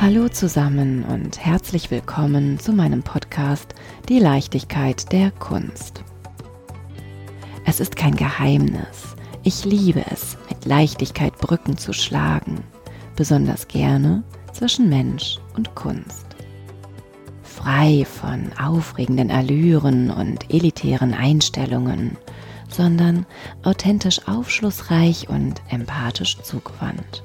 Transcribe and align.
Hallo 0.00 0.30
zusammen 0.30 1.04
und 1.04 1.44
herzlich 1.44 1.90
willkommen 1.90 2.58
zu 2.58 2.72
meinem 2.72 3.02
Podcast 3.02 3.74
Die 4.08 4.18
Leichtigkeit 4.18 5.12
der 5.12 5.30
Kunst. 5.30 6.02
Es 7.66 7.80
ist 7.80 7.96
kein 7.96 8.16
Geheimnis. 8.16 9.14
Ich 9.42 9.66
liebe 9.66 10.02
es, 10.10 10.38
mit 10.48 10.64
Leichtigkeit 10.64 11.36
Brücken 11.36 11.76
zu 11.76 11.92
schlagen, 11.92 12.64
besonders 13.14 13.68
gerne 13.68 14.22
zwischen 14.54 14.88
Mensch 14.88 15.36
und 15.54 15.74
Kunst. 15.74 16.24
Frei 17.42 18.06
von 18.06 18.54
aufregenden 18.58 19.30
Allüren 19.30 20.10
und 20.10 20.50
elitären 20.50 21.12
Einstellungen, 21.12 22.16
sondern 22.70 23.26
authentisch 23.64 24.26
aufschlussreich 24.26 25.28
und 25.28 25.60
empathisch 25.68 26.40
zugewandt. 26.40 27.22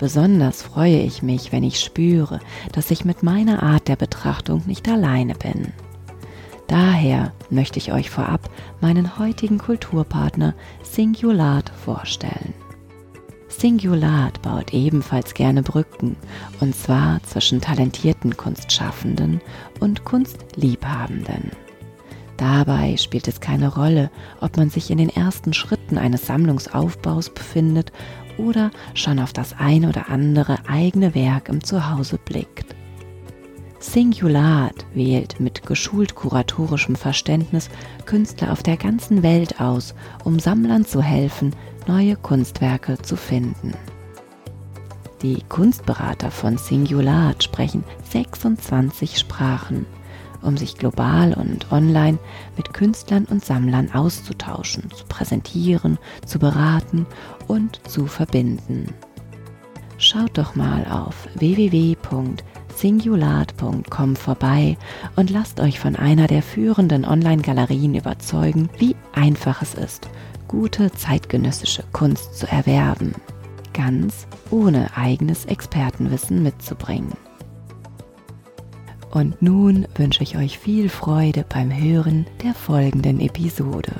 Besonders 0.00 0.62
freue 0.62 1.00
ich 1.00 1.22
mich, 1.22 1.52
wenn 1.52 1.62
ich 1.62 1.78
spüre, 1.78 2.40
dass 2.72 2.90
ich 2.90 3.04
mit 3.04 3.22
meiner 3.22 3.62
Art 3.62 3.86
der 3.86 3.96
Betrachtung 3.96 4.62
nicht 4.64 4.88
alleine 4.88 5.34
bin. 5.34 5.74
Daher 6.68 7.34
möchte 7.50 7.78
ich 7.78 7.92
euch 7.92 8.08
vorab 8.08 8.48
meinen 8.80 9.18
heutigen 9.18 9.58
Kulturpartner 9.58 10.54
Singulat 10.82 11.70
vorstellen. 11.84 12.54
Singulat 13.48 14.40
baut 14.40 14.72
ebenfalls 14.72 15.34
gerne 15.34 15.62
Brücken, 15.62 16.16
und 16.60 16.74
zwar 16.74 17.22
zwischen 17.24 17.60
talentierten 17.60 18.38
Kunstschaffenden 18.38 19.42
und 19.80 20.04
Kunstliebhabenden. 20.06 21.50
Dabei 22.38 22.96
spielt 22.96 23.28
es 23.28 23.40
keine 23.40 23.74
Rolle, 23.74 24.10
ob 24.40 24.56
man 24.56 24.70
sich 24.70 24.90
in 24.90 24.96
den 24.96 25.10
ersten 25.10 25.52
Schritten 25.52 25.98
eines 25.98 26.26
Sammlungsaufbaus 26.26 27.28
befindet 27.28 27.92
oder 28.40 28.70
schon 28.94 29.18
auf 29.18 29.32
das 29.32 29.54
ein 29.58 29.84
oder 29.84 30.08
andere 30.08 30.58
eigene 30.68 31.14
Werk 31.14 31.48
im 31.48 31.62
Zuhause 31.62 32.18
blickt. 32.18 32.74
Singulat 33.78 34.84
wählt 34.92 35.40
mit 35.40 35.66
geschult 35.66 36.14
kuratorischem 36.14 36.96
Verständnis 36.96 37.70
Künstler 38.04 38.52
auf 38.52 38.62
der 38.62 38.76
ganzen 38.76 39.22
Welt 39.22 39.60
aus, 39.60 39.94
um 40.22 40.38
Sammlern 40.38 40.84
zu 40.84 41.02
helfen, 41.02 41.54
neue 41.86 42.16
Kunstwerke 42.16 43.00
zu 43.00 43.16
finden. 43.16 43.72
Die 45.22 45.42
Kunstberater 45.48 46.30
von 46.30 46.58
Singulat 46.58 47.44
sprechen 47.44 47.84
26 48.10 49.18
Sprachen 49.18 49.86
um 50.42 50.56
sich 50.56 50.76
global 50.76 51.34
und 51.34 51.70
online 51.72 52.18
mit 52.56 52.72
Künstlern 52.74 53.26
und 53.26 53.44
Sammlern 53.44 53.92
auszutauschen, 53.92 54.90
zu 54.90 55.04
präsentieren, 55.06 55.98
zu 56.24 56.38
beraten 56.38 57.06
und 57.46 57.80
zu 57.88 58.06
verbinden. 58.06 58.94
Schaut 59.98 60.38
doch 60.38 60.54
mal 60.54 60.86
auf 60.86 61.28
www.singulat.com 61.34 64.16
vorbei 64.16 64.78
und 65.16 65.28
lasst 65.28 65.60
euch 65.60 65.78
von 65.78 65.94
einer 65.94 66.26
der 66.26 66.42
führenden 66.42 67.04
Online-Galerien 67.04 67.94
überzeugen, 67.94 68.70
wie 68.78 68.96
einfach 69.12 69.60
es 69.60 69.74
ist, 69.74 70.08
gute 70.48 70.90
zeitgenössische 70.90 71.84
Kunst 71.92 72.38
zu 72.38 72.50
erwerben, 72.50 73.12
ganz 73.74 74.26
ohne 74.50 74.96
eigenes 74.96 75.44
Expertenwissen 75.44 76.42
mitzubringen. 76.42 77.12
Und 79.10 79.42
nun 79.42 79.88
wünsche 79.96 80.22
ich 80.22 80.36
euch 80.36 80.58
viel 80.58 80.88
Freude 80.88 81.44
beim 81.48 81.76
Hören 81.76 82.26
der 82.44 82.54
folgenden 82.54 83.18
Episode. 83.18 83.92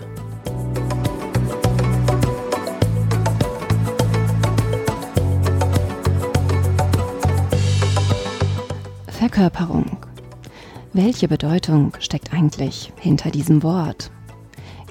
Verkörperung. 9.09 9.99
Welche 10.93 11.29
Bedeutung 11.29 11.93
steckt 11.99 12.33
eigentlich 12.33 12.93
hinter 12.99 13.31
diesem 13.31 13.63
Wort? 13.63 14.11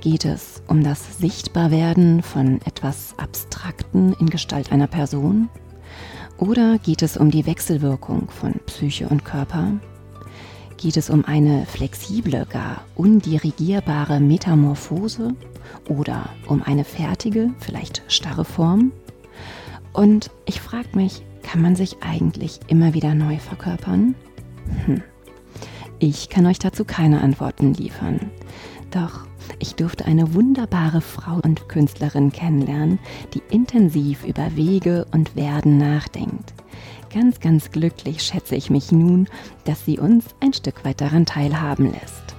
Geht 0.02 0.26
es 0.26 0.62
um 0.68 0.84
das 0.84 1.18
Sichtbarwerden 1.18 2.24
von 2.24 2.62
etwas 2.66 3.16
Abstrakten 3.18 4.14
in 4.20 4.30
Gestalt 4.30 4.72
einer 4.72 4.88
Person? 4.88 5.50
Oder 6.38 6.78
geht 6.78 7.02
es 7.02 7.18
um 7.18 7.32
die 7.32 7.46
Wechselwirkung 7.46 8.30
von 8.30 8.54
Psyche 8.66 9.08
und 9.10 9.26
Körper? 9.26 9.74
Geht 10.80 10.96
es 10.96 11.10
um 11.10 11.26
eine 11.26 11.66
flexible, 11.66 12.46
gar 12.50 12.86
undirigierbare 12.96 14.22
Metamorphose 14.22 15.36
oder 15.90 16.30
um 16.48 16.64
eine 16.64 16.86
fertige, 16.86 17.52
vielleicht 17.60 18.02
starre 18.08 18.46
Form? 18.46 18.94
Und 19.92 20.32
ich 20.46 20.62
frage 20.62 20.88
mich, 20.94 21.22
kann 21.44 21.62
man 21.62 21.76
sich 21.76 21.98
eigentlich 22.02 22.62
immer 22.68 22.94
wieder 22.94 23.14
neu 23.14 23.40
verkörpern? 23.40 24.16
Hm. 24.86 25.04
Ich 26.00 26.30
kann 26.30 26.46
euch 26.46 26.60
dazu 26.60 26.86
keine 26.86 27.20
Antworten 27.20 27.74
liefern. 27.74 28.32
Doch 28.90 29.28
ich 29.60 29.76
durfte 29.76 30.06
eine 30.06 30.34
wunderbare 30.34 31.02
Frau 31.02 31.42
und 31.44 31.68
Künstlerin 31.68 32.32
kennenlernen, 32.32 33.00
die 33.34 33.42
intensiv 33.54 34.24
über 34.24 34.56
Wege 34.56 35.06
und 35.12 35.36
Werden 35.36 35.78
nachdenkt. 35.78 36.54
Ganz, 37.12 37.40
ganz 37.40 37.72
glücklich 37.72 38.22
schätze 38.22 38.56
ich 38.56 38.70
mich 38.70 38.92
nun, 38.92 39.28
dass 39.66 39.84
sie 39.84 39.98
uns 39.98 40.26
ein 40.42 40.54
Stück 40.54 40.86
weit 40.86 41.02
daran 41.02 41.26
teilhaben 41.26 41.92
lässt. 41.92 42.36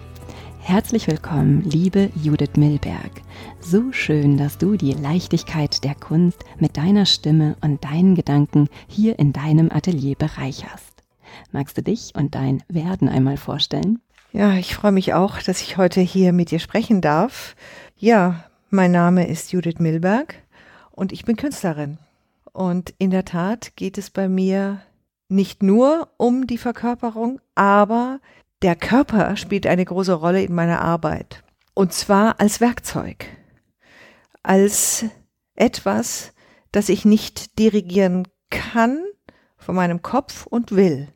Herzlich 0.60 1.08
willkommen, 1.08 1.62
liebe 1.62 2.10
Judith 2.22 2.54
Milberg. 2.56 3.10
So 3.58 3.90
schön, 3.90 4.36
dass 4.36 4.58
du 4.58 4.76
die 4.76 4.92
Leichtigkeit 4.92 5.82
der 5.82 5.96
Kunst 5.96 6.44
mit 6.60 6.76
deiner 6.76 7.04
Stimme 7.04 7.56
und 7.62 7.82
deinen 7.82 8.14
Gedanken 8.14 8.68
hier 8.86 9.18
in 9.18 9.32
deinem 9.32 9.72
Atelier 9.72 10.14
bereicherst. 10.14 11.02
Magst 11.50 11.76
du 11.76 11.82
dich 11.82 12.12
und 12.14 12.36
dein 12.36 12.62
Werden 12.68 13.08
einmal 13.08 13.38
vorstellen? 13.38 13.98
Ja, 14.32 14.52
ich 14.52 14.76
freue 14.76 14.92
mich 14.92 15.14
auch, 15.14 15.38
dass 15.42 15.62
ich 15.62 15.78
heute 15.78 16.00
hier 16.00 16.32
mit 16.32 16.52
dir 16.52 16.60
sprechen 16.60 17.00
darf. 17.00 17.56
Ja, 17.96 18.44
mein 18.68 18.92
Name 18.92 19.26
ist 19.26 19.50
Judith 19.50 19.80
Milberg 19.80 20.36
und 20.92 21.10
ich 21.10 21.24
bin 21.24 21.34
Künstlerin. 21.34 21.98
Und 22.52 22.94
in 22.98 23.10
der 23.10 23.24
Tat 23.24 23.76
geht 23.76 23.98
es 23.98 24.10
bei 24.10 24.28
mir 24.28 24.82
nicht 25.28 25.62
nur 25.62 26.12
um 26.16 26.46
die 26.46 26.58
Verkörperung, 26.58 27.40
aber 27.54 28.20
der 28.62 28.76
Körper 28.76 29.36
spielt 29.36 29.66
eine 29.66 29.84
große 29.84 30.12
Rolle 30.12 30.42
in 30.42 30.54
meiner 30.54 30.82
Arbeit. 30.82 31.44
Und 31.74 31.92
zwar 31.92 32.40
als 32.40 32.60
Werkzeug, 32.60 33.26
als 34.42 35.04
etwas, 35.54 36.32
das 36.72 36.88
ich 36.88 37.04
nicht 37.04 37.58
dirigieren 37.58 38.26
kann 38.50 39.02
von 39.56 39.74
meinem 39.74 40.02
Kopf 40.02 40.46
und 40.46 40.72
will, 40.72 41.08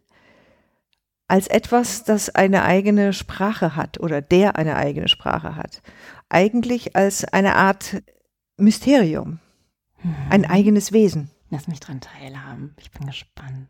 als 1.27 1.49
etwas, 1.49 2.05
das 2.05 2.31
eine 2.31 2.63
eigene 2.65 3.13
Sprache 3.13 3.77
hat 3.77 3.99
oder 3.99 4.21
der 4.21 4.57
eine 4.57 4.77
eigene 4.77 5.09
Sprache 5.09 5.57
hat. 5.57 5.83
Eigentlich 6.29 6.95
als 6.97 7.25
eine 7.25 7.57
Art 7.57 8.03
Mysterium 8.57 9.41
ein 10.31 10.43
mhm. 10.43 10.51
eigenes 10.51 10.93
Wesen. 10.93 11.31
Lass 11.51 11.69
mich 11.69 11.79
dran 11.79 12.01
teilhaben. 12.01 12.75
Ich 12.81 12.91
bin 12.91 13.07
gespannt. 13.07 13.69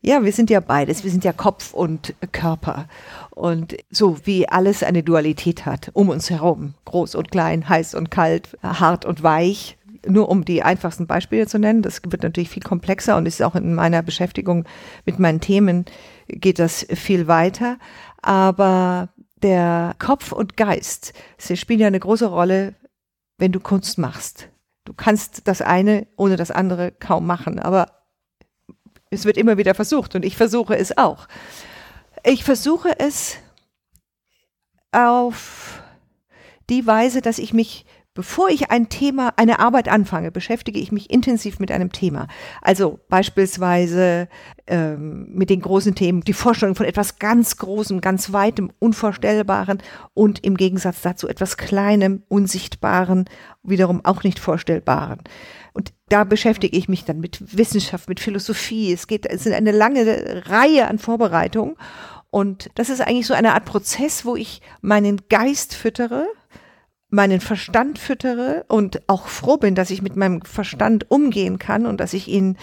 Ja, 0.00 0.24
wir 0.24 0.32
sind 0.32 0.50
ja 0.50 0.60
beides. 0.60 1.04
Wir 1.04 1.10
sind 1.10 1.24
ja 1.24 1.32
Kopf 1.32 1.74
und 1.74 2.14
Körper. 2.32 2.88
Und 3.30 3.76
so 3.90 4.16
wie 4.24 4.48
alles 4.48 4.82
eine 4.82 5.02
Dualität 5.02 5.66
hat, 5.66 5.90
um 5.92 6.08
uns 6.08 6.30
herum. 6.30 6.74
Groß 6.84 7.16
und 7.16 7.30
klein, 7.30 7.68
heiß 7.68 7.94
und 7.94 8.10
kalt, 8.10 8.56
hart 8.62 9.04
und 9.04 9.22
weich. 9.22 9.76
Nur 10.06 10.28
um 10.28 10.44
die 10.44 10.62
einfachsten 10.62 11.06
Beispiele 11.06 11.46
zu 11.46 11.58
nennen. 11.58 11.82
Das 11.82 12.00
wird 12.02 12.22
natürlich 12.22 12.50
viel 12.50 12.62
komplexer 12.62 13.16
und 13.16 13.26
ist 13.26 13.42
auch 13.42 13.56
in 13.56 13.74
meiner 13.74 14.02
Beschäftigung 14.02 14.64
mit 15.04 15.18
meinen 15.18 15.40
Themen 15.40 15.84
geht 16.28 16.58
das 16.58 16.86
viel 16.94 17.26
weiter. 17.26 17.78
Aber 18.22 19.10
der 19.42 19.94
Kopf 19.98 20.32
und 20.32 20.56
Geist, 20.56 21.12
sie 21.36 21.56
spielen 21.56 21.80
ja 21.80 21.88
eine 21.88 22.00
große 22.00 22.26
Rolle, 22.26 22.74
wenn 23.38 23.52
du 23.52 23.60
Kunst 23.60 23.98
machst 23.98 24.48
Du 24.88 24.94
kannst 24.94 25.46
das 25.46 25.60
eine 25.60 26.06
ohne 26.16 26.36
das 26.36 26.50
andere 26.50 26.92
kaum 26.92 27.26
machen, 27.26 27.58
aber 27.58 28.06
es 29.10 29.26
wird 29.26 29.36
immer 29.36 29.58
wieder 29.58 29.74
versucht 29.74 30.14
und 30.14 30.24
ich 30.24 30.34
versuche 30.34 30.78
es 30.78 30.96
auch. 30.96 31.28
Ich 32.24 32.42
versuche 32.42 32.98
es 32.98 33.36
auf 34.90 35.82
die 36.70 36.86
Weise, 36.86 37.20
dass 37.20 37.38
ich 37.38 37.52
mich 37.52 37.84
Bevor 38.18 38.48
ich 38.48 38.72
ein 38.72 38.88
Thema, 38.88 39.32
eine 39.36 39.60
Arbeit 39.60 39.86
anfange, 39.86 40.32
beschäftige 40.32 40.80
ich 40.80 40.90
mich 40.90 41.08
intensiv 41.08 41.60
mit 41.60 41.70
einem 41.70 41.92
Thema. 41.92 42.26
Also 42.60 42.98
beispielsweise 43.08 44.26
ähm, 44.66 45.28
mit 45.30 45.50
den 45.50 45.60
großen 45.60 45.94
Themen, 45.94 46.22
die 46.22 46.32
Vorstellung 46.32 46.74
von 46.74 46.84
etwas 46.84 47.20
ganz 47.20 47.58
Großem, 47.58 48.00
ganz 48.00 48.32
Weitem, 48.32 48.72
Unvorstellbaren 48.80 49.80
und 50.14 50.44
im 50.44 50.56
Gegensatz 50.56 51.00
dazu 51.00 51.28
etwas 51.28 51.56
Kleinem, 51.56 52.24
Unsichtbaren, 52.26 53.26
wiederum 53.62 54.04
auch 54.04 54.24
nicht 54.24 54.40
Vorstellbaren. 54.40 55.20
Und 55.72 55.92
da 56.08 56.24
beschäftige 56.24 56.76
ich 56.76 56.88
mich 56.88 57.04
dann 57.04 57.20
mit 57.20 57.56
Wissenschaft, 57.56 58.08
mit 58.08 58.18
Philosophie. 58.18 58.92
Es 58.92 59.06
geht, 59.06 59.26
es 59.26 59.44
sind 59.44 59.52
eine 59.52 59.70
lange 59.70 60.42
Reihe 60.48 60.88
an 60.88 60.98
Vorbereitungen. 60.98 61.76
Und 62.30 62.68
das 62.74 62.90
ist 62.90 63.00
eigentlich 63.00 63.28
so 63.28 63.34
eine 63.34 63.54
Art 63.54 63.64
Prozess, 63.64 64.24
wo 64.24 64.34
ich 64.34 64.60
meinen 64.80 65.20
Geist 65.28 65.72
füttere 65.72 66.26
meinen 67.10 67.40
Verstand 67.40 67.98
füttere 67.98 68.64
und 68.68 69.02
auch 69.08 69.28
froh 69.28 69.56
bin, 69.56 69.74
dass 69.74 69.90
ich 69.90 70.02
mit 70.02 70.16
meinem 70.16 70.42
Verstand 70.42 71.10
umgehen 71.10 71.58
kann 71.58 71.86
und 71.86 72.00
dass 72.00 72.12
ich 72.12 72.28
ihn 72.28 72.56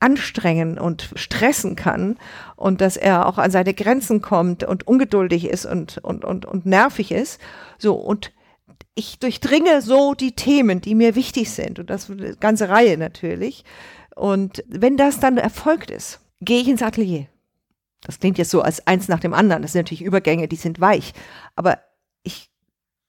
anstrengen 0.00 0.78
und 0.78 1.10
stressen 1.14 1.76
kann 1.76 2.18
und 2.56 2.80
dass 2.80 2.96
er 2.96 3.26
auch 3.26 3.38
an 3.38 3.52
seine 3.52 3.74
Grenzen 3.74 4.20
kommt 4.20 4.64
und 4.64 4.86
ungeduldig 4.88 5.48
ist 5.48 5.64
und, 5.64 5.98
und, 5.98 6.24
und, 6.24 6.44
und 6.44 6.66
nervig 6.66 7.12
ist. 7.12 7.40
So, 7.78 7.94
und 7.94 8.32
ich 8.94 9.20
durchdringe 9.20 9.80
so 9.80 10.14
die 10.14 10.32
Themen, 10.32 10.80
die 10.80 10.96
mir 10.96 11.14
wichtig 11.14 11.50
sind 11.50 11.78
und 11.78 11.88
das 11.88 12.10
eine 12.10 12.36
ganze 12.36 12.68
Reihe 12.68 12.98
natürlich. 12.98 13.64
Und 14.16 14.64
wenn 14.66 14.96
das 14.96 15.20
dann 15.20 15.38
erfolgt 15.38 15.90
ist, 15.92 16.20
gehe 16.40 16.60
ich 16.60 16.68
ins 16.68 16.82
Atelier. 16.82 17.26
Das 18.02 18.18
klingt 18.18 18.36
jetzt 18.36 18.50
so 18.50 18.62
als 18.62 18.84
eins 18.88 19.06
nach 19.06 19.20
dem 19.20 19.32
anderen. 19.32 19.62
Das 19.62 19.72
sind 19.72 19.82
natürlich 19.82 20.02
Übergänge, 20.02 20.48
die 20.48 20.56
sind 20.56 20.80
weich. 20.80 21.12
Aber 21.54 21.78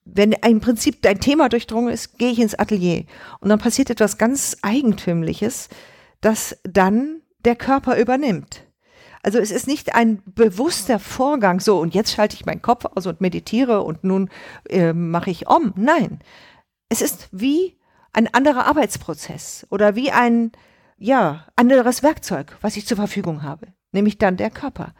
wenn 0.04 0.32
im 0.32 0.60
Prinzip 0.60 1.02
dein 1.02 1.20
Thema 1.20 1.48
durchdrungen 1.48 1.92
ist, 1.92 2.18
gehe 2.18 2.30
ich 2.30 2.40
ins 2.40 2.54
Atelier. 2.54 3.04
Und 3.40 3.48
dann 3.48 3.58
passiert 3.58 3.90
etwas 3.90 4.18
ganz 4.18 4.56
Eigentümliches, 4.62 5.68
das 6.20 6.58
dann 6.62 7.22
der 7.44 7.56
Körper 7.56 7.98
übernimmt. 7.98 8.62
Also 9.22 9.38
es 9.38 9.50
ist 9.50 9.66
nicht 9.66 9.94
ein 9.94 10.22
bewusster 10.26 10.98
Vorgang, 10.98 11.58
so 11.58 11.80
und 11.80 11.94
jetzt 11.94 12.12
schalte 12.12 12.36
ich 12.36 12.44
meinen 12.44 12.60
Kopf 12.60 12.84
aus 12.84 13.06
und 13.06 13.22
meditiere 13.22 13.82
und 13.82 14.04
nun 14.04 14.28
äh, 14.68 14.92
mache 14.92 15.30
ich 15.30 15.46
um. 15.48 15.72
Nein, 15.76 16.18
es 16.90 17.00
ist 17.00 17.28
wie 17.32 17.78
ein 18.12 18.32
anderer 18.32 18.66
Arbeitsprozess 18.66 19.66
oder 19.70 19.96
wie 19.96 20.10
ein 20.10 20.52
ja 20.98 21.46
anderes 21.56 22.02
Werkzeug, 22.02 22.56
was 22.60 22.76
ich 22.76 22.86
zur 22.86 22.98
Verfügung 22.98 23.42
habe, 23.42 23.68
nämlich 23.92 24.18
dann 24.18 24.36
der 24.36 24.50
Körper. 24.50 24.94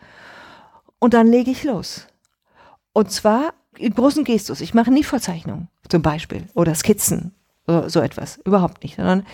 Und 0.98 1.12
dann 1.12 1.26
lege 1.26 1.50
ich 1.50 1.62
los. 1.62 2.06
Und 2.94 3.10
zwar 3.10 3.52
großen 3.74 4.24
Gestus. 4.24 4.60
Ich 4.60 4.74
mache 4.74 4.90
nie 4.90 5.04
Vorzeichnungen 5.04 5.68
zum 5.88 6.02
Beispiel 6.02 6.48
oder 6.54 6.74
Skizzen 6.74 7.34
oder 7.66 7.90
so 7.90 8.00
etwas. 8.00 8.38
Überhaupt 8.44 8.82
nicht. 8.82 8.96
Sondern 8.96 9.26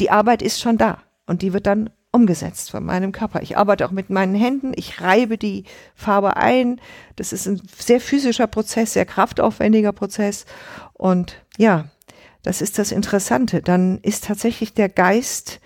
die 0.00 0.10
Arbeit 0.10 0.42
ist 0.42 0.60
schon 0.60 0.78
da 0.78 0.98
und 1.26 1.42
die 1.42 1.52
wird 1.52 1.66
dann 1.66 1.90
umgesetzt 2.14 2.70
von 2.70 2.84
meinem 2.84 3.10
Körper. 3.10 3.42
Ich 3.42 3.58
arbeite 3.58 3.84
auch 3.84 3.90
mit 3.90 4.08
meinen 4.08 4.36
Händen, 4.36 4.72
ich 4.76 5.00
reibe 5.00 5.36
die 5.36 5.64
Farbe 5.96 6.36
ein. 6.36 6.80
Das 7.16 7.32
ist 7.32 7.46
ein 7.46 7.60
sehr 7.76 8.00
physischer 8.00 8.46
Prozess, 8.46 8.92
sehr 8.92 9.04
kraftaufwendiger 9.04 9.92
Prozess. 9.92 10.46
Und 10.92 11.44
ja, 11.58 11.86
das 12.42 12.62
ist 12.62 12.78
das 12.78 12.92
Interessante. 12.92 13.62
Dann 13.62 13.98
ist 14.02 14.24
tatsächlich 14.24 14.74
der 14.74 14.88
Geist, 14.88 15.60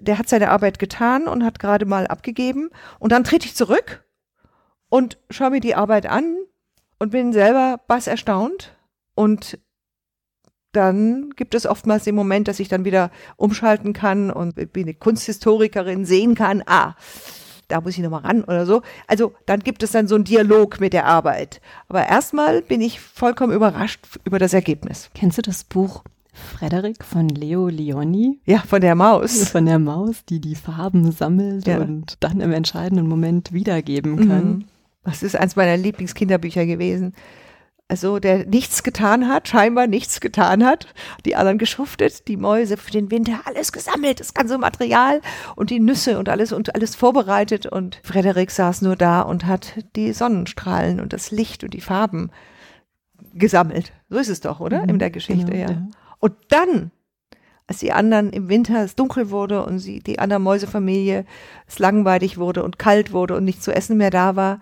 der 0.00 0.18
hat 0.18 0.28
seine 0.28 0.50
Arbeit 0.50 0.80
getan 0.80 1.28
und 1.28 1.44
hat 1.44 1.60
gerade 1.60 1.86
mal 1.86 2.08
abgegeben. 2.08 2.70
Und 2.98 3.12
dann 3.12 3.22
trete 3.22 3.46
ich 3.46 3.54
zurück 3.54 4.04
und 4.88 5.18
schaue 5.30 5.50
mir 5.50 5.60
die 5.60 5.76
Arbeit 5.76 6.06
an 6.06 6.36
und 6.98 7.10
bin 7.10 7.32
selber 7.32 7.80
bass 7.86 8.06
erstaunt 8.06 8.74
und 9.14 9.58
dann 10.72 11.30
gibt 11.36 11.54
es 11.54 11.66
oftmals 11.66 12.04
den 12.04 12.14
Moment, 12.14 12.48
dass 12.48 12.60
ich 12.60 12.68
dann 12.68 12.84
wieder 12.84 13.10
umschalten 13.36 13.94
kann 13.94 14.30
und 14.30 14.56
wie 14.74 14.82
eine 14.82 14.94
Kunsthistorikerin 14.94 16.04
sehen 16.04 16.34
kann, 16.34 16.62
ah, 16.66 16.94
da 17.68 17.80
muss 17.80 17.96
ich 17.96 18.02
nochmal 18.02 18.20
ran 18.20 18.44
oder 18.44 18.66
so. 18.66 18.82
Also 19.06 19.32
dann 19.46 19.60
gibt 19.60 19.82
es 19.82 19.92
dann 19.92 20.06
so 20.06 20.14
einen 20.14 20.24
Dialog 20.24 20.78
mit 20.78 20.92
der 20.92 21.06
Arbeit. 21.06 21.60
Aber 21.88 22.06
erstmal 22.06 22.62
bin 22.62 22.80
ich 22.80 23.00
vollkommen 23.00 23.52
überrascht 23.52 24.06
über 24.24 24.38
das 24.38 24.52
Ergebnis. 24.52 25.10
Kennst 25.14 25.38
du 25.38 25.42
das 25.42 25.64
Buch 25.64 26.04
Frederik 26.32 27.02
von 27.02 27.28
Leo 27.28 27.68
Leoni? 27.68 28.40
Ja, 28.44 28.58
von 28.58 28.82
der 28.82 28.94
Maus. 28.94 29.48
Von 29.48 29.64
der 29.64 29.78
Maus, 29.78 30.24
die 30.28 30.40
die 30.40 30.54
Farben 30.54 31.10
sammelt 31.10 31.66
ja. 31.66 31.78
und 31.78 32.18
dann 32.20 32.40
im 32.40 32.52
entscheidenden 32.52 33.08
Moment 33.08 33.52
wiedergeben 33.52 34.28
kann. 34.28 34.48
Mhm. 34.48 34.64
Das 35.06 35.22
ist 35.22 35.36
eins 35.36 35.56
meiner 35.56 35.76
Lieblingskinderbücher 35.76 36.66
gewesen 36.66 37.14
also 37.88 38.18
der 38.18 38.46
nichts 38.46 38.82
getan 38.82 39.28
hat, 39.28 39.48
scheinbar 39.48 39.86
nichts 39.86 40.20
getan 40.20 40.64
hat, 40.64 40.92
die 41.24 41.36
anderen 41.36 41.58
geschuftet, 41.58 42.26
die 42.26 42.36
Mäuse 42.36 42.76
für 42.76 42.90
den 42.90 43.10
Winter, 43.10 43.40
alles 43.44 43.72
gesammelt, 43.72 44.18
das 44.18 44.34
ganze 44.34 44.58
Material 44.58 45.20
und 45.54 45.70
die 45.70 45.78
Nüsse 45.78 46.18
und 46.18 46.28
alles 46.28 46.52
und 46.52 46.74
alles 46.74 46.96
vorbereitet 46.96 47.66
und 47.66 48.00
Frederik 48.02 48.50
saß 48.50 48.82
nur 48.82 48.96
da 48.96 49.20
und 49.20 49.46
hat 49.46 49.74
die 49.94 50.12
Sonnenstrahlen 50.12 51.00
und 51.00 51.12
das 51.12 51.30
Licht 51.30 51.62
und 51.62 51.74
die 51.74 51.80
Farben 51.80 52.30
gesammelt. 53.34 53.92
So 54.08 54.18
ist 54.18 54.28
es 54.28 54.40
doch, 54.40 54.60
oder? 54.60 54.82
Mhm, 54.82 54.88
In 54.88 54.98
der 54.98 55.10
Geschichte, 55.10 55.52
genau, 55.52 55.56
ja. 55.56 55.70
ja. 55.70 55.86
Und 56.18 56.34
dann 56.48 56.90
als 57.68 57.78
die 57.78 57.92
anderen 57.92 58.30
im 58.30 58.48
Winter 58.48 58.84
es 58.84 58.94
dunkel 58.94 59.30
wurde 59.30 59.64
und 59.64 59.80
sie, 59.80 59.98
die 59.98 60.20
andere 60.20 60.38
Mäusefamilie 60.38 61.24
es 61.66 61.80
langweilig 61.80 62.38
wurde 62.38 62.62
und 62.62 62.78
kalt 62.78 63.12
wurde 63.12 63.36
und 63.36 63.44
nicht 63.44 63.62
zu 63.62 63.74
essen 63.74 63.96
mehr 63.96 64.10
da 64.10 64.36
war, 64.36 64.60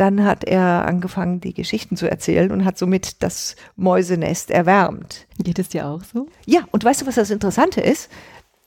dann 0.00 0.24
hat 0.24 0.44
er 0.44 0.86
angefangen, 0.86 1.42
die 1.42 1.52
Geschichten 1.52 1.94
zu 1.94 2.10
erzählen 2.10 2.50
und 2.50 2.64
hat 2.64 2.78
somit 2.78 3.22
das 3.22 3.54
Mäusenest 3.76 4.50
erwärmt. 4.50 5.26
Geht 5.38 5.58
es 5.58 5.68
dir 5.68 5.86
auch 5.86 6.02
so? 6.04 6.26
Ja, 6.46 6.60
und 6.70 6.82
weißt 6.82 7.02
du, 7.02 7.06
was 7.06 7.16
das 7.16 7.30
Interessante 7.30 7.82
ist? 7.82 8.10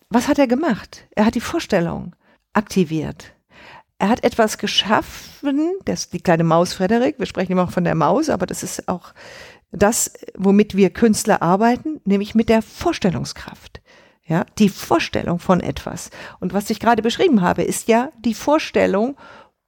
Was 0.10 0.28
hat 0.28 0.38
er 0.38 0.46
gemacht? 0.46 1.08
Er 1.16 1.26
hat 1.26 1.34
die 1.34 1.42
Vorstellung 1.42 2.16
aktiviert. 2.54 3.34
Er 3.98 4.10
hat 4.10 4.24
etwas 4.24 4.60
geschaffen, 4.60 5.72
das 5.86 6.12
die 6.12 6.22
kleine 6.22 6.44
Maus 6.44 6.74
Frederik, 6.74 7.18
wir 7.18 7.26
sprechen 7.26 7.54
immer 7.54 7.64
auch 7.64 7.72
von 7.72 7.84
der 7.84 7.96
Maus, 7.96 8.30
aber 8.30 8.46
das 8.46 8.62
ist 8.62 8.88
auch 8.88 9.14
das, 9.72 10.14
womit 10.36 10.78
wir 10.78 10.92
Künstler 10.92 11.42
arbeiten, 11.42 12.00
nämlich 12.06 12.36
mit 12.36 12.48
der 12.48 12.62
Vorstellungskraft. 12.62 13.82
Ja, 14.26 14.46
die 14.60 14.70
Vorstellung 14.70 15.40
von 15.40 15.62
etwas. 15.62 16.12
Und 16.40 16.54
was 16.54 16.70
ich 16.70 16.80
gerade 16.80 17.02
beschrieben 17.02 17.42
habe, 17.42 17.64
ist 17.64 17.88
ja 17.88 18.10
die 18.24 18.36
Vorstellung 18.36 19.18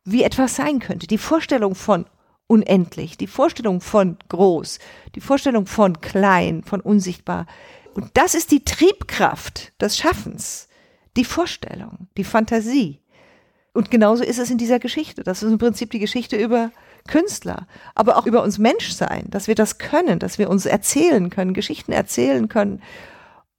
wie 0.05 0.23
etwas 0.23 0.55
sein 0.55 0.79
könnte. 0.79 1.07
Die 1.07 1.17
Vorstellung 1.17 1.75
von 1.75 2.05
unendlich, 2.47 3.17
die 3.17 3.27
Vorstellung 3.27 3.81
von 3.81 4.17
groß, 4.29 4.79
die 5.15 5.21
Vorstellung 5.21 5.65
von 5.65 5.99
klein, 5.99 6.63
von 6.63 6.79
unsichtbar. 6.79 7.47
Und 7.95 8.11
das 8.13 8.35
ist 8.35 8.51
die 8.51 8.63
Triebkraft 8.63 9.73
des 9.81 9.97
Schaffens, 9.97 10.69
die 11.17 11.25
Vorstellung, 11.25 12.07
die 12.17 12.23
Fantasie. 12.23 12.99
Und 13.73 13.91
genauso 13.91 14.23
ist 14.23 14.39
es 14.39 14.51
in 14.51 14.57
dieser 14.57 14.79
Geschichte. 14.79 15.23
Das 15.23 15.43
ist 15.43 15.51
im 15.51 15.57
Prinzip 15.57 15.91
die 15.91 15.99
Geschichte 15.99 16.37
über 16.37 16.71
Künstler, 17.07 17.67
aber 17.93 18.17
auch 18.17 18.25
über 18.25 18.41
uns 18.41 18.57
Menschsein, 18.57 19.25
dass 19.29 19.47
wir 19.47 19.55
das 19.55 19.77
können, 19.77 20.19
dass 20.19 20.37
wir 20.37 20.49
uns 20.49 20.65
erzählen 20.65 21.29
können, 21.29 21.53
Geschichten 21.53 21.91
erzählen 21.91 22.47
können 22.47 22.81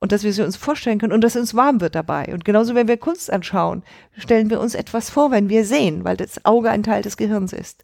und 0.00 0.12
dass 0.12 0.24
wir 0.24 0.32
sie 0.32 0.44
uns 0.44 0.56
vorstellen 0.56 0.98
können 0.98 1.12
und 1.12 1.22
dass 1.22 1.36
uns 1.36 1.54
warm 1.54 1.80
wird 1.80 1.94
dabei. 1.94 2.32
Und 2.32 2.44
genauso, 2.44 2.74
wenn 2.74 2.88
wir 2.88 2.96
Kunst 2.96 3.32
anschauen, 3.32 3.82
stellen 4.16 4.50
wir 4.50 4.60
uns 4.60 4.74
etwas 4.74 5.10
vor, 5.10 5.30
wenn 5.30 5.48
wir 5.48 5.64
sehen, 5.64 6.04
weil 6.04 6.16
das 6.16 6.44
Auge 6.44 6.70
ein 6.70 6.82
Teil 6.82 7.02
des 7.02 7.16
Gehirns 7.16 7.52
ist. 7.52 7.82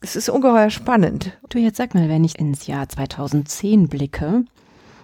Es 0.00 0.16
ist 0.16 0.28
ungeheuer 0.28 0.70
spannend. 0.70 1.38
Du, 1.48 1.58
jetzt 1.58 1.78
sag 1.78 1.94
mal, 1.94 2.08
wenn 2.08 2.24
ich 2.24 2.38
ins 2.38 2.66
Jahr 2.66 2.88
2010 2.88 3.88
blicke 3.88 4.44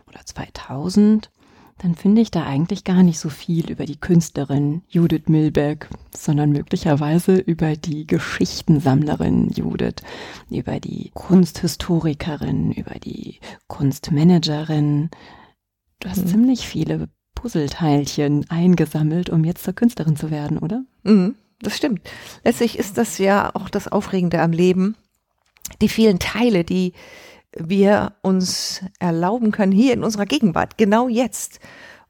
oder 0.07 0.21
2000, 0.25 1.31
dann 1.79 1.95
finde 1.97 2.21
ich 2.21 2.31
da 2.31 2.45
eigentlich 2.45 2.85
gar 2.85 3.03
nicht 3.03 3.19
so 3.19 3.29
viel 3.29 3.71
über 3.71 3.87
die 3.87 3.99
Künstlerin 3.99 4.83
Judith 4.89 5.25
Milberg, 5.27 5.89
sondern 6.17 6.51
möglicherweise 6.51 7.39
über 7.39 7.75
die 7.77 8.07
Geschichtensammlerin 8.07 9.49
Judith, 9.49 9.97
über 10.51 10.79
die 10.79 11.11
Kunsthistorikerin, 11.15 12.73
über 12.73 13.01
die 13.01 13.41
Kunstmanagerin, 13.67 15.11
Du 16.03 16.11
hast 16.11 16.25
mhm. 16.25 16.29
ziemlich 16.29 16.67
viele 16.67 17.09
Puzzleteilchen 17.37 18.51
eingesammelt, 18.51 19.31
um 19.31 19.45
jetzt 19.45 19.63
zur 19.63 19.73
Künstlerin 19.73 20.17
zu 20.17 20.31
werden, 20.33 20.59
oder? 20.59 20.85
Mhm, 21.05 21.37
das 21.61 21.77
stimmt. 21.77 22.01
Letztlich 22.45 22.77
ist 22.79 22.99
das 22.99 23.19
ja 23.19 23.51
auch 23.55 23.69
das 23.69 23.87
Aufregende 23.87 24.41
am 24.41 24.51
Leben. 24.51 24.97
Die 25.81 25.89
vielen 25.89 26.19
Teile, 26.19 26.65
die 26.65 26.93
wir 27.57 28.15
uns 28.23 28.83
erlauben 28.99 29.53
können, 29.53 29.73
hier 29.73 29.93
in 29.93 30.03
unserer 30.03 30.27
Gegenwart, 30.27 30.77
genau 30.77 31.09
jetzt, 31.09 31.61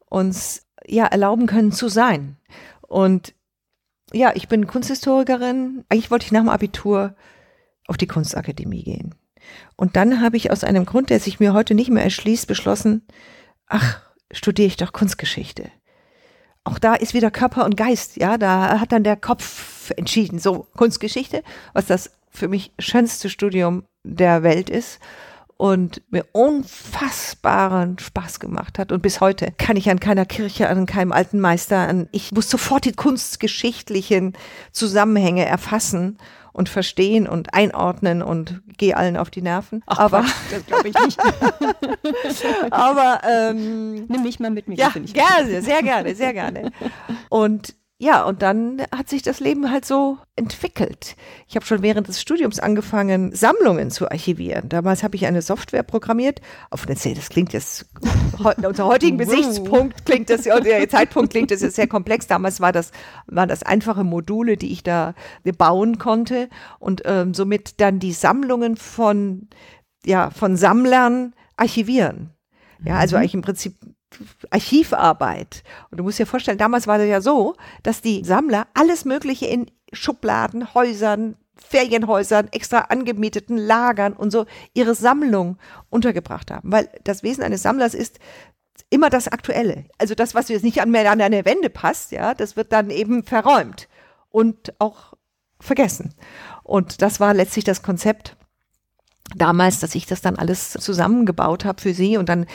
uns 0.08 0.66
ja 0.86 1.04
erlauben 1.04 1.46
können 1.46 1.72
zu 1.72 1.88
sein. 1.88 2.36
Und 2.80 3.34
ja, 4.12 4.32
ich 4.34 4.48
bin 4.48 4.66
Kunsthistorikerin. 4.66 5.84
Eigentlich 5.90 6.10
wollte 6.10 6.24
ich 6.24 6.32
nach 6.32 6.40
dem 6.40 6.48
Abitur 6.48 7.14
auf 7.86 7.98
die 7.98 8.06
Kunstakademie 8.06 8.84
gehen. 8.84 9.14
Und 9.76 9.96
dann 9.96 10.22
habe 10.22 10.38
ich 10.38 10.50
aus 10.50 10.64
einem 10.64 10.86
Grund, 10.86 11.10
der 11.10 11.20
sich 11.20 11.40
mir 11.40 11.52
heute 11.52 11.74
nicht 11.74 11.90
mehr 11.90 12.04
erschließt, 12.04 12.46
beschlossen, 12.46 13.02
ach, 13.72 14.00
studiere 14.30 14.68
ich 14.68 14.76
doch 14.76 14.92
Kunstgeschichte. 14.92 15.70
Auch 16.64 16.78
da 16.78 16.94
ist 16.94 17.14
wieder 17.14 17.30
Körper 17.30 17.64
und 17.64 17.76
Geist, 17.76 18.16
ja, 18.16 18.38
da 18.38 18.78
hat 18.78 18.92
dann 18.92 19.02
der 19.02 19.16
Kopf 19.16 19.90
entschieden, 19.96 20.38
so 20.38 20.68
Kunstgeschichte, 20.76 21.42
was 21.72 21.86
das 21.86 22.12
für 22.30 22.48
mich 22.48 22.72
schönste 22.78 23.28
Studium 23.28 23.84
der 24.04 24.42
Welt 24.42 24.70
ist 24.70 25.00
und 25.56 26.02
mir 26.10 26.24
unfassbaren 26.32 27.98
Spaß 27.98 28.40
gemacht 28.40 28.78
hat. 28.78 28.92
Und 28.92 29.02
bis 29.02 29.20
heute 29.20 29.52
kann 29.58 29.76
ich 29.76 29.90
an 29.90 30.00
keiner 30.00 30.24
Kirche, 30.24 30.68
an 30.68 30.86
keinem 30.86 31.12
alten 31.12 31.40
Meister, 31.40 31.88
an, 31.88 32.08
ich 32.12 32.32
muss 32.32 32.48
sofort 32.48 32.84
die 32.84 32.92
kunstgeschichtlichen 32.92 34.34
Zusammenhänge 34.70 35.44
erfassen 35.44 36.18
und 36.52 36.68
verstehen 36.68 37.26
und 37.26 37.54
einordnen 37.54 38.22
und 38.22 38.62
gehe 38.76 38.96
allen 38.96 39.16
auf 39.16 39.30
die 39.30 39.42
Nerven. 39.42 39.82
Ach, 39.86 39.98
aber 39.98 40.20
Quatsch, 40.20 40.32
das 40.50 40.66
glaube 40.66 40.88
ich 40.88 40.98
nicht. 41.04 41.18
aber 42.70 43.20
ähm, 43.28 44.06
nimm 44.06 44.22
mich 44.22 44.38
mal 44.40 44.50
mit 44.50 44.68
mir. 44.68 44.76
Ja, 44.76 44.90
gerne, 44.90 45.62
sehr 45.62 45.82
gerne, 45.82 46.14
sehr 46.14 46.32
gerne. 46.32 46.72
Und 47.28 47.74
ja, 48.02 48.24
und 48.24 48.42
dann 48.42 48.82
hat 48.90 49.08
sich 49.08 49.22
das 49.22 49.38
Leben 49.38 49.70
halt 49.70 49.84
so 49.84 50.18
entwickelt. 50.34 51.14
Ich 51.46 51.54
habe 51.54 51.64
schon 51.64 51.82
während 51.82 52.08
des 52.08 52.20
Studiums 52.20 52.58
angefangen, 52.58 53.32
Sammlungen 53.32 53.92
zu 53.92 54.10
archivieren. 54.10 54.68
Damals 54.68 55.04
habe 55.04 55.14
ich 55.14 55.24
eine 55.24 55.40
Software 55.40 55.84
programmiert. 55.84 56.40
Auf 56.70 56.84
eine 56.84 56.96
das 57.14 57.28
klingt 57.28 57.52
jetzt 57.52 57.86
unter 58.66 58.86
heutigen 58.86 59.18
Gesichtspunkt 59.18 60.04
klingt 60.04 60.30
das, 60.30 60.42
der 60.42 60.88
Zeitpunkt 60.88 61.30
klingt 61.30 61.52
das 61.52 61.60
jetzt 61.60 61.76
sehr 61.76 61.86
komplex. 61.86 62.26
Damals 62.26 62.60
war 62.60 62.72
das, 62.72 62.90
waren 63.28 63.48
das 63.48 63.62
einfache 63.62 64.02
Module, 64.02 64.56
die 64.56 64.72
ich 64.72 64.82
da 64.82 65.14
bauen 65.56 65.98
konnte 65.98 66.48
und 66.80 67.02
ähm, 67.04 67.34
somit 67.34 67.80
dann 67.80 68.00
die 68.00 68.12
Sammlungen 68.12 68.76
von, 68.76 69.48
ja, 70.04 70.30
von 70.30 70.56
Sammlern 70.56 71.34
archivieren. 71.56 72.30
Ja, 72.84 72.96
also 72.96 73.14
mhm. 73.14 73.20
eigentlich 73.20 73.34
im 73.34 73.42
Prinzip 73.42 73.76
Archivarbeit. 74.50 75.62
Und 75.90 75.98
du 75.98 76.04
musst 76.04 76.18
dir 76.18 76.26
vorstellen, 76.26 76.58
damals 76.58 76.86
war 76.86 76.98
das 76.98 77.08
ja 77.08 77.20
so, 77.20 77.56
dass 77.82 78.00
die 78.00 78.24
Sammler 78.24 78.66
alles 78.74 79.04
Mögliche 79.04 79.46
in 79.46 79.70
Schubladen, 79.92 80.74
Häusern, 80.74 81.36
Ferienhäusern, 81.54 82.48
extra 82.52 82.80
angemieteten 82.80 83.56
Lagern 83.56 84.14
und 84.14 84.30
so 84.30 84.46
ihre 84.74 84.94
Sammlung 84.94 85.58
untergebracht 85.90 86.50
haben. 86.50 86.72
Weil 86.72 86.88
das 87.04 87.22
Wesen 87.22 87.44
eines 87.44 87.62
Sammlers 87.62 87.94
ist 87.94 88.18
immer 88.90 89.10
das 89.10 89.28
Aktuelle. 89.28 89.86
Also 89.98 90.14
das, 90.14 90.34
was 90.34 90.48
jetzt 90.48 90.64
nicht 90.64 90.80
an 90.80 90.90
mehr 90.90 91.10
an 91.10 91.20
eine 91.20 91.44
Wände 91.44 91.70
passt, 91.70 92.12
ja, 92.12 92.34
das 92.34 92.56
wird 92.56 92.72
dann 92.72 92.90
eben 92.90 93.22
verräumt 93.24 93.88
und 94.30 94.74
auch 94.78 95.14
vergessen. 95.60 96.14
Und 96.62 97.02
das 97.02 97.20
war 97.20 97.34
letztlich 97.34 97.64
das 97.64 97.82
Konzept 97.82 98.36
damals, 99.34 99.80
dass 99.80 99.94
ich 99.94 100.06
das 100.06 100.20
dann 100.20 100.36
alles 100.36 100.72
zusammengebaut 100.72 101.64
habe 101.64 101.80
für 101.80 101.94
sie 101.94 102.16
und 102.16 102.28
dann 102.28 102.46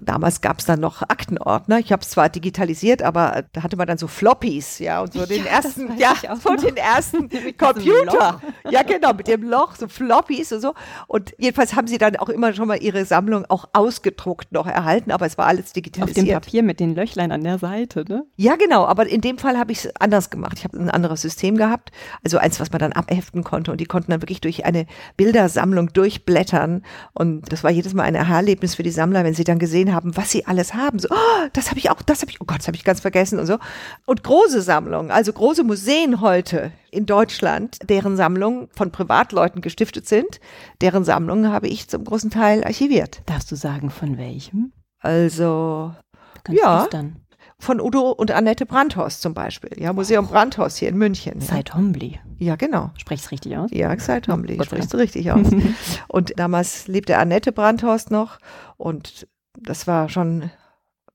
damals 0.00 0.40
gab 0.40 0.60
es 0.60 0.64
dann 0.64 0.78
noch 0.78 1.02
Aktenordner. 1.02 1.80
Ich 1.80 1.90
habe 1.90 2.02
es 2.02 2.10
zwar 2.10 2.28
digitalisiert, 2.28 3.02
aber 3.02 3.44
da 3.52 3.64
hatte 3.64 3.76
man 3.76 3.88
dann 3.88 3.98
so 3.98 4.06
Floppies, 4.06 4.78
ja, 4.78 5.00
und 5.00 5.12
so 5.12 5.26
den 5.26 5.44
ja, 5.44 5.50
ersten, 5.50 5.98
ja, 5.98 6.14
so 6.36 6.54
den 6.54 6.76
ersten 6.76 7.28
Computer. 7.58 8.40
Ja, 8.70 8.82
genau, 8.82 9.12
mit 9.12 9.26
dem 9.26 9.42
Loch, 9.42 9.74
so 9.74 9.88
Floppies 9.88 10.52
und 10.52 10.60
so. 10.60 10.74
Und 11.08 11.34
jedenfalls 11.38 11.74
haben 11.74 11.88
sie 11.88 11.98
dann 11.98 12.14
auch 12.16 12.28
immer 12.28 12.52
schon 12.52 12.68
mal 12.68 12.80
ihre 12.80 13.04
Sammlung 13.04 13.44
auch 13.48 13.68
ausgedruckt 13.72 14.52
noch 14.52 14.68
erhalten, 14.68 15.10
aber 15.10 15.26
es 15.26 15.36
war 15.36 15.46
alles 15.46 15.72
digitalisiert. 15.72 16.18
Auf 16.18 16.24
dem 16.24 16.32
Papier 16.34 16.62
mit 16.62 16.78
den 16.78 16.94
Löchlein 16.94 17.32
an 17.32 17.42
der 17.42 17.58
Seite, 17.58 18.04
ne? 18.08 18.24
Ja, 18.36 18.54
genau, 18.54 18.86
aber 18.86 19.06
in 19.08 19.20
dem 19.20 19.38
Fall 19.38 19.58
habe 19.58 19.72
ich 19.72 19.84
es 19.84 19.96
anders 19.96 20.30
gemacht. 20.30 20.58
Ich 20.58 20.64
habe 20.64 20.78
ein 20.78 20.90
anderes 20.90 21.22
System 21.22 21.56
gehabt, 21.56 21.90
also 22.22 22.38
eins, 22.38 22.60
was 22.60 22.70
man 22.70 22.78
dann 22.78 22.92
abheften 22.92 23.42
konnte 23.42 23.72
und 23.72 23.80
die 23.80 23.86
konnten 23.86 24.12
dann 24.12 24.22
wirklich 24.22 24.40
durch 24.40 24.64
eine 24.64 24.86
Bildersammlung 25.16 25.92
durchblättern 25.96 26.82
und 27.14 27.50
das 27.50 27.64
war 27.64 27.72
jedes 27.72 27.94
Mal 27.94 28.04
ein 28.04 28.14
Erlebnis 28.14 28.76
für 28.76 28.84
die 28.84 28.90
Sammler, 28.90 29.24
wenn 29.24 29.34
sie 29.34 29.44
dann 29.44 29.56
dann 29.56 29.58
gesehen 29.58 29.94
haben, 29.94 30.16
was 30.16 30.30
sie 30.30 30.46
alles 30.46 30.74
haben. 30.74 30.98
So, 30.98 31.08
oh, 31.10 31.48
das 31.52 31.70
habe 31.70 31.78
ich 31.78 31.90
auch, 31.90 32.02
das 32.02 32.20
habe 32.20 32.30
ich, 32.30 32.40
oh 32.40 32.44
Gott, 32.44 32.58
das 32.58 32.66
habe 32.66 32.76
ich 32.76 32.84
ganz 32.84 33.00
vergessen 33.00 33.38
und 33.38 33.46
so. 33.46 33.58
Und 34.04 34.22
große 34.22 34.62
Sammlungen, 34.62 35.10
also 35.10 35.32
große 35.32 35.64
Museen 35.64 36.20
heute 36.20 36.72
in 36.90 37.06
Deutschland, 37.06 37.78
deren 37.88 38.16
Sammlungen 38.16 38.68
von 38.74 38.90
Privatleuten 38.90 39.62
gestiftet 39.62 40.06
sind, 40.06 40.40
deren 40.80 41.04
Sammlungen 41.04 41.50
habe 41.50 41.68
ich 41.68 41.88
zum 41.88 42.04
großen 42.04 42.30
Teil 42.30 42.64
archiviert. 42.64 43.22
Darfst 43.26 43.50
du 43.50 43.56
sagen, 43.56 43.90
von 43.90 44.18
welchem? 44.18 44.72
Also, 45.00 45.94
Ganz 46.44 46.58
ja. 46.58 46.86
Dann 46.90 47.25
von 47.58 47.80
Udo 47.80 48.10
und 48.10 48.30
Annette 48.30 48.66
Brandhorst 48.66 49.22
zum 49.22 49.34
Beispiel. 49.34 49.70
Ja, 49.78 49.92
Museum 49.92 50.26
oh. 50.28 50.32
Brandhorst 50.32 50.78
hier 50.78 50.88
in 50.88 50.96
München. 50.96 51.40
Seit 51.40 51.74
Hombli. 51.74 52.20
Ja, 52.38 52.56
genau. 52.56 52.90
Sprichst 52.98 53.30
richtig 53.30 53.56
aus? 53.56 53.70
Ja, 53.72 53.98
Seit 53.98 54.28
Hombli. 54.28 54.58
Oh, 54.60 54.64
Sprichst 54.64 54.92
du 54.92 54.98
richtig 54.98 55.30
aus. 55.32 55.46
und 56.08 56.38
damals 56.38 56.86
lebte 56.86 57.16
Annette 57.16 57.52
Brandhorst 57.52 58.10
noch 58.10 58.38
und 58.76 59.26
das 59.58 59.86
war 59.86 60.08
schon 60.08 60.50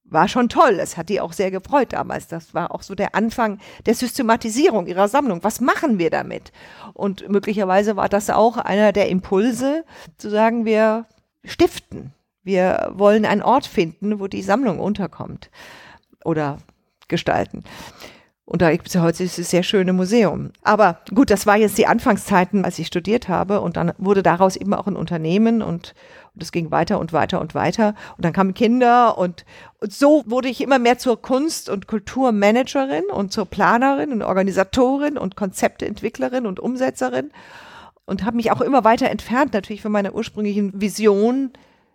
war 0.03 0.27
schon 0.27 0.50
toll. 0.50 0.77
Es 0.81 0.98
hat 0.98 1.07
die 1.07 1.21
auch 1.21 1.31
sehr 1.31 1.51
gefreut 1.51 1.93
damals. 1.93 2.27
Das 2.27 2.53
war 2.53 2.75
auch 2.75 2.81
so 2.81 2.95
der 2.95 3.15
Anfang 3.15 3.60
der 3.86 3.95
Systematisierung 3.95 4.88
ihrer 4.88 5.07
Sammlung. 5.07 5.41
Was 5.43 5.62
machen 5.62 6.00
wir 6.00 6.10
damit? 6.10 6.51
Und 6.93 7.29
möglicherweise 7.29 7.95
war 7.95 8.10
das 8.10 8.29
auch 8.29 8.57
einer 8.57 8.91
der 8.91 9.07
Impulse, 9.07 9.86
zu 10.17 10.29
sagen, 10.29 10.65
wir 10.65 11.05
stiften. 11.45 12.12
Wir 12.43 12.91
wollen 12.93 13.25
einen 13.25 13.41
Ort 13.41 13.67
finden, 13.67 14.19
wo 14.19 14.27
die 14.27 14.41
Sammlung 14.41 14.79
unterkommt 14.79 15.50
oder 16.25 16.58
gestalten. 17.08 17.63
Und 18.51 18.62
da 18.62 18.72
gibt 18.72 18.88
es 18.88 18.96
ja 18.96 19.01
heute 19.01 19.20
dieses 19.20 19.50
sehr 19.50 19.63
schöne 19.63 19.94
Museum. 19.94 20.51
Aber 20.62 21.00
gut, 21.16 21.30
das 21.30 21.46
war 21.46 21.56
jetzt 21.56 21.78
die 21.78 21.88
Anfangszeiten, 21.88 22.66
als 22.66 22.80
ich 22.80 22.88
studiert 22.88 23.30
habe. 23.30 23.62
Und 23.62 23.78
dann 23.78 23.94
wurde 23.98 24.24
daraus 24.24 24.58
eben 24.58 24.74
auch 24.74 24.88
ein 24.88 24.98
Unternehmen 24.98 25.62
und, 25.62 25.94
und 26.34 26.44
es 26.44 26.51
ging 26.51 26.70
weiter 26.70 27.00
und 27.00 27.13
weiter 27.13 27.40
und 27.40 27.56
weiter. 27.56 27.96
Und 28.18 28.25
dann 28.25 28.34
kamen 28.34 28.54
Kinder 28.54 29.18
und, 29.18 29.46
und 29.80 29.94
so 29.94 30.24
wurde 30.25 30.50
ich 30.50 30.60
immer 30.60 30.80
mehr 30.80 30.98
zur 30.98 31.22
Kunst- 31.22 31.70
und 31.70 31.88
Kulturmanagerin 31.88 33.06
und 33.06 33.32
zur 33.32 33.46
Planerin 33.46 34.12
und 34.12 34.22
Organisatorin 34.22 35.18
und 35.18 35.38
Konzepteentwicklerin 35.38 36.46
und 36.46 36.60
Umsetzerin 36.60 37.32
und 38.04 38.25
habe 38.25 38.36
mich 38.36 38.51
auch 38.51 38.60
immer 38.60 38.84
weiter 38.84 39.10
entfernt 39.10 39.54
natürlich 39.54 39.82
von 39.82 39.94
meiner 39.94 40.13
ursprünglichen 40.13 40.82
Vision, 40.82 41.51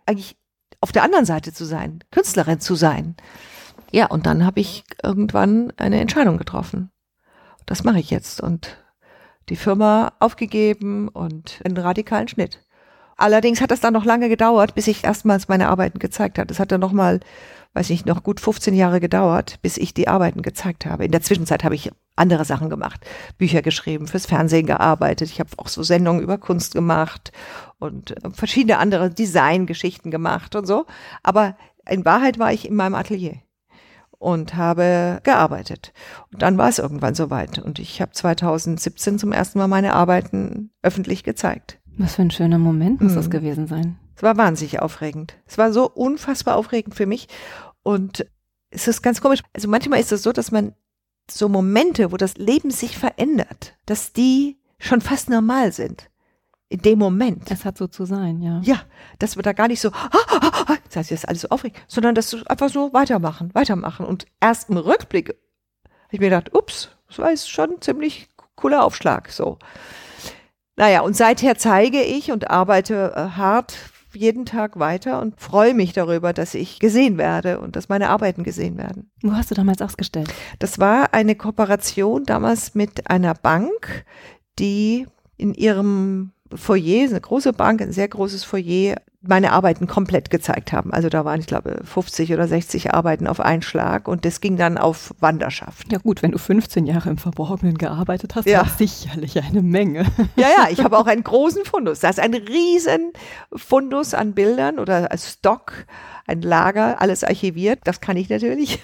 eigentlich 0.07 0.37
auf 0.81 0.91
der 0.91 1.03
anderen 1.03 1.25
Seite 1.25 1.53
zu 1.53 1.65
sein, 1.65 2.03
Künstlerin 2.09 2.59
zu 2.59 2.73
sein. 2.73 3.15
Ja, 3.91 4.07
und 4.07 4.25
dann 4.25 4.45
habe 4.45 4.59
ich 4.59 4.83
irgendwann 5.03 5.71
eine 5.77 5.99
Entscheidung 5.99 6.37
getroffen. 6.37 6.91
Das 7.65 7.83
mache 7.83 7.99
ich 7.99 8.09
jetzt 8.09 8.41
und 8.41 8.77
die 9.49 9.55
Firma 9.55 10.13
aufgegeben 10.19 11.07
und 11.07 11.61
einen 11.63 11.77
radikalen 11.77 12.27
Schnitt. 12.27 12.63
Allerdings 13.15 13.61
hat 13.61 13.71
das 13.71 13.79
dann 13.79 13.93
noch 13.93 14.05
lange 14.05 14.29
gedauert, 14.29 14.75
bis 14.75 14.87
ich 14.87 15.03
erstmals 15.03 15.47
meine 15.47 15.69
Arbeiten 15.69 15.99
gezeigt 15.99 16.37
habe. 16.37 16.51
Es 16.51 16.59
hat 16.59 16.71
dann 16.71 16.81
noch 16.81 16.91
mal, 16.91 17.19
weiß 17.73 17.89
ich 17.89 18.05
noch 18.05 18.23
gut 18.23 18.39
15 18.39 18.75
Jahre 18.75 18.99
gedauert, 18.99 19.59
bis 19.61 19.77
ich 19.77 19.93
die 19.93 20.07
Arbeiten 20.07 20.43
gezeigt 20.43 20.85
habe. 20.85 21.05
In 21.05 21.11
der 21.11 21.21
Zwischenzeit 21.21 21.63
habe 21.63 21.73
ich 21.73 21.91
andere 22.15 22.45
Sachen 22.45 22.69
gemacht, 22.69 23.05
Bücher 23.37 23.61
geschrieben, 23.61 24.07
fürs 24.07 24.27
Fernsehen 24.27 24.67
gearbeitet. 24.67 25.29
Ich 25.29 25.39
habe 25.39 25.49
auch 25.57 25.67
so 25.67 25.81
Sendungen 25.81 26.21
über 26.21 26.37
Kunst 26.37 26.73
gemacht 26.73 27.31
und 27.79 28.11
äh, 28.11 28.29
verschiedene 28.31 28.77
andere 28.77 29.09
Designgeschichten 29.09 30.11
gemacht 30.11 30.55
und 30.55 30.67
so. 30.67 30.85
Aber 31.23 31.57
in 31.89 32.05
Wahrheit 32.05 32.37
war 32.37 32.53
ich 32.53 32.67
in 32.67 32.75
meinem 32.75 32.95
Atelier 32.95 33.37
und 34.19 34.55
habe 34.55 35.19
gearbeitet. 35.23 35.93
Und 36.31 36.41
dann 36.41 36.57
war 36.57 36.69
es 36.69 36.79
irgendwann 36.79 37.15
soweit 37.15 37.59
und 37.59 37.79
ich 37.79 38.01
habe 38.01 38.11
2017 38.11 39.19
zum 39.19 39.31
ersten 39.31 39.59
Mal 39.59 39.67
meine 39.67 39.93
Arbeiten 39.93 40.71
öffentlich 40.81 41.23
gezeigt. 41.23 41.79
Was 41.97 42.15
für 42.15 42.23
ein 42.23 42.31
schöner 42.31 42.59
Moment 42.59 43.01
muss 43.01 43.13
mhm. 43.13 43.17
das 43.17 43.29
gewesen 43.29 43.67
sein. 43.67 43.97
Es 44.15 44.23
war 44.23 44.37
wahnsinnig 44.37 44.81
aufregend. 44.81 45.35
Es 45.45 45.57
war 45.57 45.71
so 45.71 45.89
unfassbar 45.89 46.55
aufregend 46.55 46.95
für 46.95 47.05
mich 47.05 47.27
und 47.83 48.25
es 48.69 48.87
ist 48.87 49.01
ganz 49.01 49.21
komisch. 49.21 49.41
Also 49.53 49.67
manchmal 49.67 49.99
ist 49.99 50.11
es 50.11 50.23
so, 50.23 50.31
dass 50.31 50.51
man 50.51 50.73
so 51.29 51.49
Momente, 51.49 52.11
wo 52.11 52.17
das 52.17 52.37
Leben 52.37 52.71
sich 52.71 52.97
verändert, 52.97 53.77
dass 53.85 54.13
die 54.13 54.57
schon 54.79 55.01
fast 55.01 55.29
normal 55.29 55.71
sind 55.71 56.09
in 56.69 56.81
dem 56.81 56.99
Moment. 56.99 57.49
Es 57.49 57.65
hat 57.65 57.77
so 57.77 57.87
zu 57.87 58.05
sein, 58.05 58.41
ja. 58.41 58.59
Ja, 58.63 58.81
dass 59.19 59.35
wir 59.35 59.43
da 59.43 59.53
gar 59.53 59.67
nicht 59.67 59.79
so, 59.79 59.89
ah, 59.89 60.09
ah, 60.11 60.63
ah, 60.67 60.77
das 60.85 60.95
heißt 60.97 61.11
jetzt 61.11 61.27
alles 61.27 61.41
so 61.41 61.49
aufregend, 61.49 61.79
sondern 61.87 62.15
dass 62.15 62.29
du 62.29 62.43
einfach 62.45 62.69
so 62.69 62.91
weitermachen, 62.93 63.53
weitermachen. 63.53 64.05
Und 64.05 64.25
erst 64.41 64.69
im 64.69 64.77
Rückblick 64.77 65.29
habe 65.29 65.37
ich 66.11 66.19
mir 66.19 66.29
gedacht, 66.29 66.53
ups, 66.53 66.89
das 67.07 67.19
war 67.19 67.29
jetzt 67.29 67.49
schon 67.49 67.71
ein 67.71 67.81
ziemlich 67.81 68.27
cooler 68.55 68.83
Aufschlag, 68.83 69.31
so. 69.31 69.57
Naja, 70.75 71.01
und 71.01 71.15
seither 71.15 71.57
zeige 71.57 72.01
ich 72.01 72.31
und 72.31 72.49
arbeite 72.49 73.13
äh, 73.15 73.37
hart 73.37 73.75
jeden 74.13 74.45
Tag 74.45 74.79
weiter 74.79 75.21
und 75.21 75.39
freue 75.39 75.73
mich 75.73 75.93
darüber, 75.93 76.33
dass 76.33 76.53
ich 76.53 76.79
gesehen 76.79 77.17
werde 77.17 77.59
und 77.59 77.75
dass 77.75 77.89
meine 77.89 78.09
Arbeiten 78.09 78.43
gesehen 78.43 78.77
werden. 78.77 79.11
Wo 79.21 79.33
hast 79.33 79.51
du 79.51 79.55
damals 79.55 79.81
ausgestellt? 79.81 80.33
Das 80.59 80.79
war 80.79 81.13
eine 81.13 81.35
Kooperation 81.35 82.23
damals 82.23 82.73
mit 82.73 83.09
einer 83.09 83.33
Bank, 83.33 84.05
die 84.59 85.07
in 85.37 85.53
ihrem 85.53 86.31
Foyer, 86.53 87.09
eine 87.09 87.21
große 87.21 87.53
Bank, 87.53 87.81
ein 87.81 87.91
sehr 87.91 88.07
großes 88.07 88.43
Foyer, 88.43 88.95
meine 89.21 89.51
Arbeiten 89.51 89.87
komplett 89.87 90.29
gezeigt 90.29 90.71
haben. 90.71 90.93
Also 90.93 91.09
da 91.09 91.25
waren, 91.25 91.39
ich 91.39 91.47
glaube, 91.47 91.81
50 91.83 92.33
oder 92.33 92.47
60 92.47 92.93
Arbeiten 92.93 93.27
auf 93.27 93.39
einen 93.39 93.61
Schlag 93.61 94.07
und 94.07 94.25
das 94.25 94.41
ging 94.41 94.57
dann 94.57 94.77
auf 94.77 95.13
Wanderschaft. 95.19 95.91
Ja 95.91 95.97
gut, 95.97 96.21
wenn 96.21 96.31
du 96.31 96.37
15 96.37 96.85
Jahre 96.85 97.09
im 97.09 97.17
Verborgenen 97.17 97.77
gearbeitet 97.77 98.35
hast, 98.35 98.45
ja. 98.45 98.59
war 98.59 98.69
sicherlich 98.69 99.41
eine 99.43 99.61
Menge. 99.61 100.05
Ja, 100.35 100.47
ja, 100.55 100.67
ich 100.69 100.83
habe 100.83 100.97
auch 100.97 101.07
einen 101.07 101.23
großen 101.23 101.65
Fundus. 101.65 101.99
Das 101.99 102.17
ist 102.17 102.19
ein 102.19 102.33
riesen 102.33 103.11
Fundus 103.53 104.13
an 104.13 104.33
Bildern 104.33 104.77
oder 104.77 105.11
als 105.11 105.33
Stock 105.33 105.73
ein 106.27 106.41
Lager, 106.41 107.01
alles 107.01 107.23
archiviert. 107.23 107.79
Das 107.85 108.01
kann 108.01 108.17
ich 108.17 108.29
natürlich. 108.29 108.83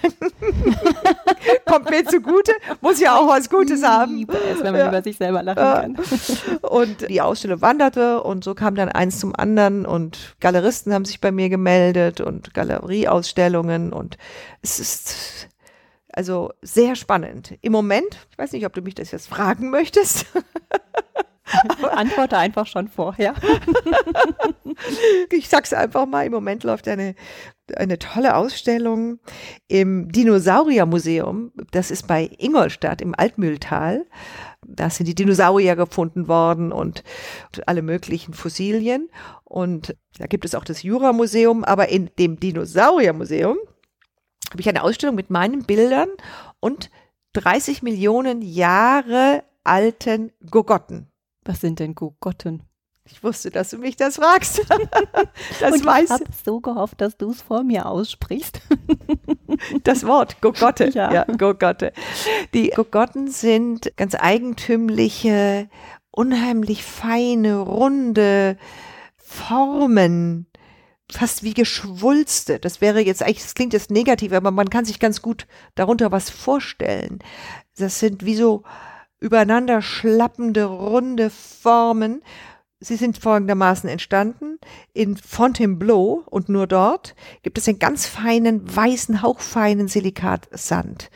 Kommt 1.66 1.90
mir 1.90 2.04
zugute. 2.06 2.52
Muss 2.80 3.00
ja 3.00 3.16
auch 3.16 3.28
was 3.28 3.50
Gutes 3.50 3.82
haben. 3.82 4.26
Es, 4.28 4.62
wenn 4.62 4.72
man 4.72 4.80
ja. 4.80 4.88
über 4.88 5.02
sich 5.02 5.18
selber 5.18 5.42
lachen 5.42 5.56
kann. 5.96 5.96
Und 6.62 7.08
die 7.08 7.20
Ausstellung 7.20 7.60
wanderte 7.60 8.22
und 8.22 8.44
so 8.44 8.54
kam 8.54 8.74
dann 8.74 8.88
eins 8.88 9.20
zum 9.20 9.34
anderen 9.36 9.84
und 9.84 10.36
Galeristen 10.40 10.92
haben 10.94 11.04
sich 11.04 11.20
bei 11.20 11.30
mir 11.30 11.48
gemeldet 11.48 12.20
und 12.20 12.54
Galerieausstellungen 12.54 13.92
und 13.92 14.16
es 14.62 14.80
ist 14.80 15.48
also 16.12 16.52
sehr 16.62 16.96
spannend. 16.96 17.54
Im 17.60 17.72
Moment, 17.72 18.26
ich 18.30 18.38
weiß 18.38 18.52
nicht, 18.52 18.64
ob 18.64 18.72
du 18.72 18.82
mich 18.82 18.94
das 18.94 19.10
jetzt 19.10 19.28
fragen 19.28 19.70
möchtest. 19.70 20.26
Antworte 21.92 22.38
einfach 22.38 22.66
schon 22.66 22.88
vorher. 22.88 23.34
ich 25.30 25.48
sag's 25.48 25.72
einfach 25.72 26.06
mal, 26.06 26.26
im 26.26 26.32
Moment 26.32 26.64
läuft 26.64 26.88
eine 26.88 27.14
eine 27.76 27.98
tolle 27.98 28.36
Ausstellung 28.36 29.18
im 29.68 30.10
Dinosauriermuseum. 30.12 31.52
Das 31.70 31.90
ist 31.90 32.06
bei 32.06 32.30
Ingolstadt 32.38 33.00
im 33.00 33.14
Altmühltal. 33.16 34.06
Da 34.66 34.90
sind 34.90 35.06
die 35.06 35.14
Dinosaurier 35.14 35.76
gefunden 35.76 36.28
worden 36.28 36.72
und 36.72 37.02
alle 37.66 37.82
möglichen 37.82 38.34
Fossilien. 38.34 39.08
Und 39.44 39.96
da 40.18 40.26
gibt 40.26 40.44
es 40.44 40.54
auch 40.54 40.64
das 40.64 40.82
Jura-Museum. 40.82 41.64
Aber 41.64 41.88
in 41.88 42.10
dem 42.18 42.38
Dinosauriermuseum 42.38 43.56
habe 44.50 44.60
ich 44.60 44.68
eine 44.68 44.82
Ausstellung 44.82 45.14
mit 45.14 45.30
meinen 45.30 45.64
Bildern 45.64 46.08
und 46.60 46.90
30 47.32 47.82
Millionen 47.82 48.42
Jahre 48.42 49.42
alten 49.64 50.32
Gogotten. 50.50 51.10
Was 51.44 51.60
sind 51.60 51.78
denn 51.78 51.94
Gogotten? 51.94 52.62
Ich 53.06 53.22
wusste, 53.22 53.50
dass 53.50 53.68
du 53.68 53.78
mich 53.78 53.96
das 53.96 54.16
fragst. 54.16 54.60
das 55.60 55.72
Und 55.72 55.80
ich 55.82 56.10
habe 56.10 56.24
so 56.44 56.60
gehofft, 56.60 57.00
dass 57.02 57.18
du 57.18 57.30
es 57.30 57.42
vor 57.42 57.62
mir 57.62 57.86
aussprichst. 57.86 58.60
das 59.84 60.06
Wort 60.06 60.40
Gogotte. 60.40 60.88
Ja. 60.88 61.12
ja, 61.12 61.24
Gogotte. 61.24 61.92
Die 62.54 62.70
Gogotten 62.70 63.28
sind 63.30 63.94
ganz 63.96 64.14
eigentümliche, 64.14 65.68
unheimlich 66.10 66.82
feine, 66.82 67.58
runde 67.58 68.56
Formen, 69.16 70.46
fast 71.12 71.42
wie 71.42 71.52
Geschwulste. 71.52 72.58
Das 72.58 72.80
wäre 72.80 73.00
jetzt 73.00 73.22
eigentlich, 73.22 73.42
das 73.42 73.54
klingt 73.54 73.74
jetzt 73.74 73.90
negativ, 73.90 74.32
aber 74.32 74.50
man 74.50 74.70
kann 74.70 74.86
sich 74.86 74.98
ganz 74.98 75.20
gut 75.20 75.46
darunter 75.74 76.10
was 76.10 76.30
vorstellen. 76.30 77.18
Das 77.76 77.98
sind 77.98 78.24
wie 78.24 78.36
so 78.36 78.62
übereinander 79.24 79.82
schlappende, 79.82 80.64
runde 80.64 81.30
Formen 81.30 82.22
Sie 82.84 82.96
sind 82.96 83.16
folgendermaßen 83.16 83.88
entstanden. 83.88 84.58
In 84.92 85.16
Fontainebleau 85.16 86.22
und 86.26 86.48
nur 86.48 86.66
dort 86.66 87.14
gibt 87.42 87.56
es 87.56 87.66
einen 87.66 87.78
ganz 87.78 88.06
feinen, 88.06 88.62
weißen, 88.76 89.22
hauchfeinen 89.22 89.88
Silikatsand. 89.88 91.10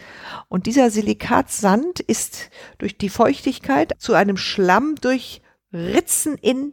Und 0.48 0.66
dieser 0.66 0.90
Silikatsand 0.90 2.00
ist 2.00 2.50
durch 2.78 2.96
die 2.96 3.10
Feuchtigkeit 3.10 3.92
zu 3.98 4.14
einem 4.14 4.38
Schlamm 4.38 4.94
durch 5.00 5.42
Ritzen 5.72 6.36
in 6.36 6.72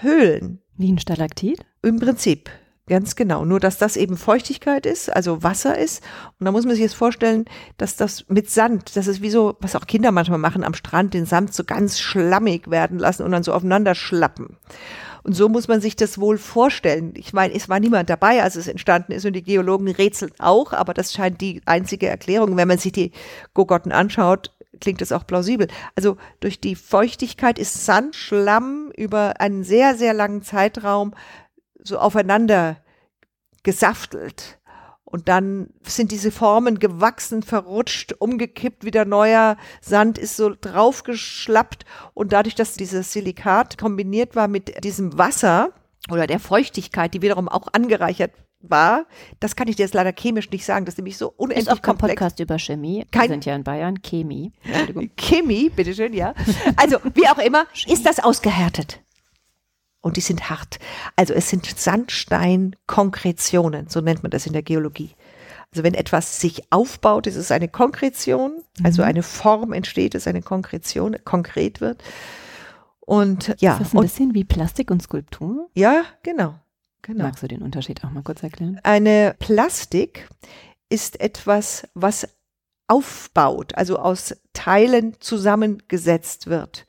Höhlen. 0.00 0.60
Wie 0.76 0.90
ein 0.90 0.98
Stalaktit? 0.98 1.64
Im 1.82 2.00
Prinzip. 2.00 2.50
Ganz 2.86 3.16
genau. 3.16 3.46
Nur, 3.46 3.60
dass 3.60 3.78
das 3.78 3.96
eben 3.96 4.18
Feuchtigkeit 4.18 4.84
ist, 4.84 5.10
also 5.10 5.42
Wasser 5.42 5.78
ist. 5.78 6.02
Und 6.38 6.44
da 6.44 6.52
muss 6.52 6.66
man 6.66 6.74
sich 6.74 6.82
jetzt 6.82 6.94
vorstellen, 6.94 7.46
dass 7.78 7.96
das 7.96 8.26
mit 8.28 8.50
Sand, 8.50 8.94
das 8.96 9.06
ist 9.06 9.22
wie 9.22 9.30
so, 9.30 9.56
was 9.60 9.74
auch 9.74 9.86
Kinder 9.86 10.12
manchmal 10.12 10.38
machen 10.38 10.64
am 10.64 10.74
Strand, 10.74 11.14
den 11.14 11.24
Sand 11.24 11.54
so 11.54 11.64
ganz 11.64 11.98
schlammig 11.98 12.70
werden 12.70 12.98
lassen 12.98 13.22
und 13.22 13.32
dann 13.32 13.42
so 13.42 13.54
aufeinander 13.54 13.94
schlappen. 13.94 14.58
Und 15.22 15.32
so 15.32 15.48
muss 15.48 15.66
man 15.66 15.80
sich 15.80 15.96
das 15.96 16.18
wohl 16.20 16.36
vorstellen. 16.36 17.14
Ich 17.16 17.32
meine, 17.32 17.54
es 17.54 17.70
war 17.70 17.80
niemand 17.80 18.10
dabei, 18.10 18.42
als 18.42 18.56
es 18.56 18.68
entstanden 18.68 19.12
ist 19.12 19.24
und 19.24 19.32
die 19.32 19.42
Geologen 19.42 19.88
rätseln 19.90 20.32
auch, 20.38 20.74
aber 20.74 20.92
das 20.92 21.14
scheint 21.14 21.40
die 21.40 21.62
einzige 21.64 22.08
Erklärung. 22.08 22.58
Wenn 22.58 22.68
man 22.68 22.76
sich 22.76 22.92
die 22.92 23.12
Gogotten 23.54 23.92
anschaut, 23.92 24.50
klingt 24.80 25.00
es 25.00 25.12
auch 25.12 25.26
plausibel. 25.26 25.68
Also 25.96 26.18
durch 26.40 26.60
die 26.60 26.74
Feuchtigkeit 26.74 27.58
ist 27.58 27.86
Sand, 27.86 28.14
Schlamm 28.14 28.92
über 28.94 29.40
einen 29.40 29.64
sehr, 29.64 29.96
sehr 29.96 30.12
langen 30.12 30.42
Zeitraum 30.42 31.14
so 31.84 31.98
aufeinander 31.98 32.78
gesaftelt. 33.62 34.58
Und 35.04 35.28
dann 35.28 35.68
sind 35.82 36.10
diese 36.10 36.32
Formen 36.32 36.80
gewachsen, 36.80 37.44
verrutscht, 37.44 38.14
umgekippt, 38.18 38.84
wieder 38.84 39.04
neuer 39.04 39.56
Sand 39.80 40.18
ist 40.18 40.36
so 40.36 40.52
draufgeschlappt. 40.60 41.84
Und 42.14 42.32
dadurch, 42.32 42.56
dass 42.56 42.74
dieses 42.74 43.12
Silikat 43.12 43.78
kombiniert 43.78 44.34
war 44.34 44.48
mit 44.48 44.82
diesem 44.82 45.16
Wasser 45.16 45.70
oder 46.10 46.26
der 46.26 46.40
Feuchtigkeit, 46.40 47.14
die 47.14 47.22
wiederum 47.22 47.48
auch 47.48 47.68
angereichert 47.72 48.32
war, 48.58 49.06
das 49.38 49.54
kann 49.54 49.68
ich 49.68 49.76
dir 49.76 49.84
jetzt 49.84 49.94
leider 49.94 50.12
chemisch 50.12 50.50
nicht 50.50 50.64
sagen, 50.64 50.84
das 50.84 50.94
ist 50.94 50.98
nämlich 50.98 51.18
so 51.18 51.32
unendlich 51.36 51.68
ist 51.68 51.72
auch 51.72 51.82
kein 51.82 51.96
komplex. 51.96 52.14
Podcast 52.18 52.40
über 52.40 52.58
Chemie. 52.58 53.06
Kein 53.12 53.22
Wir 53.24 53.28
sind 53.28 53.44
ja 53.44 53.54
in 53.54 53.62
Bayern, 53.62 54.02
Chemie. 54.02 54.52
Chemie, 55.16 55.68
bitteschön, 55.68 56.12
ja. 56.12 56.34
Also, 56.76 56.98
wie 57.14 57.28
auch 57.28 57.38
immer, 57.38 57.66
ist 57.86 58.04
das 58.04 58.18
ausgehärtet 58.18 59.03
und 60.04 60.16
die 60.18 60.20
sind 60.20 60.50
hart. 60.50 60.78
Also 61.16 61.32
es 61.32 61.48
sind 61.48 61.64
Sandsteinkonkretionen, 61.66 63.88
so 63.88 64.02
nennt 64.02 64.22
man 64.22 64.30
das 64.30 64.46
in 64.46 64.52
der 64.52 64.62
Geologie. 64.62 65.12
Also 65.72 65.82
wenn 65.82 65.94
etwas 65.94 66.40
sich 66.40 66.70
aufbaut, 66.70 67.26
ist 67.26 67.36
es 67.36 67.50
eine 67.50 67.68
Konkretion, 67.68 68.62
also 68.82 69.00
mhm. 69.02 69.08
eine 69.08 69.22
Form 69.22 69.72
entsteht, 69.72 70.14
ist 70.14 70.28
eine 70.28 70.42
Konkretion, 70.42 71.16
konkret 71.24 71.80
wird. 71.80 72.04
Und 73.00 73.56
ja. 73.60 73.72
Ist 73.72 73.80
das 73.80 73.94
ein 73.94 73.98
und, 73.98 74.04
bisschen 74.04 74.34
wie 74.34 74.44
Plastik 74.44 74.90
und 74.90 75.02
Skulptur? 75.02 75.70
Ja, 75.74 76.04
genau. 76.22 76.56
genau. 77.00 77.24
Magst 77.24 77.42
du 77.42 77.48
den 77.48 77.62
Unterschied 77.62 78.04
auch 78.04 78.10
mal 78.10 78.22
kurz 78.22 78.42
erklären? 78.42 78.78
Eine 78.82 79.34
Plastik 79.38 80.28
ist 80.90 81.18
etwas, 81.20 81.88
was 81.94 82.28
aufbaut, 82.88 83.74
also 83.74 83.98
aus 83.98 84.36
Teilen 84.52 85.16
zusammengesetzt 85.20 86.46
wird. 86.46 86.86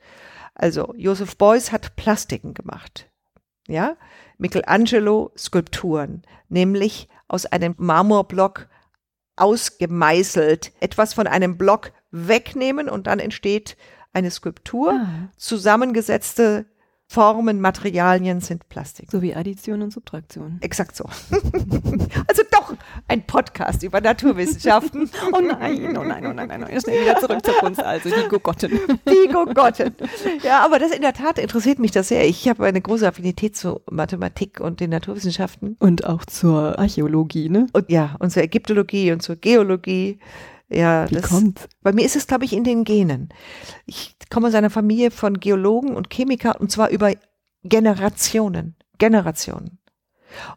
Also 0.56 0.94
Joseph 0.96 1.36
Beuys 1.36 1.70
hat 1.70 1.96
Plastiken 1.96 2.54
gemacht. 2.54 3.08
Ja, 3.68 3.96
Michelangelo 4.38 5.32
Skulpturen, 5.36 6.22
nämlich 6.48 7.08
aus 7.28 7.46
einem 7.46 7.74
Marmorblock 7.78 8.68
ausgemeißelt, 9.36 10.72
etwas 10.80 11.14
von 11.14 11.26
einem 11.26 11.58
Block 11.58 11.92
wegnehmen 12.10 12.88
und 12.88 13.06
dann 13.06 13.18
entsteht 13.18 13.76
eine 14.12 14.30
Skulptur, 14.30 14.92
ah. 14.92 15.28
zusammengesetzte 15.36 16.64
Formen, 17.08 17.60
Materialien 17.60 18.40
sind 18.40 18.68
Plastik. 18.68 19.10
So 19.10 19.22
wie 19.22 19.34
Addition 19.34 19.80
und 19.82 19.92
Subtraktion. 19.92 20.58
Exakt 20.60 20.96
so. 20.96 21.04
also 22.26 22.42
doch 22.50 22.74
ein 23.06 23.26
Podcast 23.26 23.82
über 23.84 24.00
Naturwissenschaften. 24.00 25.08
oh 25.32 25.40
nein, 25.40 25.96
oh 25.96 26.02
nein, 26.02 26.26
oh 26.26 26.32
nein, 26.32 26.50
oh 26.52 26.58
nein. 26.58 26.80
Schnell 26.80 27.02
wieder 27.02 27.18
zurück 27.18 27.44
zur 27.44 27.54
Kunst, 27.54 27.82
also 27.82 28.10
die 28.10 28.28
Gogotten. 28.28 28.72
Die 29.08 29.32
Gogotten. 29.32 29.94
Ja, 30.42 30.64
aber 30.64 30.78
das 30.78 30.90
in 30.90 31.02
der 31.02 31.12
Tat 31.12 31.38
interessiert 31.38 31.78
mich 31.78 31.92
das 31.92 32.08
sehr. 32.08 32.26
Ich 32.26 32.48
habe 32.48 32.66
eine 32.66 32.80
große 32.80 33.06
Affinität 33.06 33.56
zu 33.56 33.80
Mathematik 33.90 34.60
und 34.60 34.80
den 34.80 34.90
Naturwissenschaften. 34.90 35.76
Und 35.78 36.04
auch 36.04 36.24
zur 36.24 36.78
Archäologie, 36.78 37.48
ne? 37.48 37.66
Und 37.72 37.90
ja, 37.90 38.16
und 38.18 38.30
zur 38.30 38.42
Ägyptologie 38.42 39.12
und 39.12 39.22
zur 39.22 39.36
Geologie. 39.36 40.18
Ja, 40.68 41.08
Wie 41.10 41.14
das, 41.14 41.28
kommt? 41.28 41.68
Bei 41.82 41.92
mir 41.92 42.04
ist 42.04 42.16
es, 42.16 42.26
glaube 42.26 42.44
ich, 42.44 42.52
in 42.52 42.64
den 42.64 42.84
Genen. 42.84 43.28
Ich 43.86 44.16
komme 44.30 44.48
aus 44.48 44.54
einer 44.54 44.70
Familie 44.70 45.10
von 45.10 45.38
Geologen 45.38 45.94
und 45.94 46.10
Chemiker 46.10 46.60
und 46.60 46.70
zwar 46.70 46.90
über 46.90 47.12
Generationen. 47.62 48.76
Generationen. 48.98 49.78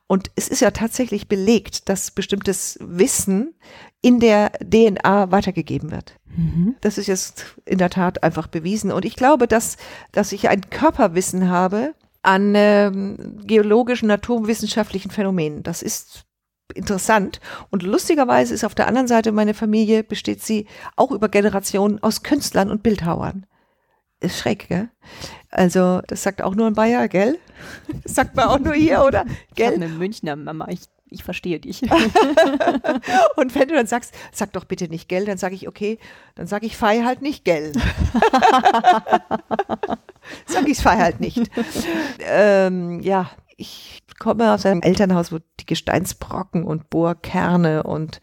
Und 0.07 0.31
es 0.35 0.47
ist 0.47 0.61
ja 0.61 0.71
tatsächlich 0.71 1.27
belegt, 1.27 1.89
dass 1.89 2.11
bestimmtes 2.11 2.77
Wissen 2.81 3.53
in 4.01 4.19
der 4.19 4.51
DNA 4.63 5.31
weitergegeben 5.31 5.91
wird. 5.91 6.15
Mhm. 6.35 6.75
Das 6.81 6.97
ist 6.97 7.07
jetzt 7.07 7.55
in 7.65 7.77
der 7.77 7.89
Tat 7.89 8.23
einfach 8.23 8.47
bewiesen. 8.47 8.91
Und 8.91 9.05
ich 9.05 9.15
glaube, 9.15 9.47
dass, 9.47 9.77
dass 10.11 10.31
ich 10.31 10.49
ein 10.49 10.69
Körperwissen 10.69 11.49
habe 11.49 11.93
an 12.21 12.53
ähm, 12.55 13.39
geologischen, 13.45 14.07
naturwissenschaftlichen 14.07 15.11
Phänomenen. 15.11 15.63
Das 15.63 15.81
ist 15.81 16.25
interessant. 16.73 17.39
Und 17.69 17.83
lustigerweise 17.83 18.53
ist 18.53 18.63
auf 18.63 18.75
der 18.75 18.87
anderen 18.87 19.07
Seite 19.07 19.31
meine 19.31 19.53
Familie, 19.53 20.03
besteht 20.03 20.43
sie 20.43 20.67
auch 20.95 21.11
über 21.11 21.29
Generationen 21.29 22.01
aus 22.01 22.23
Künstlern 22.23 22.69
und 22.69 22.83
Bildhauern. 22.83 23.45
Ist 24.21 24.39
schräg, 24.39 24.67
gell? 24.67 24.89
Also, 25.49 26.01
das 26.07 26.23
sagt 26.23 26.41
auch 26.41 26.53
nur 26.53 26.67
ein 26.67 26.73
Bayer, 26.73 27.07
gell? 27.07 27.39
Das 28.03 28.15
sagt 28.15 28.35
man 28.35 28.45
auch 28.45 28.59
nur 28.59 28.73
hier, 28.73 29.03
oder? 29.03 29.25
Gell? 29.55 29.71
Ich 29.71 29.75
eine 29.75 29.89
Münchner 29.89 30.35
Mama, 30.35 30.67
ich, 30.69 30.81
ich 31.09 31.23
verstehe 31.23 31.59
dich. 31.59 31.81
und 33.35 33.55
wenn 33.55 33.67
du 33.67 33.75
dann 33.75 33.87
sagst, 33.87 34.13
sag 34.31 34.53
doch 34.53 34.65
bitte 34.65 34.87
nicht 34.87 35.09
gell, 35.09 35.25
dann 35.25 35.37
sage 35.37 35.55
ich, 35.55 35.67
okay, 35.67 35.99
dann 36.35 36.47
sage 36.47 36.65
ich 36.65 36.77
Fei 36.77 37.03
halt 37.03 37.21
nicht 37.21 37.43
gell. 37.43 37.73
sag 40.45 40.67
ich 40.67 40.77
Fei 40.77 40.97
halt 40.97 41.19
nicht. 41.19 41.49
ähm, 42.19 43.01
ja, 43.01 43.29
ich 43.57 44.01
komme 44.19 44.53
aus 44.53 44.65
einem 44.65 44.81
Elternhaus, 44.81 45.31
wo 45.31 45.39
die 45.59 45.65
Gesteinsbrocken 45.65 46.63
und 46.63 46.89
Bohrkerne 46.89 47.83
und 47.83 48.21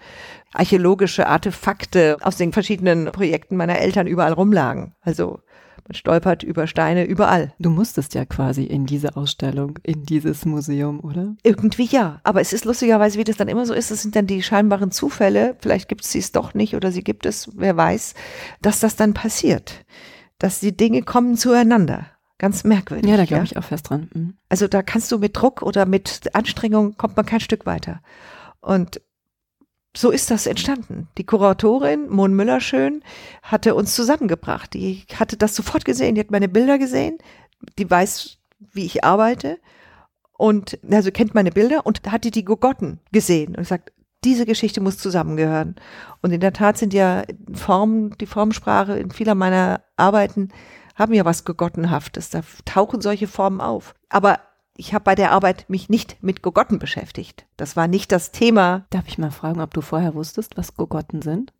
archäologische 0.53 1.27
Artefakte 1.27 2.19
aus 2.23 2.37
den 2.37 2.53
verschiedenen 2.53 3.07
Projekten 3.07 3.57
meiner 3.57 3.79
Eltern 3.79 4.07
überall 4.07 4.33
rumlagen. 4.33 4.95
Also 5.01 5.41
man 5.89 5.95
stolpert 5.95 6.43
über 6.43 6.67
Steine 6.67 7.05
überall. 7.05 7.53
Du 7.61 7.71
musstest 7.71 8.15
ja 8.15 8.25
quasi 8.25 8.65
in 8.65 8.87
diese 8.87 9.17
Ausstellung, 9.17 9.79
in 9.85 10.03
dieses 10.03 10.45
Museum, 10.45 10.99
oder? 11.01 11.37
Irgendwie 11.45 11.85
ja. 11.85 12.21
Aber 12.25 12.41
es 12.41 12.53
ist 12.53 12.65
lustigerweise, 12.65 13.19
wie 13.19 13.25
das 13.25 13.37
dann 13.37 13.49
immer 13.49 13.67
so 13.67 13.75
ist, 13.75 13.93
das 13.93 14.03
sind 14.03 14.17
dann 14.17 14.27
die 14.27 14.43
scheinbaren 14.43 14.91
Zufälle, 14.91 15.57
vielleicht 15.61 15.89
gibt 15.89 16.03
es 16.03 16.11
sie 16.11 16.19
es 16.19 16.33
doch 16.33 16.55
nicht 16.55 16.75
oder 16.75 16.91
sie 16.91 17.05
gibt 17.05 17.25
es, 17.25 17.51
wer 17.55 17.77
weiß, 17.77 18.15
dass 18.63 18.81
das 18.81 18.97
dann 18.97 19.15
passiert. 19.15 19.85
Dass 20.39 20.59
die 20.59 20.77
Dinge 20.77 21.03
kommen 21.03 21.37
zueinander. 21.37 22.07
Ganz 22.39 22.65
merkwürdig. 22.65 23.11
Ja, 23.11 23.17
da 23.17 23.25
glaube 23.25 23.45
ja? 23.45 23.51
ich 23.51 23.57
auch 23.57 23.65
fest 23.65 23.89
dran. 23.91 24.11
Mhm. 24.13 24.37
Also 24.49 24.69
da 24.69 24.83
kannst 24.83 25.11
du 25.11 25.19
mit 25.19 25.37
Druck 25.37 25.63
oder 25.63 25.87
mit 25.87 26.35
Anstrengung 26.35 26.97
kommt 26.97 27.17
man 27.17 27.25
kein 27.25 27.41
Stück 27.41 27.65
weiter. 27.65 28.01
Und 28.61 29.01
so 29.97 30.11
ist 30.11 30.31
das 30.31 30.47
entstanden. 30.47 31.09
Die 31.17 31.25
Kuratorin, 31.25 32.11
Mon 32.11 32.35
Müller-Schön, 32.35 33.03
hatte 33.43 33.75
uns 33.75 33.95
zusammengebracht. 33.95 34.75
Die 34.75 35.07
hatte 35.15 35.39
das 35.39 35.57
sofort 35.57 35.87
gesehen. 35.87 36.15
Die 36.15 36.21
hat 36.21 36.31
meine 36.31 36.49
Bilder 36.49 36.79
gesehen. 36.79 37.17
Die 37.79 37.91
weiß, 37.91 38.37
wie 38.59 38.85
ich 38.85 39.05
arbeite. 39.05 39.59
und 40.39 40.79
also 40.91 41.11
kennt 41.11 41.35
meine 41.35 41.51
Bilder 41.51 41.87
und 41.87 42.03
hatte 42.11 42.31
die 42.31 42.45
Gogotten 42.45 43.01
gesehen 43.11 43.57
und 43.57 43.67
sagt, 43.67 43.93
diese 44.23 44.45
Geschichte 44.45 44.81
muss 44.81 44.99
zusammengehören. 44.99 45.77
Und 46.21 46.33
in 46.33 46.41
der 46.41 46.53
Tat 46.53 46.77
sind 46.77 46.93
ja 46.93 47.23
Formen, 47.55 48.17
die 48.19 48.27
Formsprache 48.27 48.99
in 48.99 49.11
vieler 49.11 49.35
meiner 49.35 49.83
Arbeiten 49.97 50.51
haben 50.97 51.15
ja 51.15 51.25
was 51.25 51.45
Gogottenhaftes. 51.45 52.31
Da 52.31 52.41
tauchen 52.65 53.01
solche 53.01 53.29
Formen 53.29 53.61
auf. 53.61 53.95
Aber 54.09 54.41
ich 54.77 54.93
habe 54.93 55.05
bei 55.05 55.15
der 55.15 55.31
Arbeit 55.31 55.67
mich 55.69 55.89
nicht 55.89 56.23
mit 56.23 56.43
Gogotten 56.43 56.79
beschäftigt. 56.79 57.47
Das 57.57 57.77
war 57.77 57.87
nicht 57.87 58.13
das 58.13 58.33
Thema. 58.33 58.87
Darf 58.91 59.07
ich 59.07 59.19
mal 59.19 59.31
fragen, 59.31 59.61
ob 59.61 59.73
du 59.73 59.81
vorher 59.81 60.15
wusstest, 60.15 60.57
was 60.57 60.77
Gogotten 60.77 61.23
sind? 61.23 61.53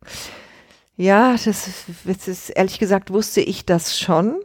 Ja, 0.95 1.33
das, 1.33 1.69
das 2.05 2.27
ist 2.27 2.49
ehrlich 2.49 2.79
gesagt 2.79 3.11
wusste 3.11 3.41
ich 3.41 3.65
das 3.65 3.99
schon, 3.99 4.39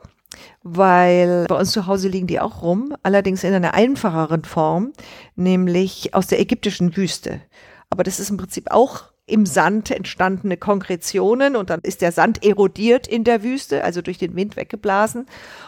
weil 0.63 1.47
bei 1.49 1.59
uns 1.59 1.73
zu 1.73 1.87
Hause 1.87 2.09
liegen 2.09 2.27
die 2.27 2.41
auch 2.41 2.63
rum, 2.63 2.95
allerdings 3.03 3.43
in 3.43 3.55
einer 3.55 3.73
einfacheren 3.73 4.45
Form, 4.45 4.93
nämlich 5.35 6.15
aus 6.15 6.27
der 6.27 6.41
ägyptischen 6.41 6.95
Wüste. 6.95 7.41
Aber 7.89 8.05
das 8.05 8.21
ist 8.21 8.31
im 8.31 8.37
Prinzip 8.37 8.71
auch 8.71 9.12
im 9.33 9.47
Sand 9.47 9.91
entstandene 9.91 10.57
Konkretionen 10.57 11.57
und 11.57 11.71
dann 11.71 11.81
ist 11.83 12.03
der 12.03 12.13
Sand 12.13 12.45
erodiert 12.45 13.09
in 13.09 13.25
der 13.25 13.43
Wüste, 13.43 13.83
also 13.83 14.03
durch 14.03 14.19
den 14.19 14.37
Wind 14.37 14.57
weggeblasen 14.57 15.27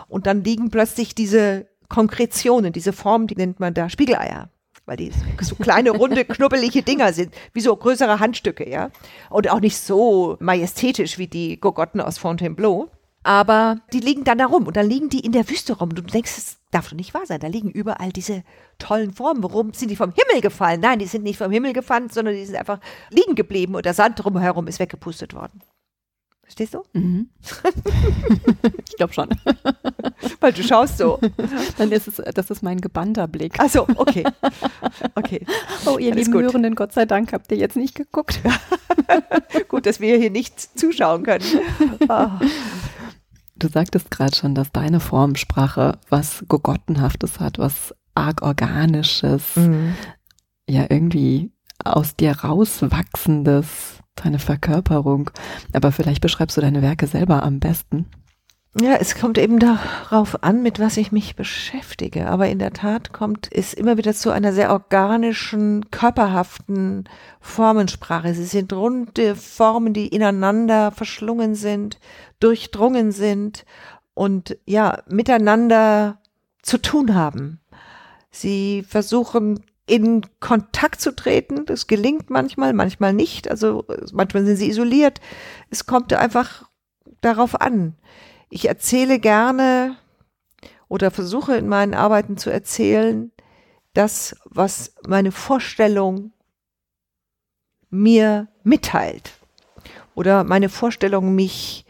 und 0.08 0.26
dann 0.26 0.44
liegen 0.44 0.70
plötzlich 0.70 1.14
diese 1.14 1.66
Konkretionen, 1.88 2.72
diese 2.72 2.92
Formen, 2.92 3.26
die 3.26 3.36
nennt 3.36 3.60
man 3.60 3.74
da 3.74 3.88
Spiegeleier 3.88 4.50
weil 4.86 4.98
die 4.98 5.12
so 5.40 5.54
kleine, 5.54 5.92
runde, 5.92 6.24
knubbelige 6.26 6.82
Dinger 6.82 7.14
sind, 7.14 7.34
wie 7.54 7.60
so 7.60 7.74
größere 7.74 8.20
Handstücke, 8.20 8.68
ja. 8.68 8.90
Und 9.30 9.48
auch 9.50 9.60
nicht 9.60 9.78
so 9.78 10.36
majestätisch 10.40 11.16
wie 11.16 11.26
die 11.26 11.58
Gogotten 11.58 12.02
aus 12.02 12.18
Fontainebleau. 12.18 12.90
Aber 13.24 13.80
die 13.92 14.00
liegen 14.00 14.24
dann 14.24 14.38
da 14.38 14.46
rum 14.46 14.66
und 14.66 14.76
dann 14.76 14.88
liegen 14.88 15.08
die 15.08 15.20
in 15.20 15.32
der 15.32 15.48
Wüste 15.48 15.72
rum. 15.72 15.88
Und 15.88 15.98
du 15.98 16.02
denkst, 16.02 16.36
es 16.36 16.58
darf 16.70 16.90
doch 16.90 16.96
nicht 16.96 17.14
wahr 17.14 17.24
sein. 17.24 17.40
Da 17.40 17.46
liegen 17.46 17.70
überall 17.70 18.12
diese 18.12 18.44
tollen 18.78 19.12
Formen. 19.12 19.42
Warum 19.42 19.72
sind 19.72 19.90
die 19.90 19.96
vom 19.96 20.12
Himmel 20.12 20.42
gefallen? 20.42 20.80
Nein, 20.80 20.98
die 20.98 21.06
sind 21.06 21.24
nicht 21.24 21.38
vom 21.38 21.50
Himmel 21.50 21.72
gefallen, 21.72 22.10
sondern 22.10 22.34
die 22.34 22.44
sind 22.44 22.56
einfach 22.56 22.80
liegen 23.08 23.34
geblieben 23.34 23.74
und 23.74 23.86
der 23.86 23.94
Sand 23.94 24.22
drumherum 24.22 24.66
ist 24.66 24.78
weggepustet 24.78 25.32
worden. 25.32 25.62
Verstehst 26.42 26.74
du? 26.74 26.82
Mhm. 26.92 27.30
ich 28.86 28.96
glaube 28.96 29.14
schon. 29.14 29.30
Weil 30.40 30.52
du 30.52 30.62
schaust 30.62 30.98
so. 30.98 31.18
Dann 31.78 31.90
ist 31.90 32.06
es, 32.06 32.16
das 32.16 32.50
ist 32.50 32.62
mein 32.62 32.82
gebannter 32.82 33.26
Blick. 33.26 33.54
Ach 33.56 33.70
so, 33.70 33.86
okay. 33.96 34.24
Okay. 35.14 35.46
Oh, 35.86 35.96
ihr 35.96 36.14
lieben 36.14 36.34
Hörenden, 36.34 36.74
Gott 36.74 36.92
sei 36.92 37.06
Dank 37.06 37.32
habt 37.32 37.50
ihr 37.50 37.56
jetzt 37.56 37.76
nicht 37.76 37.94
geguckt. 37.94 38.40
gut, 39.68 39.86
dass 39.86 40.00
wir 40.00 40.18
hier 40.18 40.30
nicht 40.30 40.78
zuschauen 40.78 41.22
können. 41.22 41.46
Oh. 42.10 42.28
Du 43.56 43.68
sagtest 43.68 44.10
gerade 44.10 44.34
schon, 44.34 44.54
dass 44.54 44.72
deine 44.72 45.00
Formsprache 45.00 45.98
was 46.08 46.44
Gogottenhaftes 46.48 47.40
hat, 47.40 47.58
was 47.58 47.94
arg 48.14 48.42
Organisches, 48.42 49.56
mhm. 49.56 49.94
ja 50.68 50.86
irgendwie 50.88 51.52
aus 51.84 52.16
dir 52.16 52.32
rauswachsendes, 52.32 54.00
deine 54.16 54.38
Verkörperung. 54.38 55.30
Aber 55.72 55.92
vielleicht 55.92 56.20
beschreibst 56.20 56.56
du 56.56 56.60
deine 56.60 56.82
Werke 56.82 57.06
selber 57.06 57.42
am 57.42 57.60
besten. 57.60 58.06
Ja, 58.80 58.96
es 58.96 59.14
kommt 59.14 59.38
eben 59.38 59.60
darauf 59.60 60.42
an, 60.42 60.62
mit 60.64 60.80
was 60.80 60.96
ich 60.96 61.12
mich 61.12 61.36
beschäftige. 61.36 62.26
Aber 62.26 62.48
in 62.48 62.58
der 62.58 62.72
Tat 62.72 63.12
kommt 63.12 63.48
es 63.52 63.72
immer 63.72 63.96
wieder 63.98 64.14
zu 64.14 64.30
einer 64.30 64.52
sehr 64.52 64.72
organischen, 64.72 65.92
körperhaften 65.92 67.08
Formensprache. 67.40 68.34
Sie 68.34 68.44
sind 68.44 68.72
runde 68.72 69.36
Formen, 69.36 69.92
die 69.92 70.08
ineinander 70.08 70.90
verschlungen 70.90 71.54
sind, 71.54 72.00
durchdrungen 72.40 73.12
sind 73.12 73.64
und 74.12 74.58
ja, 74.66 75.04
miteinander 75.08 76.18
zu 76.62 76.78
tun 76.78 77.14
haben. 77.14 77.60
Sie 78.32 78.84
versuchen 78.88 79.64
in 79.86 80.22
Kontakt 80.40 81.00
zu 81.00 81.14
treten. 81.14 81.64
Das 81.66 81.86
gelingt 81.86 82.28
manchmal, 82.28 82.72
manchmal 82.72 83.12
nicht. 83.12 83.48
Also 83.48 83.84
manchmal 84.12 84.44
sind 84.44 84.56
sie 84.56 84.68
isoliert. 84.68 85.20
Es 85.70 85.86
kommt 85.86 86.12
einfach 86.12 86.64
darauf 87.20 87.60
an. 87.60 87.94
Ich 88.54 88.68
erzähle 88.68 89.18
gerne 89.18 89.96
oder 90.86 91.10
versuche 91.10 91.56
in 91.56 91.66
meinen 91.66 91.92
Arbeiten 91.92 92.36
zu 92.36 92.50
erzählen, 92.50 93.32
das, 93.94 94.36
was 94.44 94.94
meine 95.08 95.32
Vorstellung 95.32 96.32
mir 97.90 98.46
mitteilt 98.62 99.32
oder 100.14 100.44
meine 100.44 100.68
Vorstellung 100.68 101.34
mich 101.34 101.84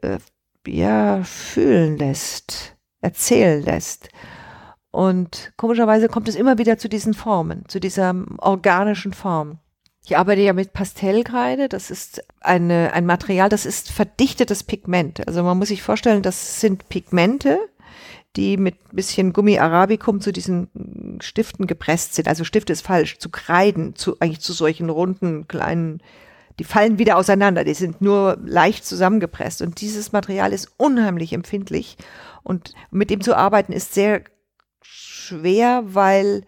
äh, 0.00 0.20
ja 0.66 1.22
fühlen 1.22 1.98
lässt, 1.98 2.74
erzählen 3.02 3.62
lässt. 3.62 4.08
Und 4.90 5.52
komischerweise 5.58 6.08
kommt 6.08 6.30
es 6.30 6.34
immer 6.34 6.56
wieder 6.56 6.78
zu 6.78 6.88
diesen 6.88 7.12
Formen, 7.12 7.68
zu 7.68 7.78
dieser 7.78 8.14
organischen 8.38 9.12
Form. 9.12 9.58
Ich 10.06 10.16
arbeite 10.16 10.40
ja 10.40 10.52
mit 10.52 10.72
Pastellkreide. 10.72 11.68
Das 11.68 11.90
ist 11.90 12.22
eine, 12.40 12.92
ein 12.92 13.06
Material, 13.06 13.48
das 13.48 13.66
ist 13.66 13.90
verdichtetes 13.90 14.62
Pigment. 14.62 15.26
Also 15.26 15.42
man 15.42 15.58
muss 15.58 15.66
sich 15.66 15.82
vorstellen, 15.82 16.22
das 16.22 16.60
sind 16.60 16.88
Pigmente, 16.88 17.58
die 18.36 18.56
mit 18.56 18.76
bisschen 18.92 19.32
Gummi 19.32 19.58
Arabicum 19.58 20.20
zu 20.20 20.32
diesen 20.32 21.18
Stiften 21.20 21.66
gepresst 21.66 22.14
sind. 22.14 22.28
Also 22.28 22.44
Stift 22.44 22.70
ist 22.70 22.82
falsch, 22.82 23.18
zu 23.18 23.30
Kreiden, 23.30 23.96
zu, 23.96 24.20
eigentlich 24.20 24.38
zu 24.38 24.52
solchen 24.52 24.90
runden, 24.90 25.48
kleinen, 25.48 26.00
die 26.60 26.64
fallen 26.64 27.00
wieder 27.00 27.16
auseinander. 27.16 27.64
Die 27.64 27.74
sind 27.74 28.00
nur 28.00 28.38
leicht 28.44 28.86
zusammengepresst. 28.86 29.60
Und 29.60 29.80
dieses 29.80 30.12
Material 30.12 30.52
ist 30.52 30.70
unheimlich 30.76 31.32
empfindlich. 31.32 31.96
Und 32.44 32.74
mit 32.92 33.10
dem 33.10 33.22
zu 33.22 33.36
arbeiten 33.36 33.72
ist 33.72 33.92
sehr 33.92 34.22
schwer, 34.82 35.82
weil 35.84 36.44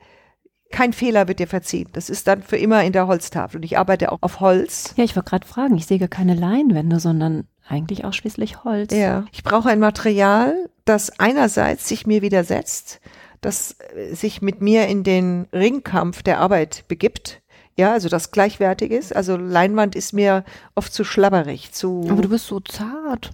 kein 0.71 0.93
Fehler 0.93 1.29
wird 1.29 1.39
dir 1.39 1.47
verziehen. 1.47 1.89
Das 1.93 2.11
ist 2.11 2.29
dann 2.29 2.43
für 2.43 2.57
immer 2.57 2.85
in 2.85 2.93
der 2.93 3.07
Holztafel. 3.07 3.59
Und 3.59 3.65
ich 3.65 3.79
arbeite 3.79 4.13
auch 4.13 4.19
auf 4.21 4.41
Holz. 4.41 4.95
Ja, 4.97 5.05
ich 5.05 5.17
wollte 5.17 5.31
gerade 5.31 5.47
fragen, 5.47 5.77
ich 5.77 5.87
sehe 5.87 6.07
keine 6.09 6.35
Leinwände, 6.35 7.01
sondern 7.01 7.47
eigentlich 7.67 8.05
ausschließlich 8.05 8.65
Holz. 8.65 8.93
Ja, 8.95 9.25
ich 9.33 9.45
brauche 9.45 9.69
ein 9.69 9.81
Material, 9.81 10.69
das 10.85 11.19
einerseits 11.19 11.89
sich 11.89 12.07
mir 12.07 12.23
widersetzt, 12.23 13.01
das 13.41 13.77
äh, 13.95 14.15
sich 14.15 14.43
mit 14.43 14.61
mir 14.61 14.87
in 14.89 15.05
den 15.05 15.47
Ringkampf 15.53 16.23
der 16.23 16.41
Arbeit 16.41 16.85
begibt. 16.89 17.43
Ja, 17.77 17.93
also 17.93 18.09
das 18.09 18.33
gleichwertig 18.33 18.91
ist. 18.91 19.15
Also 19.15 19.37
Leinwand 19.37 19.95
ist 19.95 20.13
mir 20.13 20.45
oft 20.75 20.93
zu 20.93 21.05
schlabberig, 21.05 21.73
zu. 21.73 22.07
Aber 22.11 22.23
du 22.23 22.29
bist 22.29 22.47
so 22.47 22.59
zart. 22.61 23.31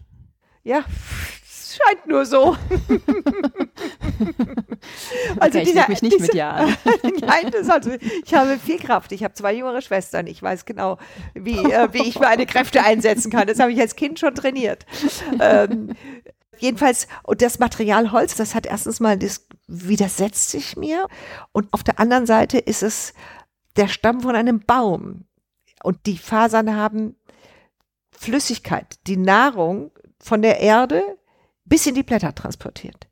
Ja, 0.63 0.85
scheint 1.75 2.07
nur 2.07 2.25
so. 2.27 2.57
also 5.41 5.59
okay, 5.59 5.67
dieser, 5.67 5.83
ich 5.83 5.89
mich 5.89 6.03
nicht 6.03 6.15
diese, 6.15 6.27
mit 6.27 6.35
dir 6.35 6.47
an. 6.47 6.77
Nein, 7.21 7.51
das 7.51 7.69
also, 7.69 7.91
ich 8.25 8.35
habe 8.35 8.59
viel 8.59 8.79
Kraft. 8.79 9.13
Ich 9.13 9.25
habe 9.25 9.35
zwei 9.35 9.55
jüngere 9.55 9.83
Schwestern. 9.83 10.27
Ich 10.27 10.43
weiß 10.43 10.65
genau, 10.65 10.99
wie, 11.35 11.59
äh, 11.59 11.89
wie 11.93 12.09
ich 12.09 12.19
meine 12.19 12.47
Kräfte 12.47 12.83
einsetzen 12.83 13.31
kann. 13.31 13.47
Das 13.47 13.59
habe 13.59 13.73
ich 13.73 13.81
als 13.81 13.97
Kind 13.97 14.19
schon 14.19 14.35
trainiert. 14.35 14.87
Ähm, 15.41 15.95
jedenfalls, 16.59 17.09
und 17.23 17.43
das 17.43 17.59
Material 17.59 18.13
Holz, 18.13 18.35
das 18.37 18.55
hat 18.55 18.67
erstens 18.67 19.01
mal, 19.01 19.19
das 19.19 19.47
widersetzt 19.67 20.51
sich 20.51 20.77
mir. 20.77 21.09
Und 21.53 21.73
auf 21.73 21.83
der 21.83 21.99
anderen 21.99 22.27
Seite 22.27 22.59
ist 22.59 22.83
es 22.83 23.15
der 23.77 23.89
Stamm 23.89 24.21
von 24.21 24.37
einem 24.37 24.61
Baum. 24.61 25.25
Und 25.83 26.07
die 26.07 26.19
Fasern 26.19 26.77
haben 26.77 27.17
Flüssigkeit, 28.13 28.99
die 29.07 29.17
Nahrung 29.17 29.91
von 30.19 30.41
der 30.41 30.61
Erde 30.61 31.19
bis 31.65 31.87
in 31.87 31.95
die 31.95 32.03
Blätter 32.03 32.35
transportiert. 32.35 33.07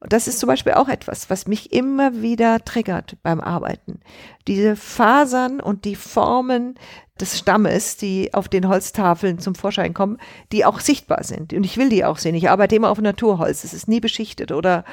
Und 0.00 0.12
das 0.12 0.28
ist 0.28 0.38
zum 0.38 0.46
Beispiel 0.46 0.74
auch 0.74 0.88
etwas, 0.88 1.28
was 1.28 1.48
mich 1.48 1.72
immer 1.72 2.22
wieder 2.22 2.64
triggert 2.64 3.16
beim 3.24 3.40
Arbeiten. 3.40 4.00
Diese 4.46 4.76
Fasern 4.76 5.58
und 5.58 5.84
die 5.84 5.96
Formen 5.96 6.76
des 7.20 7.36
Stammes, 7.36 7.96
die 7.96 8.32
auf 8.32 8.48
den 8.48 8.68
Holztafeln 8.68 9.40
zum 9.40 9.56
Vorschein 9.56 9.94
kommen, 9.94 10.18
die 10.52 10.64
auch 10.64 10.78
sichtbar 10.78 11.24
sind. 11.24 11.52
Und 11.52 11.64
ich 11.64 11.76
will 11.78 11.88
die 11.88 12.04
auch 12.04 12.18
sehen. 12.18 12.36
Ich 12.36 12.48
arbeite 12.48 12.76
immer 12.76 12.90
auf 12.90 13.00
Naturholz. 13.00 13.64
Es 13.64 13.74
ist 13.74 13.88
nie 13.88 13.98
beschichtet 13.98 14.52
oder 14.52 14.84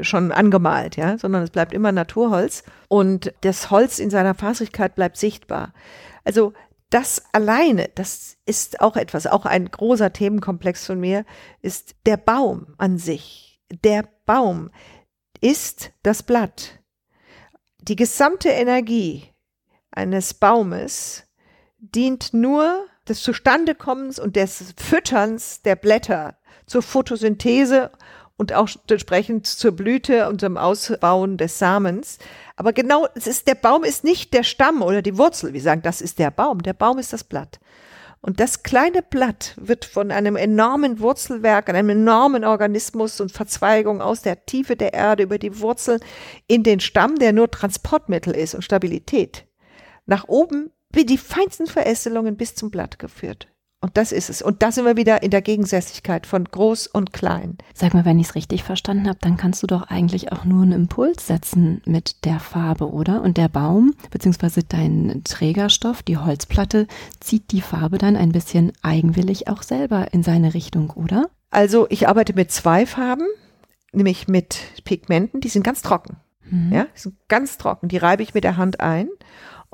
schon 0.00 0.32
angemalt, 0.32 0.96
ja, 0.96 1.18
sondern 1.18 1.42
es 1.42 1.50
bleibt 1.50 1.74
immer 1.74 1.92
Naturholz. 1.92 2.62
Und 2.88 3.34
das 3.42 3.70
Holz 3.70 3.98
in 3.98 4.08
seiner 4.08 4.34
Faserigkeit 4.34 4.94
bleibt 4.94 5.18
sichtbar. 5.18 5.74
Also 6.24 6.54
das 6.94 7.24
alleine, 7.32 7.90
das 7.96 8.36
ist 8.46 8.80
auch 8.80 8.94
etwas, 8.96 9.26
auch 9.26 9.46
ein 9.46 9.68
großer 9.68 10.12
Themenkomplex 10.12 10.86
von 10.86 11.00
mir, 11.00 11.24
ist 11.60 11.96
der 12.06 12.16
Baum 12.16 12.74
an 12.78 12.98
sich. 12.98 13.60
Der 13.82 14.08
Baum 14.26 14.70
ist 15.40 15.90
das 16.04 16.22
Blatt. 16.22 16.78
Die 17.80 17.96
gesamte 17.96 18.48
Energie 18.48 19.24
eines 19.90 20.34
Baumes 20.34 21.24
dient 21.78 22.32
nur 22.32 22.86
des 23.08 23.24
Zustandekommens 23.24 24.20
und 24.20 24.36
des 24.36 24.72
Fütterns 24.78 25.62
der 25.62 25.74
Blätter 25.74 26.38
zur 26.66 26.82
Photosynthese 26.82 27.90
und 28.36 28.52
auch 28.52 28.68
entsprechend 28.88 29.48
zur 29.48 29.72
Blüte 29.72 30.28
und 30.28 30.40
zum 30.40 30.56
Ausbauen 30.56 31.38
des 31.38 31.58
Samens. 31.58 32.18
Aber 32.56 32.72
genau, 32.72 33.06
es 33.14 33.26
ist, 33.26 33.48
der 33.48 33.56
Baum 33.56 33.84
ist 33.84 34.04
nicht 34.04 34.32
der 34.32 34.44
Stamm 34.44 34.82
oder 34.82 35.02
die 35.02 35.18
Wurzel. 35.18 35.52
Wir 35.52 35.60
sagen, 35.60 35.82
das 35.82 36.00
ist 36.00 36.18
der 36.18 36.30
Baum. 36.30 36.62
Der 36.62 36.72
Baum 36.72 36.98
ist 36.98 37.12
das 37.12 37.24
Blatt. 37.24 37.58
Und 38.20 38.40
das 38.40 38.62
kleine 38.62 39.02
Blatt 39.02 39.54
wird 39.56 39.84
von 39.84 40.10
einem 40.10 40.36
enormen 40.36 40.98
Wurzelwerk, 40.98 41.68
einem 41.68 41.90
enormen 41.90 42.44
Organismus 42.44 43.20
und 43.20 43.32
Verzweigung 43.32 44.00
aus 44.00 44.22
der 44.22 44.46
Tiefe 44.46 44.76
der 44.76 44.94
Erde 44.94 45.24
über 45.24 45.36
die 45.36 45.60
Wurzeln 45.60 46.00
in 46.46 46.62
den 46.62 46.80
Stamm, 46.80 47.16
der 47.16 47.34
nur 47.34 47.50
Transportmittel 47.50 48.34
ist 48.34 48.54
und 48.54 48.62
Stabilität, 48.62 49.46
nach 50.06 50.26
oben 50.26 50.70
wie 50.90 51.04
die 51.04 51.18
feinsten 51.18 51.66
Verästelungen 51.66 52.38
bis 52.38 52.54
zum 52.54 52.70
Blatt 52.70 52.98
geführt. 52.98 53.48
Und 53.84 53.98
das 53.98 54.12
ist 54.12 54.30
es. 54.30 54.40
Und 54.40 54.62
da 54.62 54.72
sind 54.72 54.86
wir 54.86 54.96
wieder 54.96 55.22
in 55.22 55.30
der 55.30 55.42
Gegensätzlichkeit 55.42 56.26
von 56.26 56.46
groß 56.46 56.86
und 56.86 57.12
klein. 57.12 57.58
Sag 57.74 57.92
mal, 57.92 58.06
wenn 58.06 58.18
ich 58.18 58.28
es 58.28 58.34
richtig 58.34 58.64
verstanden 58.64 59.06
habe, 59.06 59.18
dann 59.20 59.36
kannst 59.36 59.62
du 59.62 59.66
doch 59.66 59.82
eigentlich 59.82 60.32
auch 60.32 60.46
nur 60.46 60.62
einen 60.62 60.72
Impuls 60.72 61.26
setzen 61.26 61.82
mit 61.84 62.24
der 62.24 62.40
Farbe, 62.40 62.90
oder? 62.90 63.20
Und 63.20 63.36
der 63.36 63.50
Baum, 63.50 63.92
beziehungsweise 64.10 64.62
dein 64.62 65.20
Trägerstoff, 65.24 66.02
die 66.02 66.16
Holzplatte, 66.16 66.86
zieht 67.20 67.52
die 67.52 67.60
Farbe 67.60 67.98
dann 67.98 68.16
ein 68.16 68.32
bisschen 68.32 68.72
eigenwillig 68.80 69.48
auch 69.48 69.62
selber 69.62 70.14
in 70.14 70.22
seine 70.22 70.54
Richtung, 70.54 70.88
oder? 70.88 71.28
Also 71.50 71.86
ich 71.90 72.08
arbeite 72.08 72.32
mit 72.32 72.50
zwei 72.50 72.86
Farben, 72.86 73.26
nämlich 73.92 74.28
mit 74.28 74.60
Pigmenten, 74.84 75.42
die 75.42 75.50
sind 75.50 75.62
ganz 75.62 75.82
trocken. 75.82 76.16
Mhm. 76.50 76.72
Ja, 76.72 76.86
die 76.96 77.00
sind 77.00 77.16
ganz 77.28 77.58
trocken. 77.58 77.88
Die 77.88 77.98
reibe 77.98 78.22
ich 78.22 78.32
mit 78.32 78.44
der 78.44 78.56
Hand 78.56 78.80
ein 78.80 79.10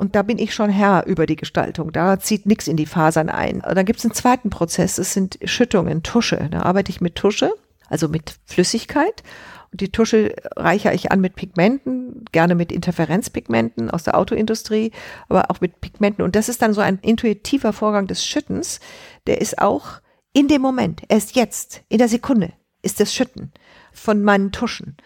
und 0.00 0.16
da 0.16 0.22
bin 0.22 0.38
ich 0.38 0.54
schon 0.54 0.70
Herr 0.70 1.04
über 1.04 1.26
die 1.26 1.36
Gestaltung. 1.36 1.92
Da 1.92 2.18
zieht 2.18 2.46
nichts 2.46 2.68
in 2.68 2.78
die 2.78 2.86
Fasern 2.86 3.28
ein. 3.28 3.60
Und 3.60 3.74
dann 3.74 3.84
gibt 3.84 3.98
es 3.98 4.04
einen 4.06 4.14
zweiten 4.14 4.48
Prozess, 4.48 4.96
das 4.96 5.12
sind 5.12 5.38
Schüttungen, 5.44 6.02
Tusche. 6.02 6.48
Da 6.50 6.62
arbeite 6.62 6.90
ich 6.90 7.02
mit 7.02 7.16
Tusche, 7.16 7.52
also 7.90 8.08
mit 8.08 8.38
Flüssigkeit. 8.46 9.22
Und 9.70 9.82
die 9.82 9.92
Tusche 9.92 10.34
reichere 10.56 10.94
ich 10.94 11.12
an 11.12 11.20
mit 11.20 11.36
Pigmenten, 11.36 12.24
gerne 12.32 12.54
mit 12.54 12.72
Interferenzpigmenten 12.72 13.90
aus 13.90 14.04
der 14.04 14.16
Autoindustrie, 14.16 14.90
aber 15.28 15.50
auch 15.50 15.60
mit 15.60 15.82
Pigmenten. 15.82 16.24
Und 16.24 16.34
das 16.34 16.48
ist 16.48 16.62
dann 16.62 16.72
so 16.72 16.80
ein 16.80 16.98
intuitiver 17.02 17.74
Vorgang 17.74 18.06
des 18.06 18.24
Schüttens. 18.24 18.80
Der 19.26 19.42
ist 19.42 19.58
auch 19.58 20.00
in 20.32 20.48
dem 20.48 20.62
Moment, 20.62 21.02
erst 21.08 21.36
jetzt, 21.36 21.82
in 21.90 21.98
der 21.98 22.08
Sekunde, 22.08 22.54
ist 22.80 23.00
das 23.00 23.14
Schütten 23.14 23.52
von 23.92 24.22
meinen 24.22 24.50
Tuschen 24.50 24.96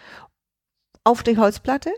auf 1.03 1.25
die 1.25 1.37
Holzplatte. 1.37 1.91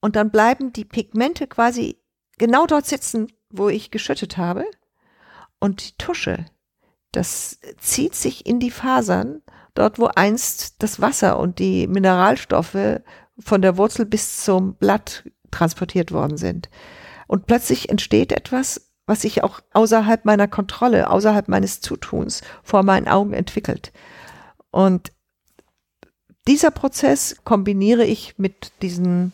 Und 0.00 0.14
dann 0.16 0.30
bleiben 0.30 0.72
die 0.72 0.84
Pigmente 0.84 1.46
quasi 1.46 1.99
genau 2.40 2.66
dort 2.66 2.86
sitzen, 2.86 3.28
wo 3.50 3.68
ich 3.68 3.90
geschüttet 3.92 4.38
habe. 4.38 4.64
Und 5.60 5.86
die 5.86 5.98
Tusche, 5.98 6.46
das 7.12 7.60
zieht 7.78 8.14
sich 8.14 8.46
in 8.46 8.58
die 8.58 8.70
Fasern, 8.70 9.42
dort 9.74 9.98
wo 9.98 10.06
einst 10.06 10.82
das 10.82 11.00
Wasser 11.00 11.38
und 11.38 11.58
die 11.58 11.86
Mineralstoffe 11.86 13.02
von 13.38 13.62
der 13.62 13.76
Wurzel 13.76 14.06
bis 14.06 14.42
zum 14.42 14.74
Blatt 14.74 15.24
transportiert 15.50 16.12
worden 16.12 16.38
sind. 16.38 16.70
Und 17.26 17.46
plötzlich 17.46 17.90
entsteht 17.90 18.32
etwas, 18.32 18.90
was 19.04 19.20
sich 19.20 19.44
auch 19.44 19.60
außerhalb 19.72 20.24
meiner 20.24 20.48
Kontrolle, 20.48 21.10
außerhalb 21.10 21.46
meines 21.46 21.82
Zutuns 21.82 22.40
vor 22.62 22.82
meinen 22.84 23.06
Augen 23.06 23.34
entwickelt. 23.34 23.92
Und 24.70 25.12
dieser 26.48 26.70
Prozess 26.70 27.36
kombiniere 27.44 28.04
ich 28.04 28.38
mit 28.38 28.72
diesen 28.80 29.32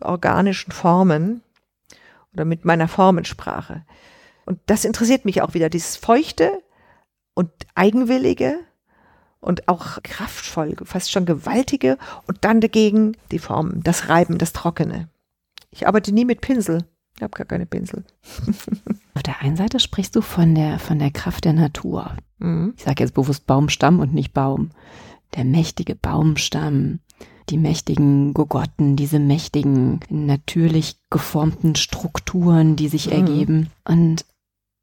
organischen 0.00 0.72
Formen, 0.72 1.42
oder 2.36 2.44
mit 2.44 2.66
meiner 2.66 2.86
Formensprache. 2.86 3.82
Und 4.44 4.60
das 4.66 4.84
interessiert 4.84 5.24
mich 5.24 5.40
auch 5.40 5.54
wieder, 5.54 5.70
dieses 5.70 5.96
Feuchte 5.96 6.62
und 7.34 7.50
Eigenwillige 7.74 8.58
und 9.40 9.68
auch 9.68 10.02
kraftvoll, 10.02 10.76
fast 10.84 11.10
schon 11.10 11.24
gewaltige 11.24 11.96
und 12.26 12.44
dann 12.44 12.60
dagegen 12.60 13.16
die 13.32 13.38
Formen, 13.38 13.82
das 13.82 14.08
Reiben, 14.10 14.36
das 14.38 14.52
Trockene. 14.52 15.08
Ich 15.70 15.86
arbeite 15.86 16.12
nie 16.12 16.24
mit 16.24 16.42
Pinsel. 16.42 16.84
Ich 17.16 17.22
habe 17.22 17.36
gar 17.36 17.46
keine 17.46 17.64
Pinsel. 17.64 18.04
Auf 19.14 19.22
der 19.22 19.40
einen 19.40 19.56
Seite 19.56 19.80
sprichst 19.80 20.14
du 20.14 20.20
von 20.20 20.54
der, 20.54 20.78
von 20.78 20.98
der 20.98 21.10
Kraft 21.10 21.46
der 21.46 21.54
Natur. 21.54 22.16
Mhm. 22.38 22.74
Ich 22.76 22.84
sage 22.84 23.02
jetzt 23.02 23.14
bewusst 23.14 23.46
Baumstamm 23.46 24.00
und 24.00 24.12
nicht 24.12 24.34
Baum. 24.34 24.70
Der 25.34 25.44
mächtige 25.44 25.94
Baumstamm, 25.94 27.00
die 27.48 27.58
mächtigen 27.58 28.34
Gogotten, 28.34 28.96
diese 28.96 29.18
mächtigen, 29.18 30.00
natürlich 30.08 30.96
geformten 31.10 31.76
Strukturen, 31.76 32.76
die 32.76 32.88
sich 32.88 33.06
mhm. 33.06 33.12
ergeben. 33.12 33.70
Und 33.84 34.24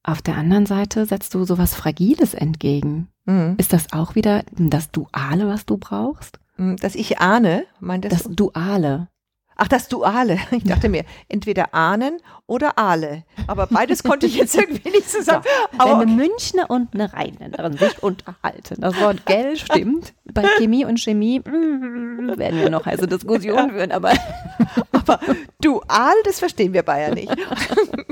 auf 0.04 0.22
der 0.22 0.38
anderen 0.38 0.66
Seite 0.66 1.06
setzt 1.06 1.34
du 1.34 1.46
sowas 1.46 1.76
Fragiles 1.76 2.34
entgegen. 2.34 3.08
Mhm. 3.26 3.56
Ist 3.58 3.74
das 3.74 3.94
auch 3.94 4.16
wieder 4.16 4.44
das 4.52 4.92
Duale, 4.92 5.48
was 5.48 5.66
du 5.66 5.78
brauchst? 5.78 6.40
Mhm, 6.58 6.78
dass 6.78 6.96
ich 6.96 7.20
ahne, 7.20 7.66
meint 7.80 8.06
das? 8.06 8.24
Das 8.24 8.36
Duale. 8.36 9.08
Ach, 9.56 9.68
das 9.68 9.88
Duale. 9.88 10.40
Ich 10.52 10.64
dachte 10.64 10.88
mir, 10.88 11.04
entweder 11.30 11.74
Ahnen 11.74 12.20
oder 12.48 12.78
Aale. 12.78 13.24
Aber 13.48 13.68
beides 13.68 14.04
konnte 14.04 14.28
ich 14.28 14.36
jetzt 14.36 14.56
irgendwie 14.56 14.90
nicht 14.92 15.10
zusammen. 15.10 15.44
Ja, 15.78 15.86
wenn 15.86 16.02
eine 16.02 16.06
Münchner 16.06 16.70
und 16.70 16.94
eine 16.94 17.12
Rheinländerin 17.12 17.78
sich 17.78 18.02
unterhalten. 18.04 18.80
Das 18.80 19.00
Wort 19.02 19.26
Gell 19.26 19.58
stimmt. 19.58 20.14
Bei 20.26 20.44
Chemie 20.58 20.86
und 20.86 21.00
Chemie 21.00 21.40
mm, 21.40 22.38
werden 22.38 22.60
wir 22.60 22.70
noch 22.70 22.86
heiße 22.86 23.08
Diskussionen 23.08 23.72
führen, 23.72 23.92
aber, 23.92 24.14
aber 24.92 25.20
Dual, 25.62 26.14
das 26.24 26.40
verstehen 26.40 26.74
wir 26.74 26.84
Bayern 26.84 27.16
nicht. 27.16 27.32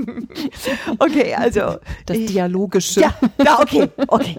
Okay, 1.00 1.34
also. 1.34 1.78
Das 2.06 2.18
Dialogische. 2.18 3.02
Ja, 3.02 3.16
ja 3.44 3.60
okay, 3.60 3.90
okay. 4.08 4.38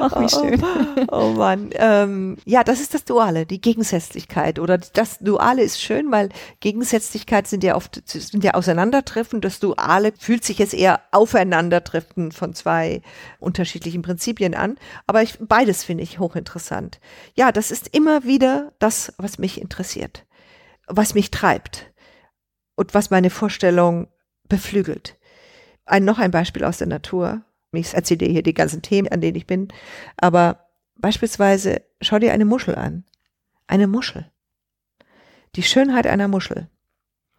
Ach, 0.00 0.20
wie 0.20 0.28
schön. 0.28 0.62
Oh, 1.08 1.16
oh 1.16 1.28
Mann. 1.30 1.70
Ähm, 1.74 2.36
ja, 2.44 2.64
das 2.64 2.80
ist 2.80 2.94
das 2.94 3.04
Duale, 3.04 3.46
die 3.46 3.60
Gegensätzlichkeit. 3.60 4.58
Oder 4.58 4.78
das 4.78 5.18
Duale 5.18 5.62
ist 5.62 5.80
schön, 5.80 6.10
weil 6.10 6.30
Gegensätzlichkeit 6.60 7.46
sind 7.46 7.64
ja 7.64 7.76
oft 7.76 8.02
sind 8.06 8.44
ja 8.44 8.54
Auseinandertreffen. 8.54 9.40
Das 9.40 9.60
Duale 9.60 10.12
fühlt 10.18 10.44
sich 10.44 10.58
jetzt 10.58 10.74
eher 10.74 11.00
Aufeinandertreffen 11.12 12.32
von 12.32 12.54
zwei 12.54 13.02
unterschiedlichen 13.38 14.02
Prinzipien 14.02 14.54
an. 14.54 14.76
Aber 15.06 15.22
ich, 15.22 15.38
beides 15.40 15.84
finde 15.84 16.02
ich 16.02 16.18
hochinteressant. 16.18 17.00
Ja, 17.34 17.52
das 17.52 17.70
ist 17.70 17.88
immer 17.94 18.24
wieder 18.24 18.72
das, 18.78 19.12
was 19.18 19.38
mich 19.38 19.60
interessiert, 19.60 20.24
was 20.86 21.14
mich 21.14 21.30
treibt 21.30 21.87
und 22.78 22.94
was 22.94 23.10
meine 23.10 23.28
Vorstellung 23.28 24.06
beflügelt. 24.48 25.16
Ein, 25.84 26.04
noch 26.04 26.20
ein 26.20 26.30
Beispiel 26.30 26.62
aus 26.62 26.78
der 26.78 26.86
Natur. 26.86 27.42
Ich 27.72 27.92
erzähle 27.92 28.18
dir 28.18 28.28
hier 28.28 28.44
die 28.44 28.54
ganzen 28.54 28.82
Themen, 28.82 29.08
an 29.08 29.20
denen 29.20 29.36
ich 29.36 29.48
bin. 29.48 29.68
Aber 30.16 30.68
beispielsweise, 30.94 31.82
schau 32.00 32.20
dir 32.20 32.32
eine 32.32 32.44
Muschel 32.44 32.76
an. 32.76 33.04
Eine 33.66 33.88
Muschel. 33.88 34.30
Die 35.56 35.64
Schönheit 35.64 36.06
einer 36.06 36.28
Muschel. 36.28 36.68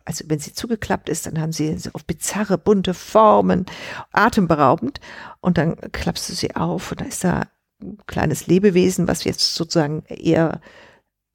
Also 0.04 0.26
wenn 0.28 0.40
sie 0.40 0.54
zugeklappt 0.54 1.08
ist, 1.08 1.26
dann 1.26 1.40
haben 1.40 1.54
sie 1.54 1.78
so 1.78 1.92
auf 1.94 2.04
bizarre, 2.04 2.58
bunte 2.58 2.94
Formen, 2.94 3.66
atemberaubend. 4.12 5.00
Und 5.40 5.58
dann 5.58 5.78
klappst 5.94 6.28
du 6.28 6.34
sie 6.34 6.58
auf 6.58 6.92
und 6.92 7.00
da 7.00 7.06
ist 7.06 7.24
da 7.24 7.44
ein 7.82 7.98
kleines 8.08 8.48
Lebewesen, 8.48 9.08
was 9.08 9.24
jetzt 9.24 9.56
sozusagen 9.56 10.04
eher 10.08 10.60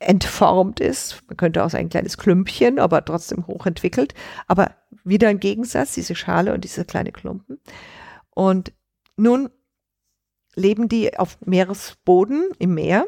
entformt 0.08 0.80
ist. 0.80 1.22
Man 1.28 1.36
könnte 1.36 1.64
auch 1.64 1.70
sagen, 1.70 1.86
ein 1.86 1.90
kleines 1.90 2.18
Klümpchen, 2.18 2.78
aber 2.78 3.04
trotzdem 3.04 3.46
hochentwickelt. 3.46 4.14
Aber 4.46 4.72
wieder 5.04 5.28
ein 5.28 5.40
Gegensatz, 5.40 5.94
diese 5.94 6.14
Schale 6.14 6.54
und 6.54 6.64
diese 6.64 6.84
kleine 6.84 7.12
Klumpen. 7.12 7.60
Und 8.30 8.72
nun 9.16 9.50
leben 10.54 10.88
die 10.88 11.18
auf 11.18 11.38
Meeresboden 11.44 12.50
im 12.58 12.74
Meer 12.74 13.06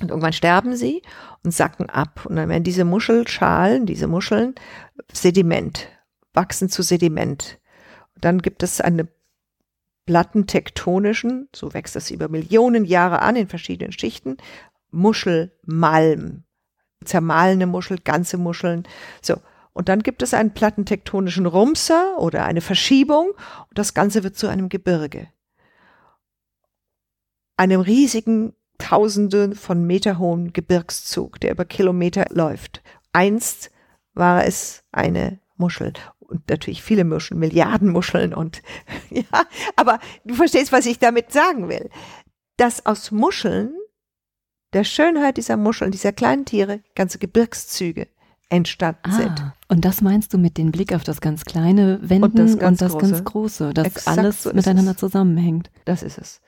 und 0.00 0.10
irgendwann 0.10 0.32
sterben 0.32 0.76
sie 0.76 1.02
und 1.42 1.52
sacken 1.52 1.90
ab. 1.90 2.24
Und 2.26 2.36
dann 2.36 2.48
werden 2.48 2.64
diese 2.64 2.84
Muschelschalen, 2.84 3.86
diese 3.86 4.06
Muscheln 4.06 4.54
Sediment, 5.12 5.88
wachsen 6.34 6.68
zu 6.68 6.82
Sediment. 6.82 7.58
Und 8.14 8.24
dann 8.24 8.40
gibt 8.40 8.62
es 8.62 8.80
eine 8.80 9.08
plattentektonischen, 10.06 11.48
so 11.54 11.74
wächst 11.74 11.96
das 11.96 12.10
über 12.10 12.28
Millionen 12.28 12.84
Jahre 12.84 13.20
an 13.20 13.36
in 13.36 13.48
verschiedenen 13.48 13.92
Schichten, 13.92 14.38
Muschelmalm. 14.90 16.44
Zermahlene 17.04 17.66
Muschel, 17.66 17.98
ganze 17.98 18.38
Muscheln. 18.38 18.84
So. 19.22 19.36
Und 19.72 19.88
dann 19.88 20.02
gibt 20.02 20.22
es 20.22 20.34
einen 20.34 20.54
plattentektonischen 20.54 21.46
Rumser 21.46 22.18
oder 22.18 22.44
eine 22.44 22.60
Verschiebung 22.60 23.28
und 23.68 23.78
das 23.78 23.94
Ganze 23.94 24.24
wird 24.24 24.36
zu 24.36 24.48
einem 24.48 24.68
Gebirge. 24.68 25.28
Einem 27.56 27.80
riesigen, 27.80 28.54
tausende 28.78 29.54
von 29.54 29.86
Meter 29.86 30.18
hohen 30.18 30.52
Gebirgszug, 30.52 31.40
der 31.40 31.52
über 31.52 31.64
Kilometer 31.64 32.26
läuft. 32.30 32.82
Einst 33.12 33.70
war 34.14 34.44
es 34.44 34.82
eine 34.90 35.38
Muschel 35.56 35.92
und 36.18 36.48
natürlich 36.48 36.82
viele 36.82 37.04
Muscheln, 37.04 37.40
Milliarden 37.40 37.90
Muscheln 37.90 38.34
und 38.34 38.62
ja, 39.10 39.46
aber 39.76 39.98
du 40.24 40.34
verstehst, 40.34 40.72
was 40.72 40.86
ich 40.86 40.98
damit 40.98 41.32
sagen 41.32 41.68
will. 41.68 41.90
Dass 42.56 42.86
aus 42.86 43.10
Muscheln, 43.10 43.74
der 44.72 44.84
Schönheit 44.84 45.36
dieser 45.36 45.56
Muscheln, 45.56 45.90
dieser 45.90 46.12
kleinen 46.12 46.44
Tiere, 46.44 46.80
ganze 46.94 47.18
Gebirgszüge 47.18 48.08
entstanden 48.50 49.10
ah, 49.10 49.16
sind. 49.16 49.52
Und 49.68 49.84
das 49.84 50.00
meinst 50.00 50.32
du 50.32 50.38
mit 50.38 50.56
dem 50.56 50.72
Blick 50.72 50.94
auf 50.94 51.04
das 51.04 51.20
ganz 51.20 51.44
kleine 51.44 51.98
Wenden 52.02 52.24
und 52.24 52.38
das 52.38 52.58
ganz, 52.58 52.80
und 52.80 52.86
das 52.86 52.92
große. 52.92 53.12
ganz 53.12 53.24
große, 53.24 53.74
dass 53.74 53.86
Exakt 53.86 54.18
alles 54.18 54.42
so 54.42 54.52
miteinander 54.52 54.92
es. 54.92 54.96
zusammenhängt. 54.96 55.70
Das 55.84 56.02
ist 56.02 56.18
es. 56.18 56.40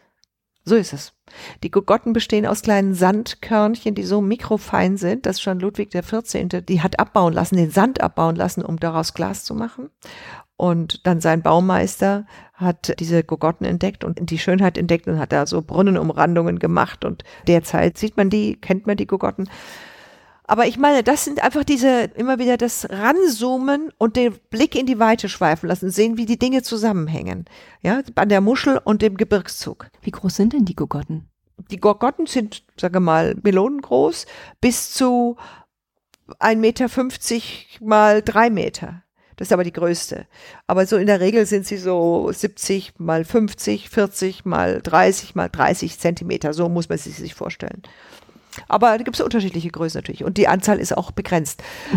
So 0.65 0.77
ist 0.77 0.93
es. 0.93 1.15
Die 1.63 1.71
Gogotten 1.71 2.13
bestehen 2.13 2.47
aus 2.47 2.63
kleinen 2.63 2.95
Sandkörnchen, 2.95 3.95
die 3.95 4.03
so 4.03 4.21
mikrofein 4.21 4.99
sind, 4.99 5.25
dass 5.25 5.41
schon 5.41 5.59
Ludwig 5.59 5.91
der 5.91 6.03
14. 6.03 6.49
die 6.69 6.83
hat 6.83 7.01
abbauen 7.01 7.33
lassen, 7.33 7.57
den 7.57 7.71
Sand 7.71 8.01
abbauen 8.03 8.37
lassen, 8.37 8.63
um 8.63 8.79
daraus 8.79 9.15
Glas 9.15 9.45
zu 9.45 9.55
machen. 9.55 9.91
Und 10.61 11.07
dann 11.07 11.23
sein 11.23 11.41
Baumeister 11.41 12.27
hat 12.53 12.95
diese 13.01 13.25
Gogotten 13.25 13.65
entdeckt 13.65 14.05
und 14.05 14.29
die 14.29 14.39
Schönheit 14.39 14.77
entdeckt 14.77 15.07
und 15.09 15.19
hat 15.19 15.33
da 15.33 15.47
so 15.47 15.63
Brunnenumrandungen 15.63 16.59
gemacht. 16.59 17.07
Und 17.07 17.25
derzeit 17.47 17.97
sieht 17.97 18.19
man 18.19 18.29
die, 18.29 18.61
kennt 18.61 18.87
man 18.87 18.99
die 18.99 19.07
Gogotten. 19.07 19.49
Aber 20.45 20.67
ich 20.67 20.77
meine, 20.77 21.03
das 21.03 21.25
sind 21.25 21.43
einfach 21.43 21.65
diese, 21.65 22.11
immer 22.15 22.39
wieder 22.39 22.59
das 22.59 22.87
Ranzoomen 22.91 23.91
und 23.97 24.17
den 24.17 24.35
Blick 24.51 24.75
in 24.75 24.85
die 24.85 24.99
Weite 24.99 25.31
schweifen 25.31 25.67
lassen, 25.67 25.89
sehen, 25.89 26.19
wie 26.19 26.27
die 26.27 26.39
Dinge 26.39 26.63
zusammenhängen. 26.63 27.47
Ja, 27.81 28.03
an 28.17 28.29
der 28.29 28.43
Muschel 28.43 28.79
und 28.85 29.01
dem 29.01 29.17
Gebirgszug. 29.17 29.87
Wie 30.03 30.11
groß 30.11 30.37
sind 30.37 30.53
denn 30.53 30.67
die 30.67 30.77
Gogotten? 30.77 31.31
Die 31.71 31.81
Gogotten 31.81 32.27
sind, 32.27 32.65
sage 32.79 33.01
mal, 33.01 33.35
melonengroß 33.43 34.27
bis 34.61 34.93
zu 34.93 35.39
1,50 36.39 36.57
Meter 36.57 36.89
mal 37.81 38.21
drei 38.21 38.51
Meter. 38.51 39.05
Das 39.41 39.49
ist 39.49 39.53
aber 39.55 39.65
die 39.65 39.73
größte. 39.73 40.27
Aber 40.67 40.85
so 40.85 40.99
in 40.99 41.07
der 41.07 41.21
Regel 41.21 41.47
sind 41.47 41.67
sie 41.67 41.79
so 41.79 42.31
70 42.31 42.99
mal 42.99 43.25
50, 43.25 43.89
40 43.89 44.45
mal 44.45 44.83
30 44.83 45.35
mal 45.35 45.49
30 45.49 45.99
Zentimeter. 45.99 46.53
So 46.53 46.69
muss 46.69 46.91
man 46.91 46.99
sie 46.99 47.09
sich 47.09 47.33
vorstellen. 47.33 47.81
Aber 48.69 48.99
da 48.99 49.03
gibt 49.03 49.17
es 49.17 49.23
unterschiedliche 49.23 49.71
Größen 49.71 49.97
natürlich. 49.97 50.25
Und 50.25 50.37
die 50.37 50.47
Anzahl 50.47 50.79
ist 50.79 50.95
auch 50.95 51.11
begrenzt. 51.11 51.63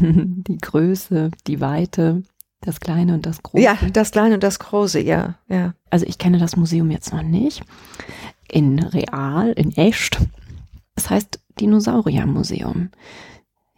Die 0.00 0.58
Größe, 0.58 1.32
die 1.46 1.60
Weite, 1.60 2.22
das 2.60 2.80
Kleine 2.80 3.14
und 3.14 3.26
das 3.26 3.42
Große. 3.42 3.62
Ja, 3.62 3.76
das 3.92 4.12
Kleine 4.12 4.34
und 4.34 4.42
das 4.42 4.58
Große, 4.58 5.00
ja, 5.00 5.34
ja. 5.48 5.74
Also 5.90 6.06
ich 6.06 6.16
kenne 6.16 6.38
das 6.38 6.56
Museum 6.56 6.90
jetzt 6.90 7.12
noch 7.12 7.22
nicht. 7.22 7.62
In 8.48 8.78
real, 8.78 9.52
in 9.52 9.76
echt. 9.76 10.18
Das 10.94 11.10
heißt 11.10 11.40
Dinosauriermuseum. 11.60 12.90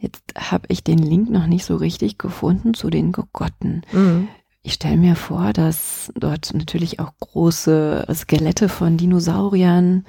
Jetzt 0.03 0.35
habe 0.37 0.67
ich 0.69 0.83
den 0.83 0.99
Link 0.99 1.31
noch 1.31 1.47
nicht 1.47 1.65
so 1.65 1.77
richtig 1.77 2.19
gefunden 2.19 2.75
zu 2.75 2.91
den 2.91 3.13
Gogotten. 3.13 3.83
Mhm. 3.93 4.27
Ich 4.65 4.75
stelle 4.75 4.97
mir 4.97 5.15
vor, 5.15 5.53
dass 5.53 6.13
dort 6.17 6.53
natürlich 6.55 6.99
auch 6.99 7.13
große 7.21 8.05
Skelette 8.13 8.69
von 8.69 8.97
Dinosauriern 8.97 10.05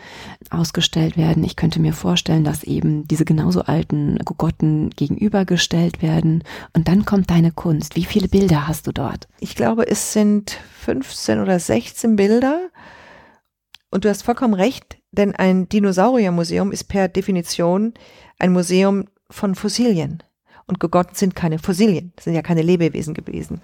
ausgestellt 0.50 1.16
werden. 1.16 1.44
Ich 1.44 1.56
könnte 1.56 1.80
mir 1.80 1.94
vorstellen, 1.94 2.44
dass 2.44 2.64
eben 2.64 3.08
diese 3.08 3.24
genauso 3.24 3.62
alten 3.62 4.18
Gogotten 4.26 4.90
gegenübergestellt 4.90 6.02
werden. 6.02 6.44
Und 6.74 6.88
dann 6.88 7.06
kommt 7.06 7.30
deine 7.30 7.52
Kunst. 7.52 7.96
Wie 7.96 8.06
viele 8.06 8.28
Bilder 8.28 8.68
hast 8.68 8.88
du 8.88 8.92
dort? 8.92 9.28
Ich 9.40 9.56
glaube, 9.56 9.88
es 9.88 10.14
sind 10.14 10.58
15 10.80 11.40
oder 11.40 11.60
16 11.60 12.16
Bilder. 12.16 12.70
Und 13.92 14.06
du 14.06 14.10
hast 14.10 14.24
vollkommen 14.24 14.56
recht, 14.56 14.98
denn 15.12 15.36
ein 15.36 15.70
Dinosauriermuseum 15.70 16.72
ist 16.72 16.86
per 16.86 17.08
Definition 17.08 17.94
ein 18.40 18.52
Museum 18.52 19.06
von 19.34 19.56
Fossilien. 19.56 20.24
Und 20.66 20.80
Gogotten 20.80 21.16
sind 21.16 21.36
keine 21.36 21.60
Fossilien, 21.60 22.14
sind 22.18 22.36
ja 22.36 22.42
keine 22.42 22.62
Lebewesen 22.62 23.14
gewesen. 23.14 23.62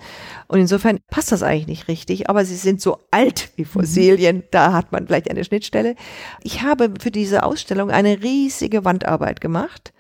Und 0.50 0.60
insofern 0.60 1.00
passt 1.10 1.32
das 1.32 1.44
eigentlich 1.44 1.68
nicht 1.68 1.88
richtig, 1.88 2.30
aber 2.30 2.44
sie 2.44 2.58
sind 2.58 2.82
so 2.82 3.00
alt 3.10 3.52
wie 3.56 3.64
Fossilien, 3.64 4.38
mhm. 4.38 4.44
da 4.52 4.74
hat 4.74 4.92
man 4.92 5.08
vielleicht 5.08 5.32
eine 5.32 5.46
Schnittstelle. 5.46 5.96
Ich 6.44 6.62
habe 6.62 6.94
für 7.00 7.12
diese 7.12 7.44
Ausstellung 7.44 7.90
eine 7.90 8.22
riesige 8.22 8.84
Wandarbeit 8.84 9.40
gemacht 9.40 9.94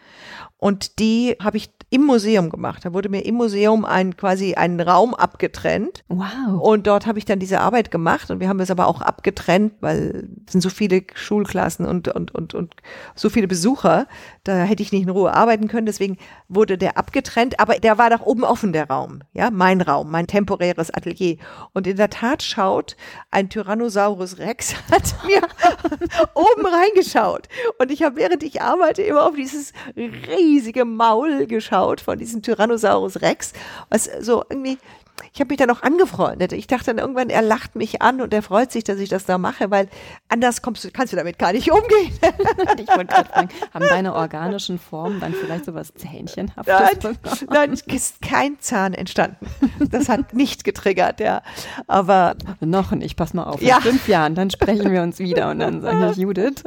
und 0.58 0.99
die 0.99 1.38
habe 1.41 1.55
ich 1.55 1.69
im 1.91 2.04
Museum 2.04 2.49
gemacht. 2.49 2.86
Da 2.86 2.93
wurde 2.93 3.10
mir 3.10 3.25
im 3.25 3.36
Museum 3.36 3.84
ein 3.84 4.15
quasi 4.15 4.54
einen 4.54 4.80
Raum 4.80 5.15
abgetrennt. 5.15 6.04
Wow. 6.08 6.62
Und 6.62 6.86
dort 6.86 7.08
habe 7.08 7.17
ich 7.17 7.25
dann 7.25 7.39
diese 7.39 7.60
Arbeit 7.62 7.89
gemacht 7.89 8.30
und 8.30 8.39
wir 8.39 8.47
haben 8.47 8.60
es 8.60 8.69
aber 8.69 8.88
auch 8.88 9.02
abgetrennt, 9.02 9.73
weil 9.80 10.30
es 10.45 10.52
sind 10.52 10.62
so 10.62 10.69
viele 10.69 11.04
Schulklassen 11.15 11.88
und, 11.88 12.08
und, 12.10 12.34
und, 12.36 12.54
und 12.54 12.75
so 13.15 13.30
viele 13.30 13.47
Besucher. 13.47 14.08
Da 14.43 14.58
hätte 14.63 14.84
ich 14.84 14.91
nicht 14.91 15.04
in 15.04 15.10
Ruhe 15.10 15.34
arbeiten 15.34 15.67
können. 15.67 15.88
Deswegen 15.88 16.17
wurde 16.47 16.78
der 16.78 16.97
abgetrennt, 16.97 17.60
aber 17.60 17.75
der 17.75 17.97
war 17.97 18.12
doch 18.12 18.21
oben 18.21 18.43
offen, 18.43 18.71
der 18.71 18.88
Raum. 18.88 19.21
Ja, 19.34 19.49
mein 19.49 19.82
Raum, 19.82 20.12
mein 20.12 20.28
temporäres 20.28 20.91
Atelier. 20.93 21.38
Und 21.73 21.88
in 21.88 21.97
der 21.97 22.12
Tat 22.12 22.43
schaut 22.43 22.97
ein 23.32 23.49
Tyrannosaurus 23.49 24.38
Rex 24.38 24.75
hat 24.91 25.15
mir 25.25 25.41
oben 26.36 26.65
reingeschaut. 26.67 27.47
Und 27.80 27.89
ich 27.89 28.04
habe, 28.04 28.17
während 28.17 28.43
ich 28.43 28.62
arbeite, 28.62 29.02
immer 29.02 29.25
auf 29.25 29.36
dieses 29.36 29.73
riesige 29.95 30.86
Maul 30.86 31.47
geschaut 31.47 31.79
geschaut 31.80 32.02
von 32.02 32.20
diesem 32.20 32.42
Tyrannosaurus 32.42 33.22
Rex, 33.22 33.54
was 33.89 34.10
so 34.20 34.44
irgendwie 34.50 34.78
ich 35.34 35.39
habe 35.39 35.49
mich 35.49 35.58
dann 35.58 35.69
auch 35.69 35.82
angefreundet. 35.82 36.53
Ich 36.53 36.67
dachte 36.67 36.86
dann 36.86 36.97
irgendwann, 36.97 37.29
er 37.29 37.41
lacht 37.41 37.75
mich 37.75 38.01
an 38.01 38.21
und 38.21 38.34
er 38.34 38.41
freut 38.41 38.71
sich, 38.71 38.84
dass 38.84 38.99
ich 38.99 39.10
das 39.10 39.25
da 39.25 39.38
mache, 39.38 39.71
weil 39.71 39.88
anders 40.27 40.62
kommst 40.62 40.84
du, 40.84 40.91
kannst 40.91 41.13
du 41.13 41.17
damit 41.17 41.39
gar 41.39 41.53
nicht 41.53 41.71
umgehen. 41.71 42.17
ich 42.77 42.88
wollte 42.88 43.08
gerade 43.08 43.29
fragen, 43.29 43.49
haben 43.73 43.86
deine 43.88 44.13
organischen 44.13 44.79
Formen 44.79 45.19
dann 45.19 45.34
vielleicht 45.34 45.65
so 45.65 45.73
was 45.73 45.93
Zähnchenhaftes 45.93 46.75
nein, 47.03 47.17
nein, 47.49 47.73
ist 47.73 48.21
kein 48.21 48.60
Zahn 48.60 48.93
entstanden. 48.93 49.47
Das 49.89 50.10
hat 50.10 50.34
nicht 50.34 50.63
getriggert, 50.63 51.19
ja. 51.19 51.41
Aber 51.88 52.36
noch 52.60 52.91
nicht, 52.91 53.15
pass 53.15 53.34
mal 53.34 53.43
auf. 53.43 53.62
In 53.62 53.67
ja. 53.67 53.79
fünf 53.79 54.08
Jahren, 54.08 54.36
dann 54.36 54.49
sprechen 54.49 54.91
wir 54.91 55.01
uns 55.01 55.19
wieder 55.19 55.49
und 55.49 55.60
dann 55.60 55.82
sage 55.82 56.12
ich, 56.12 56.17
Judith, 56.17 56.63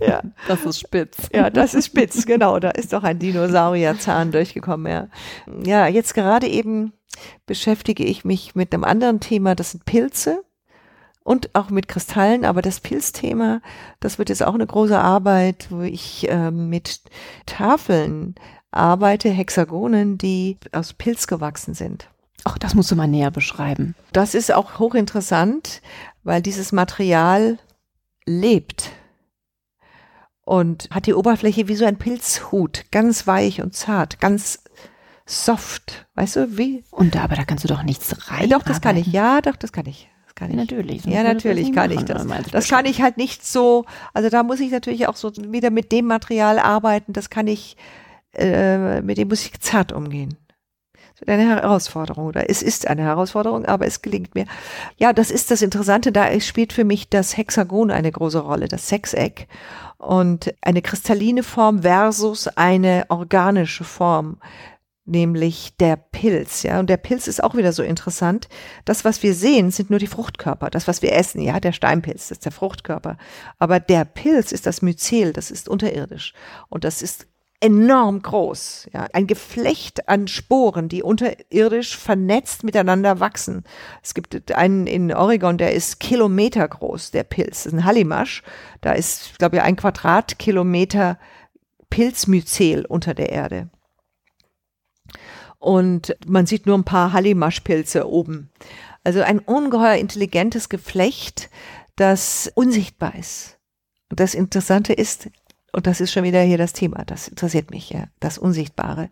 ja. 0.00 0.22
das 0.46 0.64
ist 0.64 0.80
spitz. 0.80 1.28
Ja, 1.32 1.50
das 1.50 1.74
ist 1.74 1.86
spitz, 1.86 2.26
genau. 2.26 2.58
Da 2.58 2.70
ist 2.70 2.92
doch 2.92 3.02
ein 3.02 3.18
Dinosaurierzahn 3.18 4.32
durchgekommen, 4.32 4.90
ja. 4.90 5.08
Ja, 5.64 5.86
jetzt 5.86 6.14
gerade 6.14 6.46
eben 6.46 6.92
beschäftige 7.46 8.04
ich 8.04 8.24
mich 8.24 8.54
mit 8.54 8.72
einem 8.72 8.84
anderen 8.84 9.20
Thema, 9.20 9.54
das 9.54 9.72
sind 9.72 9.84
Pilze 9.84 10.42
und 11.24 11.54
auch 11.54 11.70
mit 11.70 11.88
Kristallen, 11.88 12.44
aber 12.44 12.62
das 12.62 12.80
Pilzthema, 12.80 13.60
das 14.00 14.18
wird 14.18 14.28
jetzt 14.28 14.42
auch 14.42 14.54
eine 14.54 14.66
große 14.66 14.98
Arbeit, 14.98 15.66
wo 15.70 15.82
ich 15.82 16.28
äh, 16.28 16.50
mit 16.50 17.02
Tafeln 17.46 18.34
arbeite, 18.70 19.28
Hexagonen, 19.28 20.18
die 20.18 20.56
aus 20.72 20.92
Pilz 20.94 21.26
gewachsen 21.26 21.74
sind. 21.74 22.08
Ach, 22.44 22.56
das 22.58 22.74
musst 22.74 22.90
du 22.90 22.96
mal 22.96 23.08
näher 23.08 23.30
beschreiben. 23.30 23.94
Das 24.12 24.34
ist 24.34 24.52
auch 24.52 24.78
hochinteressant, 24.78 25.82
weil 26.22 26.40
dieses 26.40 26.72
Material 26.72 27.58
lebt 28.24 28.92
und 30.42 30.88
hat 30.90 31.06
die 31.06 31.14
Oberfläche 31.14 31.68
wie 31.68 31.76
so 31.76 31.84
ein 31.84 31.98
Pilzhut, 31.98 32.86
ganz 32.90 33.26
weich 33.26 33.60
und 33.60 33.74
zart, 33.74 34.18
ganz 34.18 34.60
soft, 35.28 36.06
weißt 36.14 36.36
du, 36.36 36.58
wie? 36.58 36.84
Und 36.90 37.14
da, 37.14 37.22
aber 37.22 37.36
da 37.36 37.44
kannst 37.44 37.64
du 37.64 37.68
doch 37.68 37.82
nichts 37.82 38.30
rein. 38.30 38.48
Doch, 38.48 38.62
das 38.62 38.80
kann 38.80 38.96
ich. 38.96 39.06
Ja, 39.08 39.40
doch, 39.40 39.56
das 39.56 39.72
kann 39.72 39.86
ich. 39.86 40.08
Das 40.24 40.34
kann 40.34 40.50
ich. 40.50 40.56
Natürlich. 40.56 41.04
Ja, 41.04 41.22
natürlich 41.22 41.72
kann 41.72 41.90
ich 41.90 42.02
das. 42.04 42.26
Das 42.50 42.68
kann 42.68 42.86
ich 42.86 43.02
halt 43.02 43.18
nicht 43.18 43.46
so, 43.46 43.84
also 44.14 44.30
da 44.30 44.42
muss 44.42 44.60
ich 44.60 44.70
natürlich 44.70 45.06
auch 45.06 45.16
so 45.16 45.30
wieder 45.36 45.70
mit 45.70 45.92
dem 45.92 46.06
Material 46.06 46.58
arbeiten, 46.58 47.12
das 47.12 47.30
kann 47.30 47.46
ich, 47.46 47.76
äh, 48.34 49.02
mit 49.02 49.18
dem 49.18 49.28
muss 49.28 49.44
ich 49.44 49.60
zart 49.60 49.92
umgehen. 49.92 50.36
Das 51.12 51.26
wird 51.26 51.30
eine 51.30 51.48
Herausforderung 51.48 52.26
oder 52.26 52.48
es 52.48 52.62
ist 52.62 52.86
eine 52.86 53.02
Herausforderung, 53.02 53.66
aber 53.66 53.86
es 53.86 54.02
gelingt 54.02 54.34
mir. 54.34 54.46
Ja, 54.96 55.12
das 55.12 55.30
ist 55.30 55.50
das 55.50 55.62
Interessante, 55.62 56.12
da 56.12 56.40
spielt 56.40 56.72
für 56.72 56.84
mich 56.84 57.08
das 57.08 57.36
Hexagon 57.36 57.90
eine 57.90 58.12
große 58.12 58.38
Rolle, 58.38 58.68
das 58.68 58.88
Sechseck 58.88 59.48
und 59.98 60.54
eine 60.62 60.80
kristalline 60.80 61.42
Form 61.42 61.82
versus 61.82 62.46
eine 62.48 63.06
organische 63.08 63.84
Form 63.84 64.38
nämlich 65.08 65.76
der 65.78 65.96
Pilz, 65.96 66.62
ja. 66.62 66.78
Und 66.78 66.90
der 66.90 66.96
Pilz 66.96 67.26
ist 67.26 67.42
auch 67.42 67.54
wieder 67.54 67.72
so 67.72 67.82
interessant. 67.82 68.48
Das, 68.84 69.04
was 69.04 69.22
wir 69.22 69.34
sehen, 69.34 69.70
sind 69.70 69.90
nur 69.90 69.98
die 69.98 70.06
Fruchtkörper. 70.06 70.70
Das, 70.70 70.86
was 70.86 71.02
wir 71.02 71.12
essen, 71.12 71.40
ja, 71.40 71.58
der 71.60 71.72
Steinpilz, 71.72 72.28
das 72.28 72.38
ist 72.38 72.44
der 72.44 72.52
Fruchtkörper. 72.52 73.16
Aber 73.58 73.80
der 73.80 74.04
Pilz 74.04 74.52
ist 74.52 74.66
das 74.66 74.82
Myzel, 74.82 75.32
das 75.32 75.50
ist 75.50 75.68
unterirdisch. 75.68 76.34
Und 76.68 76.84
das 76.84 77.02
ist 77.02 77.26
enorm 77.60 78.22
groß, 78.22 78.88
ja. 78.92 79.08
Ein 79.12 79.26
Geflecht 79.26 80.08
an 80.08 80.28
Sporen, 80.28 80.88
die 80.88 81.02
unterirdisch 81.02 81.96
vernetzt 81.96 82.62
miteinander 82.62 83.18
wachsen. 83.18 83.64
Es 84.02 84.14
gibt 84.14 84.52
einen 84.52 84.86
in 84.86 85.12
Oregon, 85.12 85.58
der 85.58 85.72
ist 85.72 85.98
Kilometer 85.98 86.68
groß, 86.68 87.10
der 87.10 87.24
Pilz. 87.24 87.64
Das 87.64 87.66
ist 87.66 87.72
ein 87.72 87.84
Hallimasch. 87.84 88.42
Da 88.80 88.92
ist, 88.92 89.38
glaube 89.38 89.56
ich, 89.56 89.62
ein 89.62 89.76
Quadratkilometer 89.76 91.18
Pilzmyzel 91.90 92.84
unter 92.84 93.14
der 93.14 93.30
Erde 93.30 93.70
und 95.58 96.16
man 96.26 96.46
sieht 96.46 96.66
nur 96.66 96.76
ein 96.76 96.84
paar 96.84 97.12
Hallimaschpilze 97.12 98.08
oben. 98.08 98.50
Also 99.04 99.22
ein 99.22 99.38
ungeheuer 99.38 99.96
intelligentes 99.96 100.68
Geflecht, 100.68 101.50
das 101.96 102.50
unsichtbar 102.54 103.14
ist. 103.16 103.58
Und 104.10 104.20
das 104.20 104.34
Interessante 104.34 104.92
ist, 104.92 105.30
und 105.72 105.86
das 105.86 106.00
ist 106.00 106.12
schon 106.12 106.24
wieder 106.24 106.40
hier 106.42 106.58
das 106.58 106.72
Thema, 106.72 107.04
das 107.04 107.28
interessiert 107.28 107.70
mich 107.70 107.90
ja, 107.90 108.04
das 108.20 108.38
Unsichtbare 108.38 109.10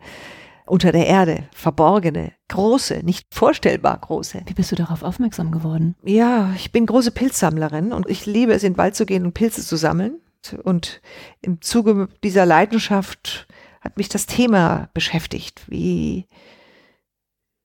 unter 0.67 0.91
der 0.93 1.07
Erde, 1.07 1.49
verborgene, 1.53 2.33
große, 2.49 3.01
nicht 3.05 3.27
vorstellbar 3.33 3.99
große. 3.99 4.43
Wie 4.47 4.55
bist 4.55 4.73
du 4.73 4.77
darauf 4.77 5.03
aufmerksam 5.03 5.53
geworden? 5.53 5.95
Ja, 6.03 6.53
ich 6.57 6.73
bin 6.73 6.87
große 6.87 7.13
Pilzsammlerin 7.13 7.93
und 7.93 8.11
ich 8.11 8.27
liebe 8.27 8.53
es, 8.53 8.65
in 8.65 8.73
den 8.73 8.79
Wald 8.79 8.97
zu 8.97 9.07
gehen 9.07 9.25
und 9.25 9.35
Pilze 9.35 9.65
zu 9.65 9.77
sammeln. 9.77 10.21
Und 10.63 11.01
im 11.41 11.61
Zuge 11.61 12.09
dieser 12.23 12.47
Leidenschaft 12.47 13.49
hat 13.87 13.97
mich 13.97 14.09
das 14.09 14.27
Thema 14.27 14.89
beschäftigt. 14.95 15.63
Wie 15.69 16.27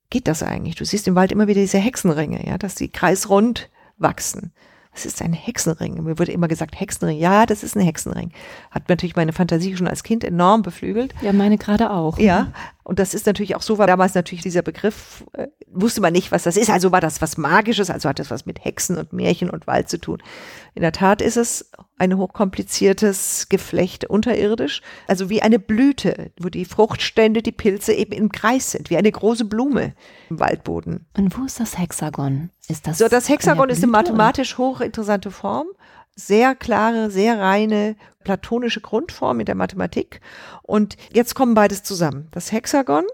geht 0.09 0.27
das 0.27 0.43
eigentlich? 0.43 0.75
Du 0.75 0.85
siehst 0.85 1.07
im 1.07 1.15
Wald 1.15 1.31
immer 1.31 1.47
wieder 1.47 1.61
diese 1.61 1.79
Hexenringe, 1.79 2.47
ja, 2.47 2.57
dass 2.57 2.75
die 2.75 2.89
kreisrund 2.89 3.69
wachsen. 3.97 4.53
Das 4.93 5.05
ist 5.05 5.21
ein 5.21 5.31
Hexenring. 5.31 6.03
Mir 6.03 6.19
wurde 6.19 6.33
immer 6.33 6.49
gesagt, 6.49 6.77
Hexenring. 6.77 7.17
Ja, 7.17 7.45
das 7.45 7.63
ist 7.63 7.77
ein 7.77 7.81
Hexenring. 7.81 8.31
Hat 8.71 8.89
natürlich 8.89 9.15
meine 9.15 9.31
Fantasie 9.31 9.75
schon 9.75 9.87
als 9.87 10.03
Kind 10.03 10.23
enorm 10.25 10.63
beflügelt. 10.63 11.13
Ja, 11.21 11.31
meine 11.31 11.57
gerade 11.57 11.91
auch. 11.91 12.19
Ja. 12.19 12.51
Und 12.83 12.99
das 12.99 13.13
ist 13.13 13.25
natürlich 13.25 13.55
auch 13.55 13.61
so, 13.61 13.77
war 13.77 13.87
damals 13.87 14.15
natürlich 14.15 14.43
dieser 14.43 14.63
Begriff, 14.63 15.23
äh, 15.31 15.47
wusste 15.67 16.01
man 16.01 16.11
nicht, 16.11 16.33
was 16.33 16.43
das 16.43 16.57
ist. 16.57 16.69
Also 16.69 16.91
war 16.91 16.99
das 16.99 17.21
was 17.21 17.37
Magisches, 17.37 17.89
also 17.89 18.09
hat 18.09 18.19
das 18.19 18.31
was 18.31 18.45
mit 18.45 18.65
Hexen 18.65 18.97
und 18.97 19.13
Märchen 19.13 19.49
und 19.49 19.65
Wald 19.65 19.87
zu 19.87 19.97
tun. 19.97 20.21
In 20.73 20.81
der 20.81 20.93
Tat 20.93 21.21
ist 21.21 21.37
es 21.37 21.71
ein 21.97 22.17
hochkompliziertes 22.17 23.47
Geflecht 23.49 24.05
unterirdisch, 24.05 24.81
also 25.07 25.29
wie 25.29 25.41
eine 25.41 25.59
Blüte, 25.59 26.31
wo 26.39 26.49
die 26.49 26.65
Fruchtstände, 26.65 27.41
die 27.41 27.51
Pilze 27.51 27.93
eben 27.93 28.13
im 28.13 28.31
Kreis 28.31 28.71
sind, 28.71 28.89
wie 28.89 28.97
eine 28.97 29.11
große 29.11 29.45
Blume 29.45 29.93
im 30.29 30.39
Waldboden. 30.39 31.05
Und 31.17 31.37
wo 31.37 31.43
ist 31.45 31.59
das 31.59 31.77
Hexagon? 31.77 32.49
Ist 32.69 32.87
das 32.87 32.99
so, 32.99 33.07
das 33.09 33.27
Hexagon 33.27 33.69
ist 33.69 33.83
eine 33.83 33.91
mathematisch 33.91 34.57
hochinteressante 34.57 35.29
Form 35.29 35.67
sehr 36.15 36.55
klare, 36.55 37.09
sehr 37.09 37.39
reine 37.39 37.95
platonische 38.23 38.81
Grundform 38.81 39.39
in 39.39 39.45
der 39.45 39.55
Mathematik. 39.55 40.21
Und 40.61 40.97
jetzt 41.13 41.35
kommen 41.35 41.53
beides 41.53 41.83
zusammen. 41.83 42.27
Das 42.31 42.51
Hexagon 42.51 43.05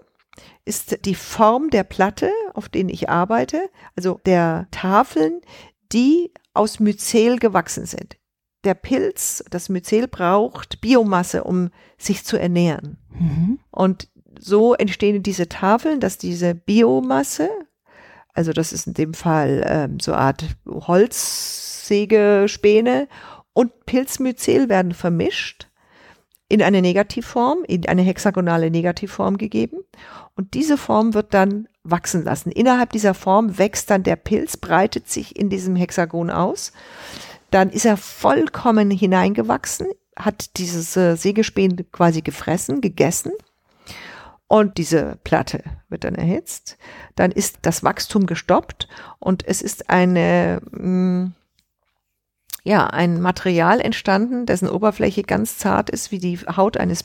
ist 0.64 1.04
die 1.04 1.14
Form 1.14 1.70
der 1.70 1.84
Platte, 1.84 2.30
auf 2.54 2.68
denen 2.68 2.90
ich 2.90 3.08
arbeite, 3.08 3.70
also 3.96 4.20
der 4.26 4.68
Tafeln, 4.70 5.40
die 5.92 6.32
aus 6.58 6.80
Myzel 6.80 7.38
gewachsen 7.38 7.86
sind. 7.86 8.16
Der 8.64 8.74
Pilz, 8.74 9.44
das 9.50 9.68
Myzel 9.68 10.08
braucht 10.08 10.80
Biomasse, 10.80 11.44
um 11.44 11.70
sich 11.96 12.24
zu 12.24 12.36
ernähren. 12.36 12.98
Mhm. 13.10 13.60
Und 13.70 14.08
so 14.38 14.74
entstehen 14.74 15.22
diese 15.22 15.48
Tafeln, 15.48 16.00
dass 16.00 16.18
diese 16.18 16.54
Biomasse, 16.54 17.48
also 18.34 18.52
das 18.52 18.72
ist 18.72 18.88
in 18.88 18.94
dem 18.94 19.14
Fall 19.14 19.64
ähm, 19.66 20.00
so 20.00 20.12
eine 20.12 20.22
Art 20.22 20.44
Holzsägespäne 20.68 23.06
und 23.52 23.86
Pilzmyzel 23.86 24.68
werden 24.68 24.92
vermischt 24.92 25.68
in 26.48 26.62
eine 26.62 26.82
Negativform, 26.82 27.64
in 27.66 27.86
eine 27.86 28.02
hexagonale 28.02 28.70
Negativform 28.70 29.36
gegeben. 29.36 29.78
Und 30.34 30.54
diese 30.54 30.78
Form 30.78 31.14
wird 31.14 31.34
dann 31.34 31.68
wachsen 31.90 32.24
lassen. 32.24 32.50
Innerhalb 32.50 32.92
dieser 32.92 33.14
Form 33.14 33.58
wächst 33.58 33.90
dann 33.90 34.02
der 34.02 34.16
Pilz, 34.16 34.56
breitet 34.56 35.08
sich 35.08 35.36
in 35.36 35.50
diesem 35.50 35.76
Hexagon 35.76 36.30
aus. 36.30 36.72
Dann 37.50 37.70
ist 37.70 37.86
er 37.86 37.96
vollkommen 37.96 38.90
hineingewachsen, 38.90 39.86
hat 40.16 40.56
dieses 40.58 40.96
äh, 40.96 41.16
Sägespäne 41.16 41.84
quasi 41.84 42.22
gefressen, 42.22 42.80
gegessen 42.80 43.32
und 44.48 44.78
diese 44.78 45.18
Platte 45.24 45.62
wird 45.90 46.04
dann 46.04 46.14
erhitzt. 46.14 46.78
Dann 47.14 47.30
ist 47.30 47.58
das 47.62 47.84
Wachstum 47.84 48.26
gestoppt 48.26 48.88
und 49.18 49.46
es 49.46 49.62
ist 49.62 49.90
eine, 49.90 50.60
mh, 50.70 50.88
mm, 50.88 51.34
ja, 52.64 52.86
ein 52.86 53.20
Material 53.20 53.80
entstanden, 53.80 54.44
dessen 54.44 54.68
Oberfläche 54.68 55.22
ganz 55.22 55.58
zart 55.58 55.90
ist 55.90 56.10
wie 56.10 56.18
die 56.18 56.38
Haut 56.38 56.76
eines 56.76 57.02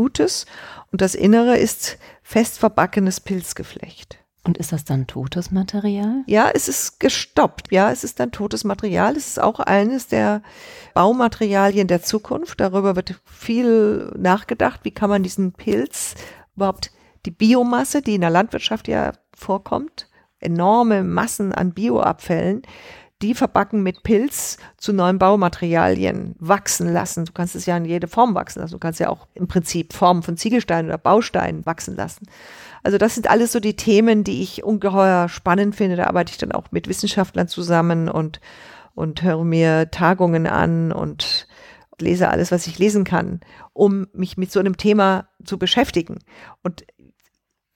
Pilzhutes 0.00 0.46
und 0.90 1.00
das 1.00 1.14
Innere 1.14 1.56
ist 1.56 1.98
fest 2.22 2.58
verbackenes 2.58 3.20
Pilzgeflecht. 3.20 4.18
Und 4.42 4.56
ist 4.56 4.72
das 4.72 4.86
dann 4.86 5.06
totes 5.06 5.50
Material? 5.50 6.22
Ja, 6.26 6.50
es 6.54 6.66
ist 6.66 6.98
gestoppt. 6.98 7.70
Ja, 7.70 7.92
es 7.92 8.04
ist 8.04 8.20
dann 8.20 8.32
totes 8.32 8.64
Material. 8.64 9.14
Es 9.14 9.28
ist 9.28 9.40
auch 9.40 9.60
eines 9.60 10.06
der 10.06 10.42
Baumaterialien 10.94 11.88
der 11.88 12.02
Zukunft. 12.02 12.58
Darüber 12.58 12.96
wird 12.96 13.20
viel 13.26 14.10
nachgedacht. 14.16 14.80
Wie 14.84 14.92
kann 14.92 15.10
man 15.10 15.22
diesen 15.22 15.52
Pilz 15.52 16.14
überhaupt 16.56 16.90
die 17.26 17.30
Biomasse, 17.30 18.00
die 18.00 18.14
in 18.14 18.22
der 18.22 18.30
Landwirtschaft 18.30 18.88
ja 18.88 19.12
vorkommt, 19.36 20.08
enorme 20.38 21.04
Massen 21.04 21.52
an 21.52 21.72
Bioabfällen, 21.74 22.62
die 23.22 23.34
verbacken 23.34 23.82
mit 23.82 24.02
Pilz 24.02 24.56
zu 24.78 24.92
neuen 24.92 25.18
Baumaterialien 25.18 26.36
wachsen 26.38 26.90
lassen. 26.92 27.26
Du 27.26 27.32
kannst 27.32 27.54
es 27.54 27.66
ja 27.66 27.76
in 27.76 27.84
jede 27.84 28.08
Form 28.08 28.34
wachsen 28.34 28.60
lassen. 28.60 28.72
Du 28.72 28.78
kannst 28.78 28.98
ja 29.00 29.10
auch 29.10 29.26
im 29.34 29.46
Prinzip 29.46 29.92
Formen 29.92 30.22
von 30.22 30.36
Ziegelsteinen 30.36 30.86
oder 30.90 30.98
Bausteinen 30.98 31.66
wachsen 31.66 31.96
lassen. 31.96 32.26
Also 32.82 32.96
das 32.96 33.14
sind 33.14 33.28
alles 33.28 33.52
so 33.52 33.60
die 33.60 33.76
Themen, 33.76 34.24
die 34.24 34.42
ich 34.42 34.64
ungeheuer 34.64 35.28
spannend 35.28 35.76
finde. 35.76 35.96
Da 35.96 36.06
arbeite 36.06 36.32
ich 36.32 36.38
dann 36.38 36.52
auch 36.52 36.70
mit 36.70 36.88
Wissenschaftlern 36.88 37.46
zusammen 37.46 38.08
und, 38.08 38.40
und 38.94 39.22
höre 39.22 39.44
mir 39.44 39.90
Tagungen 39.90 40.46
an 40.46 40.90
und 40.90 41.46
lese 41.98 42.30
alles, 42.30 42.50
was 42.50 42.66
ich 42.66 42.78
lesen 42.78 43.04
kann, 43.04 43.40
um 43.74 44.06
mich 44.14 44.38
mit 44.38 44.50
so 44.50 44.60
einem 44.60 44.78
Thema 44.78 45.28
zu 45.44 45.58
beschäftigen. 45.58 46.20
Und 46.62 46.86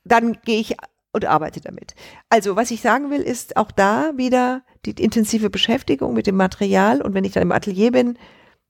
dann 0.05 0.38
gehe 0.45 0.61
ich 0.61 0.76
und 1.15 1.25
arbeite 1.25 1.61
damit. 1.61 1.95
Also, 2.29 2.57
was 2.57 2.71
ich 2.71 2.81
sagen 2.81 3.11
will, 3.11 3.21
ist 3.21 3.57
auch 3.57 3.71
da 3.71 4.12
wieder 4.17 4.62
die 4.85 4.91
intensive 5.03 5.49
Beschäftigung 5.49 6.12
mit 6.12 6.27
dem 6.27 6.37
Material. 6.37 7.01
Und 7.01 7.15
wenn 7.15 7.25
ich 7.25 7.33
dann 7.33 7.45
im 7.45 7.53
Atelier 7.53 7.93
bin, 7.93 8.19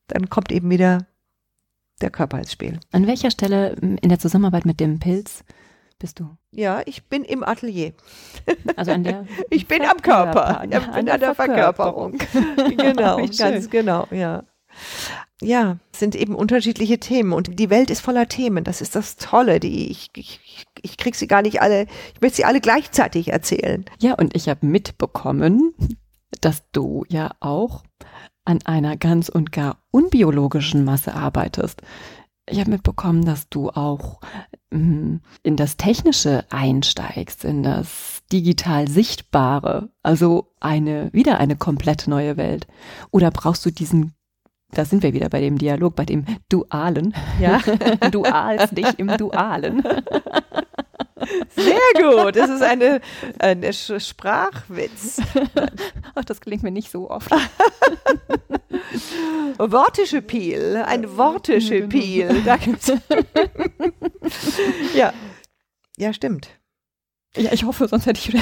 dann 0.06 0.28
kommt 0.28 0.52
eben 0.52 0.70
wieder 0.70 1.06
der 2.00 2.10
Körper 2.10 2.38
ins 2.38 2.52
Spiel. 2.52 2.78
An 2.92 3.06
welcher 3.06 3.30
Stelle 3.30 3.76
in 3.80 4.08
der 4.08 4.18
Zusammenarbeit 4.18 4.66
mit 4.66 4.78
dem 4.78 4.98
Pilz 4.98 5.42
bist 5.98 6.20
du? 6.20 6.36
Ja, 6.50 6.82
ich 6.84 7.04
bin 7.04 7.24
im 7.24 7.42
Atelier. 7.42 7.94
Also 8.76 8.92
an 8.92 9.04
der 9.04 9.26
Ich 9.50 9.66
bin 9.66 9.82
am 9.82 10.02
Körper. 10.02 10.62
Ich 10.64 10.70
bin 10.70 11.08
an 11.08 11.20
der 11.20 11.34
Verkörperung. 11.34 12.18
genau, 12.76 13.26
ganz 13.38 13.70
genau, 13.70 14.06
ja 14.10 14.44
ja, 15.44 15.78
sind 15.92 16.14
eben 16.14 16.34
unterschiedliche 16.34 16.98
Themen 16.98 17.32
und 17.32 17.58
die 17.58 17.70
Welt 17.70 17.90
ist 17.90 18.00
voller 18.00 18.28
Themen. 18.28 18.64
Das 18.64 18.80
ist 18.80 18.94
das 18.94 19.16
Tolle. 19.16 19.60
Die 19.60 19.90
ich, 19.90 20.10
ich, 20.14 20.66
ich 20.84 20.96
krieg 20.96 21.14
sie 21.14 21.26
gar 21.26 21.42
nicht 21.42 21.62
alle, 21.62 21.86
ich 22.14 22.20
möchte 22.20 22.36
sie 22.36 22.44
alle 22.44 22.60
gleichzeitig 22.60 23.28
erzählen. 23.28 23.84
Ja, 24.00 24.14
und 24.14 24.36
ich 24.36 24.48
habe 24.48 24.66
mitbekommen, 24.66 25.74
dass 26.40 26.62
du 26.72 27.04
ja 27.08 27.30
auch 27.40 27.82
an 28.44 28.60
einer 28.64 28.96
ganz 28.96 29.28
und 29.28 29.52
gar 29.52 29.78
unbiologischen 29.90 30.84
Masse 30.84 31.14
arbeitest. 31.14 31.80
Ich 32.46 32.60
habe 32.60 32.70
mitbekommen, 32.70 33.24
dass 33.24 33.48
du 33.48 33.70
auch 33.70 34.20
mm, 34.70 35.16
in 35.42 35.56
das 35.56 35.78
Technische 35.78 36.44
einsteigst, 36.50 37.44
in 37.44 37.62
das 37.62 38.22
digital 38.30 38.86
Sichtbare, 38.86 39.88
also 40.02 40.52
eine, 40.60 41.10
wieder 41.14 41.38
eine 41.38 41.56
komplett 41.56 42.06
neue 42.06 42.36
Welt. 42.36 42.66
Oder 43.10 43.30
brauchst 43.30 43.64
du 43.64 43.70
diesen 43.70 44.14
da 44.74 44.84
sind 44.84 45.02
wir 45.02 45.14
wieder 45.14 45.28
bei 45.28 45.40
dem 45.40 45.56
Dialog, 45.56 45.94
bei 45.94 46.04
dem 46.04 46.24
Dualen. 46.48 47.14
Ja, 47.40 47.60
dualst 48.10 48.76
dich 48.76 48.98
im 48.98 49.08
Dualen. 49.16 49.82
Sehr 51.56 51.80
gut. 51.94 52.36
Das 52.36 52.50
ist 52.50 52.62
eine, 52.62 53.00
eine 53.38 53.72
Sprachwitz. 53.72 55.20
Ach, 56.14 56.24
das 56.24 56.40
klingt 56.40 56.62
mir 56.62 56.70
nicht 56.70 56.90
so 56.90 57.10
oft. 57.10 57.30
Worteschepil, 59.58 60.84
ein 60.86 61.16
Worteschepil. 61.16 62.42
ja. 64.94 65.12
Ja, 65.96 66.12
stimmt. 66.12 66.48
Ja, 67.36 67.52
ich 67.52 67.64
hoffe, 67.64 67.88
sonst 67.88 68.06
hätte 68.06 68.20
ich. 68.20 68.32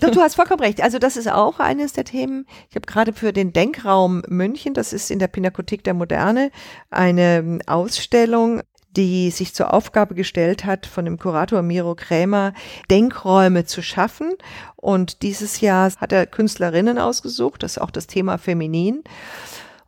Doch, 0.00 0.10
du 0.10 0.20
hast 0.20 0.34
vollkommen 0.34 0.60
recht. 0.60 0.82
Also 0.82 0.98
das 0.98 1.16
ist 1.16 1.30
auch 1.30 1.60
eines 1.60 1.92
der 1.92 2.04
Themen. 2.04 2.46
Ich 2.68 2.74
habe 2.74 2.86
gerade 2.86 3.12
für 3.12 3.32
den 3.32 3.52
Denkraum 3.52 4.22
München, 4.28 4.74
das 4.74 4.92
ist 4.92 5.12
in 5.12 5.20
der 5.20 5.28
Pinakothek 5.28 5.84
der 5.84 5.94
Moderne, 5.94 6.50
eine 6.90 7.60
Ausstellung 7.66 8.62
die 8.96 9.30
sich 9.30 9.54
zur 9.54 9.72
Aufgabe 9.72 10.14
gestellt 10.14 10.64
hat, 10.64 10.86
von 10.86 11.04
dem 11.04 11.18
Kurator 11.18 11.62
Miro 11.62 11.94
Krämer 11.94 12.52
Denkräume 12.90 13.64
zu 13.64 13.82
schaffen. 13.82 14.32
Und 14.76 15.22
dieses 15.22 15.60
Jahr 15.60 15.92
hat 15.96 16.12
er 16.12 16.26
Künstlerinnen 16.26 16.98
ausgesucht, 16.98 17.62
das 17.62 17.72
ist 17.72 17.78
auch 17.82 17.90
das 17.90 18.06
Thema 18.06 18.38
Feminin. 18.38 19.02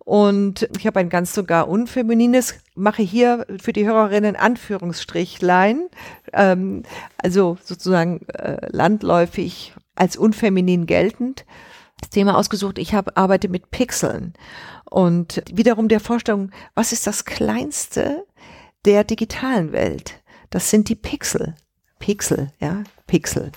Und 0.06 0.68
ich 0.78 0.86
habe 0.86 1.00
ein 1.00 1.08
ganz 1.08 1.34
sogar 1.34 1.68
unfeminines, 1.68 2.54
mache 2.76 3.02
hier 3.02 3.44
für 3.60 3.72
die 3.72 3.86
Hörerinnen 3.86 4.36
Anführungsstrichlein, 4.36 5.88
ähm, 6.32 6.84
also 7.18 7.58
sozusagen 7.64 8.24
äh, 8.28 8.68
landläufig 8.70 9.74
als 9.96 10.16
unfeminin 10.16 10.86
geltend. 10.86 11.44
Das 12.00 12.10
Thema 12.10 12.36
ausgesucht, 12.36 12.78
ich 12.78 12.94
habe 12.94 13.16
arbeite 13.16 13.48
mit 13.48 13.72
Pixeln 13.72 14.34
und 14.88 15.42
wiederum 15.52 15.88
der 15.88 15.98
Vorstellung, 15.98 16.50
was 16.74 16.92
ist 16.92 17.06
das 17.08 17.24
Kleinste 17.24 18.24
der 18.86 19.04
digitalen 19.04 19.72
Welt? 19.72 20.22
Das 20.50 20.70
sind 20.70 20.88
die 20.88 20.94
Pixel. 20.94 21.54
Pixel, 21.98 22.50
ja, 22.60 22.84
Pixel 23.06 23.52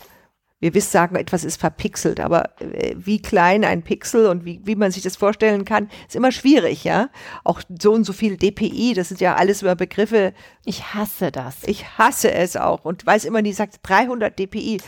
wir 0.61 0.73
wissen, 0.73 0.91
sagen, 0.91 1.15
etwas 1.15 1.45
ist 1.45 1.59
verpixelt, 1.59 2.19
aber 2.19 2.49
äh, 2.59 2.93
wie 2.97 3.21
klein 3.21 3.63
ein 3.63 3.81
Pixel 3.81 4.25
und 4.27 4.43
wie, 4.43 4.59
wie 4.65 4.75
man 4.75 4.91
sich 4.91 5.03
das 5.03 5.15
vorstellen 5.15 5.63
kann, 5.63 5.89
ist 6.07 6.17
immer 6.17 6.33
schwierig, 6.33 6.83
ja. 6.83 7.09
Auch 7.45 7.61
so 7.81 7.93
und 7.93 8.03
so 8.03 8.11
viel 8.11 8.35
DPI, 8.35 8.93
das 8.93 9.07
sind 9.07 9.21
ja 9.21 9.35
alles 9.35 9.61
über 9.61 9.75
Begriffe. 9.75 10.33
Ich 10.65 10.93
hasse 10.93 11.31
das. 11.31 11.63
Ich 11.65 11.97
hasse 11.97 12.31
es 12.31 12.57
auch 12.57 12.83
und 12.83 13.05
weiß 13.05 13.23
immer 13.23 13.41
nie, 13.41 13.53
sagt 13.53 13.79
300 13.83 14.37
DPI. 14.37 14.81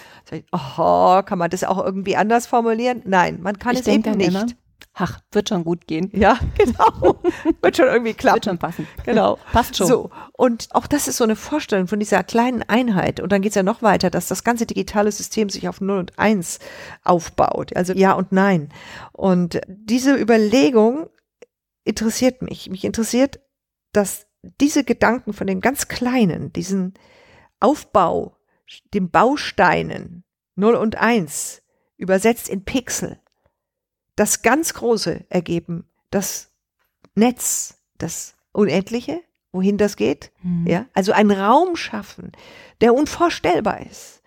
Oh, 0.51 1.21
kann 1.23 1.39
man 1.39 1.49
das 1.49 1.63
auch 1.63 1.83
irgendwie 1.83 2.17
anders 2.17 2.47
formulieren? 2.47 3.01
Nein, 3.05 3.39
man 3.41 3.57
kann 3.57 3.73
ich 3.73 3.81
es 3.81 3.87
eben 3.87 4.17
nicht. 4.17 4.27
Immer, 4.27 4.47
ach, 4.93 5.19
wird 5.31 5.49
schon 5.49 5.63
gut 5.63 5.87
gehen. 5.87 6.09
Ja, 6.13 6.39
genau. 6.57 7.21
wird 7.61 7.77
schon 7.77 7.87
irgendwie 7.87 8.13
klappen. 8.13 8.35
Wird 8.35 8.45
schon 8.45 8.57
passen. 8.57 8.87
Genau. 9.05 9.37
Passt 9.51 9.77
schon. 9.77 9.87
So. 9.87 10.09
Und 10.33 10.67
auch 10.71 10.87
das 10.87 11.07
ist 11.07 11.17
so 11.17 11.23
eine 11.23 11.35
Vorstellung 11.35 11.87
von 11.87 11.99
dieser 11.99 12.23
kleinen 12.23 12.63
Einheit. 12.63 13.19
Und 13.19 13.31
dann 13.31 13.41
geht 13.41 13.51
es 13.51 13.55
ja 13.55 13.63
noch 13.63 13.81
weiter, 13.81 14.09
dass 14.09 14.27
das 14.27 14.43
ganze 14.43 14.65
digitale 14.65 15.11
System 15.11 15.49
sich 15.49 15.67
auf 15.67 15.81
0 15.81 15.97
und 15.97 16.19
1 16.19 16.59
aufbaut. 17.03 17.75
Also 17.75 17.93
ja 17.93 18.13
und 18.13 18.31
nein. 18.31 18.69
Und 19.11 19.61
diese 19.67 20.15
Überlegung 20.15 21.09
interessiert 21.83 22.41
mich. 22.41 22.69
Mich 22.69 22.85
interessiert, 22.85 23.39
dass 23.93 24.27
diese 24.59 24.83
Gedanken 24.83 25.33
von 25.33 25.47
den 25.47 25.61
ganz 25.61 25.87
Kleinen, 25.87 26.51
diesen 26.53 26.95
Aufbau, 27.59 28.37
den 28.93 29.09
Bausteinen 29.09 30.23
0 30.55 30.75
und 30.75 30.97
1, 30.97 31.61
übersetzt 31.97 32.49
in 32.49 32.63
Pixel, 32.63 33.20
das 34.15 34.41
ganz 34.41 34.73
Große 34.73 35.25
ergeben, 35.29 35.85
das 36.09 36.51
Netz, 37.15 37.75
das 37.97 38.35
Unendliche, 38.51 39.21
wohin 39.51 39.77
das 39.77 39.95
geht, 39.95 40.31
mhm. 40.43 40.67
ja, 40.67 40.85
also 40.93 41.11
einen 41.11 41.31
Raum 41.31 41.75
schaffen, 41.75 42.31
der 42.79 42.93
unvorstellbar 42.93 43.81
ist, 43.81 44.21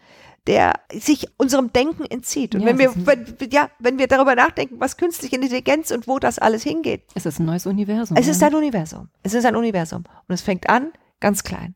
der 0.47 0.75
sich 0.93 1.29
unserem 1.39 1.73
Denken 1.73 2.05
entzieht. 2.05 2.55
Und 2.55 2.63
ja, 2.63 2.67
wenn 2.67 2.79
wir, 2.79 2.93
wenn, 3.07 3.37
ja, 3.51 3.71
wenn 3.79 3.99
wir 3.99 4.07
darüber 4.07 4.35
nachdenken, 4.35 4.77
was 4.79 4.97
künstliche 4.97 5.37
Intelligenz 5.37 5.91
und 5.91 6.07
wo 6.07 6.19
das 6.19 6.39
alles 6.39 6.63
hingeht. 6.63 7.05
Es 7.15 7.25
ist 7.25 7.39
ein 7.39 7.47
neues 7.47 7.67
Universum. 7.67 8.17
Es 8.17 8.29
ist 8.29 8.43
ein 8.43 8.55
Universum. 8.55 9.09
Es 9.23 9.33
ist 9.33 9.47
ein 9.47 9.57
Universum. 9.57 10.05
Und 10.29 10.35
es 10.35 10.43
fängt 10.43 10.69
an 10.69 10.93
ganz 11.21 11.43
klein. 11.43 11.75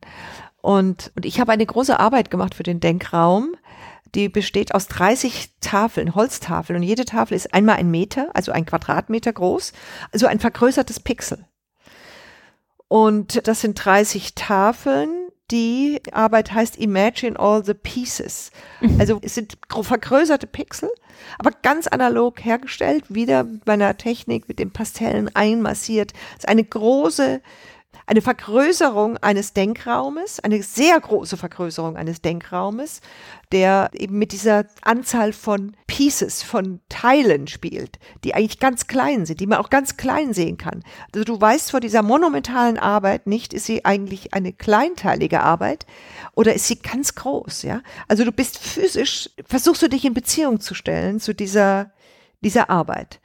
Und, 0.60 1.12
und 1.16 1.24
ich 1.24 1.40
habe 1.40 1.52
eine 1.52 1.64
große 1.64 1.98
Arbeit 1.98 2.30
gemacht 2.30 2.54
für 2.54 2.62
den 2.62 2.80
Denkraum. 2.80 3.54
Die 4.14 4.28
besteht 4.28 4.74
aus 4.74 4.88
30 4.88 5.50
Tafeln, 5.60 6.14
Holztafeln. 6.14 6.76
Und 6.78 6.82
jede 6.82 7.04
Tafel 7.04 7.34
ist 7.34 7.52
einmal 7.52 7.76
ein 7.76 7.90
Meter, 7.90 8.28
also 8.34 8.52
ein 8.52 8.66
Quadratmeter 8.66 9.32
groß. 9.32 9.72
Also 10.12 10.26
ein 10.26 10.40
vergrößertes 10.40 11.00
Pixel. 11.00 11.44
Und 12.88 13.46
das 13.46 13.60
sind 13.60 13.74
30 13.74 14.34
Tafeln. 14.34 15.10
Die 15.50 16.00
Arbeit 16.12 16.52
heißt 16.52 16.76
Imagine 16.76 17.38
All 17.38 17.64
the 17.64 17.74
Pieces. 17.74 18.50
Mhm. 18.80 19.00
Also 19.00 19.18
es 19.22 19.34
sind 19.34 19.56
vergrößerte 19.68 20.46
Pixel, 20.46 20.90
aber 21.38 21.52
ganz 21.62 21.86
analog 21.86 22.44
hergestellt, 22.44 23.04
wieder 23.08 23.44
bei 23.64 23.74
einer 23.74 23.96
Technik 23.96 24.46
mit 24.48 24.58
den 24.58 24.72
Pastellen 24.72 25.34
einmassiert. 25.34 26.12
Es 26.32 26.44
ist 26.44 26.48
eine 26.48 26.64
große 26.64 27.40
eine 28.08 28.22
Vergrößerung 28.22 29.18
eines 29.18 29.52
Denkraumes, 29.52 30.40
eine 30.40 30.62
sehr 30.62 30.98
große 30.98 31.36
Vergrößerung 31.36 31.98
eines 31.98 32.22
Denkraumes, 32.22 33.02
der 33.52 33.90
eben 33.92 34.18
mit 34.18 34.32
dieser 34.32 34.64
Anzahl 34.80 35.34
von 35.34 35.76
Pieces, 35.86 36.42
von 36.42 36.80
Teilen 36.88 37.48
spielt, 37.48 37.98
die 38.24 38.34
eigentlich 38.34 38.60
ganz 38.60 38.86
klein 38.86 39.26
sind, 39.26 39.40
die 39.40 39.46
man 39.46 39.58
auch 39.58 39.68
ganz 39.68 39.98
klein 39.98 40.32
sehen 40.32 40.56
kann. 40.56 40.82
Also 41.12 41.22
du 41.24 41.38
weißt 41.38 41.70
vor 41.70 41.80
dieser 41.80 42.00
monumentalen 42.02 42.78
Arbeit 42.78 43.26
nicht, 43.26 43.52
ist 43.52 43.66
sie 43.66 43.84
eigentlich 43.84 44.32
eine 44.32 44.54
kleinteilige 44.54 45.42
Arbeit 45.42 45.84
oder 46.34 46.54
ist 46.54 46.66
sie 46.66 46.76
ganz 46.76 47.14
groß, 47.14 47.62
ja? 47.64 47.82
Also 48.08 48.24
du 48.24 48.32
bist 48.32 48.58
physisch, 48.58 49.28
versuchst 49.46 49.82
du 49.82 49.88
dich 49.88 50.06
in 50.06 50.14
Beziehung 50.14 50.60
zu 50.60 50.72
stellen 50.72 51.20
zu 51.20 51.34
dieser, 51.34 51.92
dieser 52.40 52.70
Arbeit. 52.70 53.20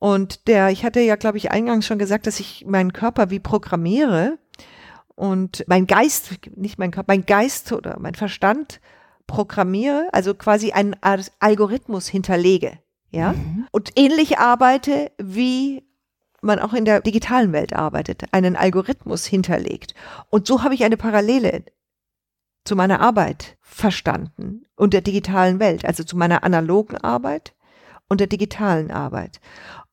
Und 0.00 0.48
der, 0.48 0.70
ich 0.70 0.84
hatte 0.84 1.00
ja, 1.00 1.14
glaube 1.16 1.36
ich, 1.36 1.50
eingangs 1.50 1.86
schon 1.86 1.98
gesagt, 1.98 2.26
dass 2.26 2.40
ich 2.40 2.64
meinen 2.66 2.94
Körper 2.94 3.30
wie 3.30 3.38
programmiere 3.38 4.38
und 5.14 5.62
mein 5.68 5.86
Geist, 5.86 6.30
nicht 6.56 6.78
mein 6.78 6.90
Körper, 6.90 7.12
mein 7.12 7.26
Geist 7.26 7.70
oder 7.72 7.98
mein 8.00 8.14
Verstand 8.14 8.80
programmiere, 9.26 10.08
also 10.12 10.34
quasi 10.34 10.72
einen 10.72 10.96
Algorithmus 11.38 12.08
hinterlege, 12.08 12.78
ja, 13.10 13.34
mhm. 13.34 13.66
und 13.70 13.92
ähnlich 13.96 14.38
arbeite, 14.38 15.12
wie 15.18 15.84
man 16.40 16.58
auch 16.58 16.72
in 16.72 16.86
der 16.86 17.02
digitalen 17.02 17.52
Welt 17.52 17.74
arbeitet, 17.74 18.24
einen 18.32 18.56
Algorithmus 18.56 19.26
hinterlegt. 19.26 19.94
Und 20.30 20.46
so 20.46 20.62
habe 20.62 20.74
ich 20.74 20.82
eine 20.82 20.96
Parallele 20.96 21.64
zu 22.64 22.74
meiner 22.74 23.00
Arbeit 23.00 23.58
verstanden 23.60 24.64
und 24.76 24.94
der 24.94 25.02
digitalen 25.02 25.60
Welt, 25.60 25.84
also 25.84 26.04
zu 26.04 26.16
meiner 26.16 26.42
analogen 26.42 26.96
Arbeit 26.96 27.54
und 28.08 28.20
der 28.20 28.26
digitalen 28.26 28.90
Arbeit. 28.90 29.40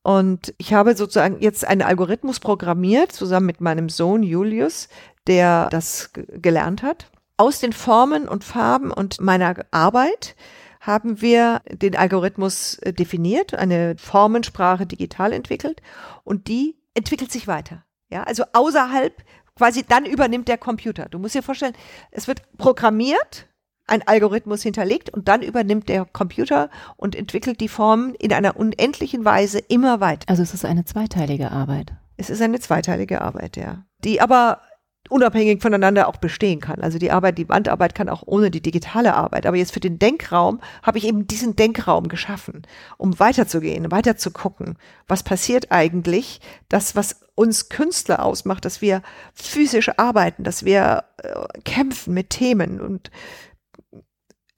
Und 0.08 0.54
ich 0.58 0.74
habe 0.74 0.96
sozusagen 0.96 1.42
jetzt 1.42 1.68
einen 1.68 1.82
Algorithmus 1.82 2.40
programmiert, 2.40 3.12
zusammen 3.12 3.46
mit 3.46 3.60
meinem 3.60 3.90
Sohn 3.90 4.24
Julius, 4.24 4.88
der 5.28 5.68
das 5.70 6.12
gelernt 6.14 6.82
hat. 6.82 7.12
Aus 7.36 7.60
den 7.60 7.74
Formen 7.74 8.26
und 8.26 8.46
Farben 8.46 8.90
und 8.90 9.20
meiner 9.20 9.66
Arbeit 9.72 10.38
haben 10.80 11.20
wir 11.20 11.62
den 11.70 11.98
Algorithmus 11.98 12.76
äh, 12.76 12.94
definiert, 12.94 13.54
eine 13.54 13.98
Formensprache 13.98 14.86
digital 14.86 15.34
entwickelt 15.34 15.82
und 16.24 16.48
die 16.48 16.78
entwickelt 16.94 17.30
sich 17.30 17.46
weiter. 17.46 17.84
Ja, 18.10 18.24
also 18.24 18.46
außerhalb 18.54 19.14
quasi 19.58 19.84
dann 19.84 20.06
übernimmt 20.06 20.48
der 20.48 20.58
Computer. 20.58 21.10
Du 21.10 21.20
musst 21.20 21.36
dir 21.36 21.44
vorstellen, 21.44 21.76
es 22.12 22.30
wird 22.30 22.44
programmiert 22.58 23.50
ein 23.88 24.06
Algorithmus 24.06 24.62
hinterlegt 24.64 25.10
und 25.10 25.28
dann 25.28 25.42
übernimmt 25.42 25.90
der 25.90 26.06
Computer 26.06 26.70
und 26.98 27.16
entwickelt 27.16 27.60
die 27.62 27.70
Formen 27.70 28.14
in 28.16 28.34
einer 28.34 28.58
unendlichen 28.58 29.26
Weise 29.26 29.60
immer 29.60 30.00
weiter. 30.00 30.26
Also 30.28 30.44
es 30.44 30.54
ist 30.54 30.66
eine 30.66 30.86
zweiteilige 30.86 31.52
Arbeit. 31.52 31.94
Es 32.18 32.30
ist 32.30 32.42
eine 32.42 32.60
zweiteilige 32.60 33.22
Arbeit, 33.22 33.58
ja. 33.58 33.86
Die 34.04 34.22
aber 34.22 34.62
unabhängig 35.10 35.62
voneinander 35.62 36.08
auch 36.08 36.18
bestehen 36.18 36.60
kann. 36.60 36.82
Also 36.82 36.98
die 37.00 37.12
Arbeit, 37.12 37.38
die 37.38 37.46
Bandarbeit 37.46 37.96
kann 37.96 38.10
auch 38.10 38.24
ohne 38.26 38.52
die 38.52 38.62
digitale 38.62 39.14
Arbeit. 39.14 39.46
Aber 39.46 39.58
jetzt 39.58 39.74
für 39.74 39.80
den 39.80 40.00
Denkraum 40.00 40.60
habe 40.84 40.98
ich 40.98 41.08
eben 41.08 41.28
diesen 41.28 41.56
Denkraum 41.56 42.08
geschaffen, 42.08 42.64
um 42.98 43.20
weiterzugehen, 43.20 43.92
weiter 43.92 44.18
zu 44.18 44.32
gucken, 44.32 44.78
was 45.08 45.24
passiert 45.24 45.72
eigentlich, 45.72 46.42
das, 46.70 46.96
was 46.96 47.22
uns 47.36 47.70
Künstler 47.70 48.24
ausmacht, 48.24 48.66
dass 48.66 48.82
wir 48.82 49.02
physisch 49.34 49.92
arbeiten, 49.98 50.44
dass 50.44 50.66
wir 50.66 51.04
äh, 51.18 51.30
kämpfen 51.64 52.14
mit 52.14 52.32
Themen 52.32 52.82
und 52.82 53.12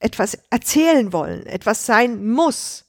etwas 0.00 0.38
erzählen 0.50 1.12
wollen, 1.12 1.46
etwas 1.46 1.86
sein 1.86 2.26
muss. 2.28 2.86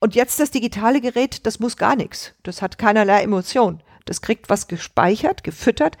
Und 0.00 0.14
jetzt 0.14 0.40
das 0.40 0.50
digitale 0.50 1.00
Gerät, 1.00 1.46
das 1.46 1.60
muss 1.60 1.76
gar 1.76 1.94
nichts. 1.94 2.34
Das 2.42 2.62
hat 2.62 2.78
keinerlei 2.78 3.22
Emotion. 3.22 3.82
Das 4.06 4.22
kriegt 4.22 4.48
was 4.48 4.66
gespeichert, 4.66 5.44
gefüttert, 5.44 5.98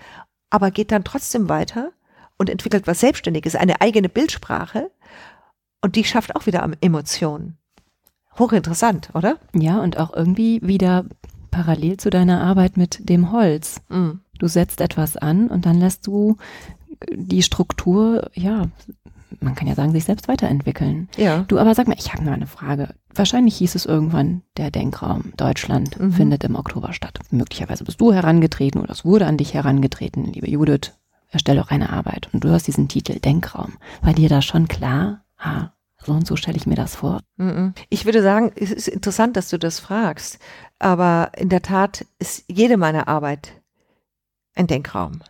aber 0.48 0.70
geht 0.70 0.90
dann 0.90 1.04
trotzdem 1.04 1.48
weiter 1.48 1.92
und 2.38 2.48
entwickelt 2.48 2.86
was 2.86 3.00
Selbstständiges, 3.00 3.54
eine 3.54 3.82
eigene 3.82 4.08
Bildsprache. 4.08 4.90
Und 5.82 5.96
die 5.96 6.04
schafft 6.04 6.34
auch 6.34 6.46
wieder 6.46 6.68
Emotionen. 6.80 7.58
Hochinteressant, 8.38 9.10
oder? 9.14 9.38
Ja, 9.54 9.80
und 9.80 9.98
auch 9.98 10.14
irgendwie 10.14 10.60
wieder 10.62 11.04
parallel 11.50 11.98
zu 11.98 12.10
deiner 12.10 12.40
Arbeit 12.42 12.76
mit 12.76 13.08
dem 13.08 13.32
Holz. 13.32 13.82
Mm. 13.88 14.12
Du 14.38 14.48
setzt 14.48 14.80
etwas 14.80 15.18
an 15.18 15.48
und 15.48 15.66
dann 15.66 15.78
lässt 15.78 16.06
du 16.06 16.38
die 17.12 17.42
Struktur, 17.42 18.30
ja, 18.34 18.68
man 19.40 19.54
kann 19.54 19.68
ja 19.68 19.74
sagen, 19.74 19.92
sich 19.92 20.04
selbst 20.04 20.28
weiterentwickeln. 20.28 21.08
Ja. 21.16 21.44
Du, 21.48 21.58
aber 21.58 21.74
sag 21.74 21.88
mal, 21.88 21.96
ich 21.98 22.12
habe 22.12 22.24
nur 22.24 22.34
eine 22.34 22.46
Frage. 22.46 22.94
Wahrscheinlich 23.14 23.56
hieß 23.56 23.74
es 23.74 23.86
irgendwann, 23.86 24.42
der 24.56 24.70
Denkraum 24.70 25.32
Deutschland 25.36 25.98
mhm. 25.98 26.12
findet 26.12 26.44
im 26.44 26.56
Oktober 26.56 26.92
statt. 26.92 27.18
Möglicherweise 27.30 27.84
bist 27.84 28.00
du 28.00 28.12
herangetreten 28.12 28.80
oder 28.80 28.92
es 28.92 29.04
wurde 29.04 29.26
an 29.26 29.36
dich 29.36 29.54
herangetreten, 29.54 30.24
liebe 30.24 30.50
Judith, 30.50 30.92
erstell 31.30 31.56
doch 31.56 31.70
eine 31.70 31.90
Arbeit. 31.90 32.28
Und 32.32 32.44
du 32.44 32.50
hast 32.50 32.66
diesen 32.66 32.88
Titel 32.88 33.18
Denkraum. 33.18 33.74
War 34.02 34.14
dir 34.14 34.28
da 34.28 34.42
schon 34.42 34.68
klar, 34.68 35.24
ah, 35.38 35.70
so 36.04 36.12
und 36.12 36.26
so 36.26 36.36
stelle 36.36 36.56
ich 36.56 36.66
mir 36.66 36.76
das 36.76 36.96
vor? 36.96 37.20
Mhm. 37.36 37.74
Ich 37.88 38.04
würde 38.04 38.22
sagen, 38.22 38.52
es 38.56 38.70
ist 38.70 38.88
interessant, 38.88 39.36
dass 39.36 39.48
du 39.48 39.58
das 39.58 39.80
fragst. 39.80 40.38
Aber 40.78 41.32
in 41.36 41.48
der 41.48 41.62
Tat 41.62 42.06
ist 42.18 42.44
jede 42.48 42.76
meiner 42.76 43.08
Arbeit 43.08 43.52
ein 44.54 44.66
Denkraum. 44.66 45.20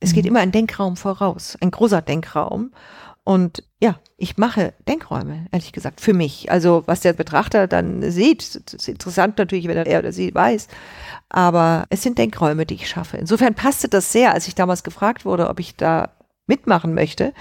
Es 0.00 0.12
geht 0.12 0.24
mhm. 0.24 0.30
immer 0.30 0.40
ein 0.40 0.52
Denkraum 0.52 0.96
voraus, 0.96 1.56
ein 1.60 1.70
großer 1.70 2.02
Denkraum. 2.02 2.72
Und 3.24 3.62
ja, 3.80 3.98
ich 4.16 4.36
mache 4.36 4.74
Denkräume, 4.88 5.46
ehrlich 5.52 5.72
gesagt, 5.72 6.00
für 6.00 6.12
mich. 6.12 6.50
Also 6.50 6.82
was 6.86 7.00
der 7.00 7.12
Betrachter 7.12 7.68
dann 7.68 8.10
sieht, 8.10 8.42
ist 8.42 8.88
interessant 8.88 9.38
natürlich, 9.38 9.68
wenn 9.68 9.76
er 9.76 9.98
oder 9.98 10.12
sie 10.12 10.34
weiß. 10.34 10.68
Aber 11.28 11.86
es 11.88 12.02
sind 12.02 12.18
Denkräume, 12.18 12.66
die 12.66 12.74
ich 12.74 12.88
schaffe. 12.88 13.16
Insofern 13.18 13.54
passte 13.54 13.88
das 13.88 14.12
sehr, 14.12 14.32
als 14.32 14.48
ich 14.48 14.54
damals 14.54 14.82
gefragt 14.82 15.24
wurde, 15.24 15.48
ob 15.48 15.60
ich 15.60 15.76
da 15.76 16.10
mitmachen 16.46 16.94
möchte, 16.94 17.32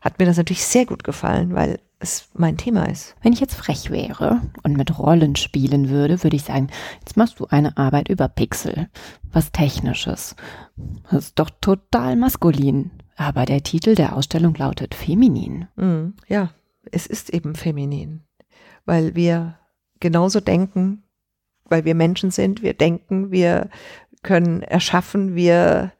hat 0.00 0.18
mir 0.18 0.26
das 0.26 0.36
natürlich 0.36 0.64
sehr 0.64 0.86
gut 0.86 1.02
gefallen, 1.02 1.54
weil 1.54 1.80
es 1.98 2.28
mein 2.34 2.56
Thema 2.56 2.84
ist. 2.84 3.16
Wenn 3.22 3.32
ich 3.32 3.40
jetzt 3.40 3.54
frech 3.54 3.90
wäre 3.90 4.42
und 4.62 4.76
mit 4.76 4.98
Rollen 4.98 5.36
spielen 5.36 5.88
würde, 5.88 6.22
würde 6.22 6.36
ich 6.36 6.44
sagen, 6.44 6.68
jetzt 7.00 7.16
machst 7.16 7.40
du 7.40 7.46
eine 7.46 7.76
Arbeit 7.76 8.08
über 8.08 8.28
Pixel, 8.28 8.88
was 9.32 9.52
Technisches. 9.52 10.36
Das 11.10 11.26
ist 11.26 11.38
doch 11.38 11.50
total 11.60 12.16
maskulin. 12.16 12.90
Aber 13.16 13.44
der 13.44 13.62
Titel 13.62 13.94
der 13.94 14.16
Ausstellung 14.16 14.54
lautet 14.54 14.94
Feminin. 14.94 15.68
Mm, 15.76 16.14
ja, 16.28 16.50
es 16.90 17.06
ist 17.06 17.30
eben 17.30 17.54
feminin, 17.54 18.22
weil 18.84 19.14
wir 19.14 19.58
genauso 20.00 20.40
denken, 20.40 21.04
weil 21.64 21.84
wir 21.84 21.94
Menschen 21.94 22.30
sind, 22.30 22.62
wir 22.62 22.74
denken, 22.74 23.30
wir 23.30 23.70
können 24.22 24.62
erschaffen, 24.62 25.34
wir 25.34 25.92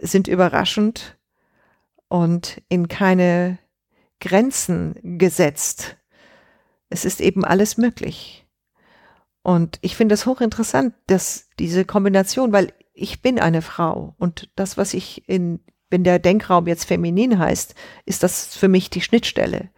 sind 0.00 0.28
überraschend 0.28 1.16
und 2.08 2.60
in 2.68 2.88
keine 2.88 3.58
Grenzen 4.20 5.18
gesetzt. 5.18 5.96
Es 6.90 7.04
ist 7.04 7.20
eben 7.20 7.44
alles 7.44 7.76
möglich. 7.78 8.46
Und 9.42 9.78
ich 9.80 9.96
finde 9.96 10.14
es 10.14 10.26
hochinteressant, 10.26 10.94
dass 11.06 11.48
diese 11.58 11.84
Kombination, 11.84 12.52
weil 12.52 12.72
ich 12.92 13.22
bin 13.22 13.40
eine 13.40 13.62
Frau 13.62 14.14
und 14.18 14.50
das, 14.54 14.76
was 14.76 14.94
ich 14.94 15.28
in 15.28 15.60
wenn 15.92 16.02
der 16.02 16.18
Denkraum 16.18 16.66
jetzt 16.66 16.84
feminin 16.84 17.38
heißt, 17.38 17.74
ist 18.06 18.22
das 18.22 18.56
für 18.56 18.68
mich 18.68 18.90
die 18.90 19.02
Schnittstelle. 19.02 19.68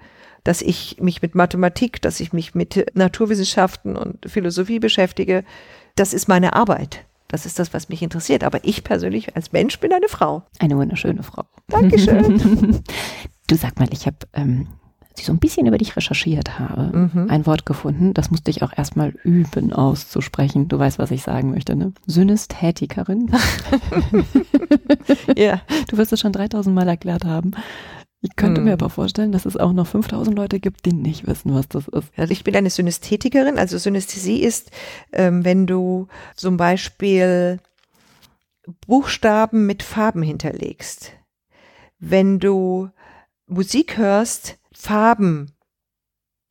Dass 0.45 0.63
ich 0.63 0.99
mich 1.01 1.23
mit 1.23 1.35
Mathematik, 1.35 2.01
dass 2.01 2.21
ich 2.21 2.33
mich 2.33 2.55
mit 2.55 2.87
Naturwissenschaften 2.95 3.97
und 3.97 4.31
Philosophie 4.31 4.79
beschäftige, 4.79 5.45
das 5.97 6.15
ist 6.15 6.29
meine 6.29 6.55
Arbeit. 6.55 7.05
Das 7.29 7.47
ist 7.47 7.59
das, 7.59 7.75
was 7.75 7.89
mich 7.89 8.03
interessiert. 8.03 8.45
Aber 8.45 8.61
ich 8.63 8.85
persönlich 8.85 9.35
als 9.35 9.53
Mensch 9.53 9.81
bin 9.81 9.93
eine 9.93 10.09
Frau. 10.09 10.45
Eine 10.61 10.77
wunderschöne 10.77 11.23
Frau. 11.23 11.45
Dankeschön. 11.69 12.83
du 13.49 13.57
sag 13.57 13.79
mal, 13.81 13.89
ich 13.93 14.07
habe, 14.07 14.19
ähm, 14.35 14.69
als 15.15 15.21
ich 15.21 15.27
so 15.27 15.33
ein 15.33 15.39
bisschen 15.39 15.67
über 15.67 15.79
dich 15.79 15.95
recherchiert 15.97 16.59
habe, 16.59 17.11
Mhm. 17.15 17.31
ein 17.31 17.47
Wort 17.47 17.65
gefunden, 17.67 18.15
das 18.15 18.33
musste 18.33 18.51
ich 18.51 18.63
auch 18.65 18.73
erstmal 18.77 19.11
üben 19.23 19.73
auszusprechen. 19.73 20.67
Du 20.67 20.77
weißt, 20.77 20.99
was 20.99 21.13
ich 21.13 21.23
sagen 21.23 21.53
möchte, 21.53 21.77
ne? 21.77 21.93
Synästhetikerin. 22.07 23.31
ja. 25.37 25.61
Du 25.89 25.97
wirst 25.99 26.13
es 26.13 26.19
schon 26.21 26.33
3000 26.33 26.75
Mal 26.75 26.89
erklärt 26.89 27.25
haben. 27.25 27.53
Ich 28.23 28.35
könnte 28.37 28.59
Hm. 28.59 28.65
mir 28.65 28.73
aber 28.73 28.91
vorstellen, 28.91 29.31
dass 29.33 29.45
es 29.47 29.57
auch 29.57 29.73
noch 29.73 29.87
5000 29.87 30.35
Leute 30.37 30.59
gibt, 30.59 30.85
die 30.87 30.93
nicht 30.93 31.27
wissen, 31.29 31.55
was 31.55 31.69
das 31.69 31.87
ist. 31.89 32.09
Also 32.17 32.33
ich 32.33 32.43
bin 32.43 32.57
eine 32.57 32.71
Synästhetikerin. 32.71 33.57
Also 33.59 33.79
Synästhesie 33.79 34.43
ist, 34.43 34.71
ähm, 35.13 35.45
wenn 35.45 35.67
du 35.69 36.09
zum 36.35 36.57
Beispiel 36.57 37.61
Buchstaben 38.87 39.67
mit 39.67 39.83
Farben 39.83 40.23
hinterlegst. 40.23 41.13
Wenn 41.99 42.39
du 42.41 42.89
Musik 43.47 43.99
hörst, 43.99 44.57
Farben 44.75 45.53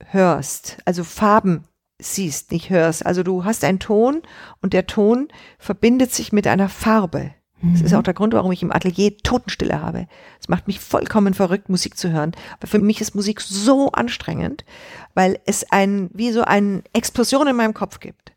hörst, 0.06 0.78
also 0.86 1.04
Farben 1.04 1.66
siehst, 2.00 2.52
nicht 2.52 2.70
hörst. 2.70 3.06
Also 3.06 3.24
du 3.24 3.46
hast 3.46 3.64
einen 3.64 3.80
Ton 3.80 4.22
und 4.62 4.74
der 4.74 4.88
Ton 4.88 5.28
verbindet 5.60 6.14
sich 6.14 6.32
mit 6.32 6.48
einer 6.48 6.70
Farbe. 6.70 7.34
Das 7.72 7.80
ist 7.80 7.94
auch 7.94 8.04
der 8.04 8.14
Grund, 8.14 8.34
warum 8.34 8.52
ich 8.52 8.62
im 8.62 8.74
Atelier 8.74 9.18
Totenstille 9.20 9.82
habe. 9.82 10.08
Es 10.38 10.50
macht 10.50 10.68
mich 10.68 10.82
vollkommen 10.82 11.34
verrückt, 11.34 11.70
Musik 11.70 11.98
zu 11.98 12.12
hören. 12.12 12.34
Aber 12.58 12.68
für 12.68 12.80
mich 12.80 13.00
ist 13.00 13.16
Musik 13.16 13.40
so 13.40 13.90
anstrengend, 13.94 14.66
weil 15.14 15.40
es 15.46 15.72
ein, 15.72 16.10
wie 16.14 16.34
so 16.34 16.42
eine 16.42 16.84
Explosion 16.92 17.48
in 17.48 17.56
meinem 17.56 17.74
Kopf 17.74 18.02
gibt. 18.02 18.34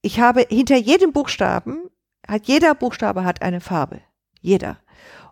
Ich 0.00 0.18
habe 0.18 0.44
hinter 0.48 0.76
jedem 0.76 1.12
Buchstaben, 1.12 1.82
hat 2.26 2.48
jeder 2.48 2.74
Buchstabe 2.74 3.22
hat 3.22 3.42
eine 3.42 3.60
Farbe. 3.60 4.00
Jeder. 4.40 4.78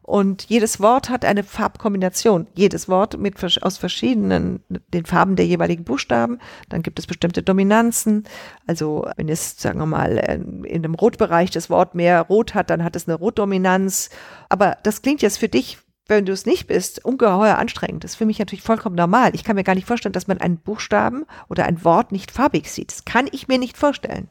Und 0.02 0.44
jedes 0.48 0.80
Wort 0.80 1.08
hat 1.08 1.24
eine 1.24 1.44
Farbkombination. 1.44 2.48
Jedes 2.54 2.88
Wort 2.88 3.18
mit 3.18 3.36
aus 3.62 3.78
verschiedenen, 3.78 4.64
den 4.92 5.06
Farben 5.06 5.36
der 5.36 5.46
jeweiligen 5.46 5.84
Buchstaben. 5.84 6.38
Dann 6.68 6.82
gibt 6.82 6.98
es 6.98 7.06
bestimmte 7.06 7.42
Dominanzen. 7.42 8.24
Also 8.66 9.06
wenn 9.16 9.28
es, 9.28 9.56
sagen 9.56 9.78
wir 9.78 9.86
mal, 9.86 10.16
in 10.64 10.80
in 10.80 10.82
dem 10.82 10.94
Rotbereich 10.94 11.50
das 11.50 11.68
Wort 11.68 11.94
mehr 11.94 12.22
Rot 12.22 12.54
hat, 12.54 12.70
dann 12.70 12.82
hat 12.82 12.96
es 12.96 13.06
eine 13.06 13.16
Rotdominanz. 13.16 14.08
Aber 14.48 14.78
das 14.82 15.02
klingt 15.02 15.20
jetzt 15.20 15.38
für 15.38 15.48
dich, 15.48 15.78
wenn 16.06 16.24
du 16.24 16.32
es 16.32 16.46
nicht 16.46 16.66
bist, 16.66 17.04
ungeheuer 17.04 17.58
anstrengend. 17.58 18.02
Das 18.02 18.12
ist 18.12 18.16
für 18.16 18.26
mich 18.26 18.38
natürlich 18.38 18.64
vollkommen 18.64 18.96
normal. 18.96 19.30
Ich 19.34 19.44
kann 19.44 19.56
mir 19.56 19.64
gar 19.64 19.74
nicht 19.74 19.86
vorstellen, 19.86 20.14
dass 20.14 20.26
man 20.26 20.38
einen 20.38 20.58
Buchstaben 20.58 21.26
oder 21.48 21.66
ein 21.66 21.84
Wort 21.84 22.12
nicht 22.12 22.30
farbig 22.30 22.70
sieht. 22.70 22.90
Das 22.90 23.04
kann 23.04 23.28
ich 23.30 23.46
mir 23.46 23.58
nicht 23.58 23.76
vorstellen. 23.76 24.28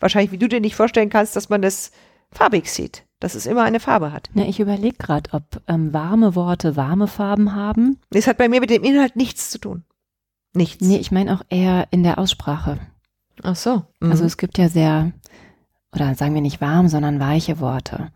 Wahrscheinlich, 0.00 0.32
wie 0.32 0.38
du 0.38 0.48
dir 0.48 0.60
nicht 0.60 0.74
vorstellen 0.74 1.10
kannst, 1.10 1.36
dass 1.36 1.48
man 1.48 1.62
das 1.62 1.92
farbig 2.32 2.68
sieht, 2.68 3.04
dass 3.22 3.34
es 3.34 3.46
immer 3.46 3.62
eine 3.62 3.80
Farbe 3.80 4.12
hat. 4.12 4.28
Na, 4.34 4.44
ich 4.44 4.58
überlege 4.60 4.96
gerade, 4.96 5.30
ob 5.32 5.44
ähm, 5.68 5.92
warme 5.92 6.34
Worte 6.34 6.76
warme 6.76 7.06
Farben 7.06 7.54
haben. 7.54 7.98
Das 8.10 8.26
hat 8.26 8.36
bei 8.38 8.48
mir 8.48 8.60
mit 8.60 8.70
dem 8.70 8.82
Inhalt 8.82 9.16
nichts 9.16 9.50
zu 9.50 9.58
tun. 9.58 9.84
Nichts. 10.54 10.84
Nee, 10.86 10.96
ich 10.98 11.12
meine 11.12 11.34
auch 11.34 11.42
eher 11.48 11.86
in 11.90 12.02
der 12.02 12.18
Aussprache. 12.18 12.78
Ach 13.42 13.56
so. 13.56 13.84
Also 14.00 14.22
Mhm. 14.22 14.26
es 14.26 14.36
gibt 14.36 14.58
ja 14.58 14.68
sehr, 14.68 15.12
oder 15.94 16.14
sagen 16.14 16.34
wir 16.34 16.42
nicht 16.42 16.60
warm, 16.60 16.88
sondern 16.88 17.20
weiche 17.20 17.60
Worte. 17.60 18.08